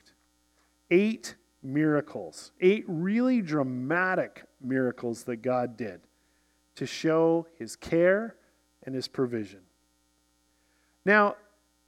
Eight 0.91 1.35
miracles, 1.61 2.51
eight 2.61 2.85
really 2.87 3.41
dramatic 3.41 4.45
miracles 4.61 5.23
that 5.23 5.37
God 5.37 5.77
did 5.77 6.01
to 6.75 6.85
show 6.85 7.47
his 7.57 7.75
care 7.75 8.35
and 8.83 8.95
his 8.95 9.07
provision. 9.07 9.61
Now, 11.05 11.35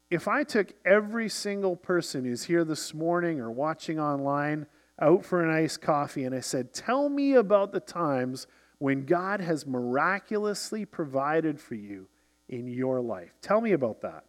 if 0.10 0.28
I 0.28 0.44
took 0.44 0.74
every 0.84 1.30
single 1.30 1.76
person 1.76 2.26
who's 2.26 2.44
here 2.44 2.66
this 2.66 2.94
morning 2.94 3.40
or 3.40 3.50
watching 3.50 4.00
online 4.00 4.68
out 5.00 5.26
for 5.26 5.42
an 5.42 5.50
iced 5.50 5.82
coffee 5.82 6.26
and 6.26 6.36
I 6.36 6.42
said, 6.42 6.74
Tell 6.74 7.08
me 7.08 7.34
about 7.34 7.72
the 7.72 7.80
times 7.80 8.46
when 8.78 9.06
God 9.06 9.40
has 9.40 9.66
miraculously 9.66 10.86
provided 10.86 11.60
for 11.62 11.76
you 11.76 12.08
in 12.50 12.68
your 12.68 13.00
life. 13.00 13.36
Tell 13.42 13.62
me 13.62 13.72
about 13.72 14.02
that. 14.02 14.26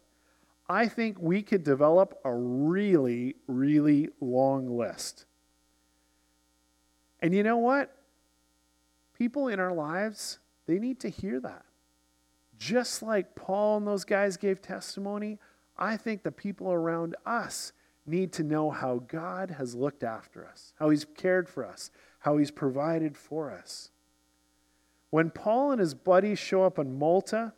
I 0.67 0.87
think 0.87 1.17
we 1.19 1.41
could 1.41 1.63
develop 1.63 2.19
a 2.23 2.33
really, 2.33 3.35
really 3.47 4.09
long 4.21 4.77
list. 4.77 5.25
And 7.21 7.33
you 7.33 7.43
know 7.43 7.57
what? 7.57 7.95
People 9.17 9.47
in 9.47 9.59
our 9.59 9.73
lives, 9.73 10.39
they 10.65 10.79
need 10.79 10.99
to 11.01 11.09
hear 11.09 11.39
that. 11.41 11.65
Just 12.57 13.03
like 13.03 13.35
Paul 13.35 13.77
and 13.77 13.87
those 13.87 14.05
guys 14.05 14.37
gave 14.37 14.61
testimony, 14.61 15.37
I 15.77 15.97
think 15.97 16.23
the 16.23 16.31
people 16.31 16.71
around 16.71 17.15
us 17.25 17.73
need 18.05 18.31
to 18.33 18.43
know 18.43 18.69
how 18.69 18.99
God 19.07 19.51
has 19.51 19.75
looked 19.75 20.03
after 20.03 20.45
us, 20.45 20.73
how 20.79 20.89
He's 20.89 21.05
cared 21.15 21.49
for 21.49 21.65
us, 21.65 21.91
how 22.19 22.37
He's 22.37 22.51
provided 22.51 23.17
for 23.17 23.51
us. 23.51 23.91
When 25.09 25.29
Paul 25.29 25.69
and 25.69 25.79
his 25.79 25.93
buddies 25.93 26.39
show 26.39 26.63
up 26.63 26.79
in 26.79 26.97
Malta, 26.97 27.53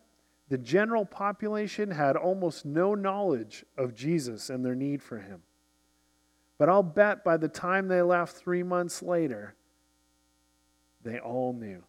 the 0.49 0.57
general 0.57 1.05
population 1.05 1.91
had 1.91 2.15
almost 2.15 2.65
no 2.65 2.93
knowledge 2.93 3.65
of 3.77 3.95
Jesus 3.95 4.49
and 4.49 4.63
their 4.63 4.75
need 4.75 5.01
for 5.01 5.19
Him. 5.19 5.41
But 6.57 6.69
I'll 6.69 6.83
bet 6.83 7.23
by 7.23 7.37
the 7.37 7.47
time 7.47 7.87
they 7.87 8.01
left 8.01 8.37
three 8.37 8.63
months 8.63 9.01
later, 9.01 9.55
they 11.03 11.19
all 11.19 11.53
knew. 11.53 11.83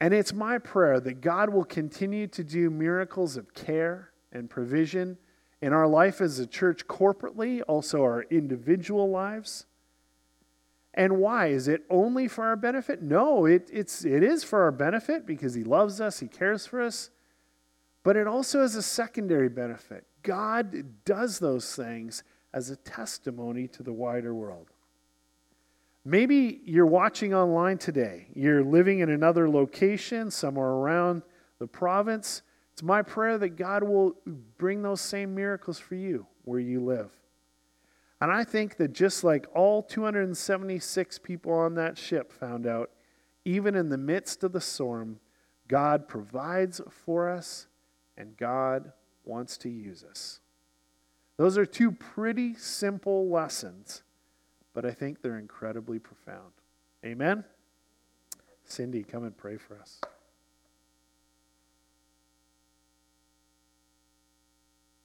And 0.00 0.12
it's 0.12 0.32
my 0.32 0.58
prayer 0.58 1.00
that 1.00 1.20
God 1.20 1.50
will 1.50 1.64
continue 1.64 2.26
to 2.28 2.44
do 2.44 2.68
miracles 2.70 3.36
of 3.36 3.54
care 3.54 4.10
and 4.32 4.50
provision 4.50 5.16
in 5.62 5.72
our 5.72 5.86
life 5.86 6.20
as 6.20 6.38
a 6.38 6.46
church 6.46 6.86
corporately, 6.86 7.62
also 7.66 8.02
our 8.02 8.22
individual 8.24 9.08
lives. 9.08 9.66
And 10.94 11.18
why? 11.18 11.48
Is 11.48 11.66
it 11.66 11.84
only 11.90 12.28
for 12.28 12.44
our 12.44 12.56
benefit? 12.56 13.02
No, 13.02 13.46
it, 13.46 13.68
it's, 13.72 14.04
it 14.04 14.22
is 14.22 14.44
for 14.44 14.62
our 14.62 14.70
benefit 14.70 15.26
because 15.26 15.54
He 15.54 15.64
loves 15.64 16.00
us, 16.00 16.20
He 16.20 16.28
cares 16.28 16.66
for 16.66 16.80
us. 16.80 17.10
But 18.04 18.16
it 18.16 18.26
also 18.26 18.60
has 18.60 18.76
a 18.76 18.82
secondary 18.82 19.48
benefit. 19.48 20.06
God 20.22 21.04
does 21.04 21.38
those 21.38 21.74
things 21.74 22.22
as 22.52 22.70
a 22.70 22.76
testimony 22.76 23.66
to 23.68 23.82
the 23.82 23.92
wider 23.92 24.34
world. 24.34 24.68
Maybe 26.04 26.60
you're 26.64 26.86
watching 26.86 27.34
online 27.34 27.78
today. 27.78 28.28
You're 28.34 28.62
living 28.62 29.00
in 29.00 29.10
another 29.10 29.48
location, 29.48 30.30
somewhere 30.30 30.68
around 30.68 31.22
the 31.58 31.66
province. 31.66 32.42
It's 32.72 32.82
my 32.82 33.02
prayer 33.02 33.38
that 33.38 33.56
God 33.56 33.82
will 33.82 34.14
bring 34.58 34.82
those 34.82 35.00
same 35.00 35.34
miracles 35.34 35.78
for 35.78 35.94
you 35.94 36.26
where 36.44 36.60
you 36.60 36.84
live. 36.84 37.10
And 38.24 38.32
I 38.32 38.42
think 38.42 38.78
that 38.78 38.94
just 38.94 39.22
like 39.22 39.46
all 39.54 39.82
276 39.82 41.18
people 41.18 41.52
on 41.52 41.74
that 41.74 41.98
ship 41.98 42.32
found 42.32 42.66
out, 42.66 42.90
even 43.44 43.74
in 43.74 43.90
the 43.90 43.98
midst 43.98 44.42
of 44.42 44.52
the 44.52 44.62
storm, 44.62 45.20
God 45.68 46.08
provides 46.08 46.80
for 46.88 47.28
us 47.28 47.66
and 48.16 48.34
God 48.38 48.92
wants 49.26 49.58
to 49.58 49.68
use 49.68 50.02
us. 50.02 50.40
Those 51.36 51.58
are 51.58 51.66
two 51.66 51.92
pretty 51.92 52.54
simple 52.54 53.28
lessons, 53.28 54.02
but 54.72 54.86
I 54.86 54.92
think 54.92 55.20
they're 55.20 55.38
incredibly 55.38 55.98
profound. 55.98 56.54
Amen? 57.04 57.44
Cindy, 58.64 59.02
come 59.02 59.24
and 59.24 59.36
pray 59.36 59.58
for 59.58 59.78
us. 59.78 60.00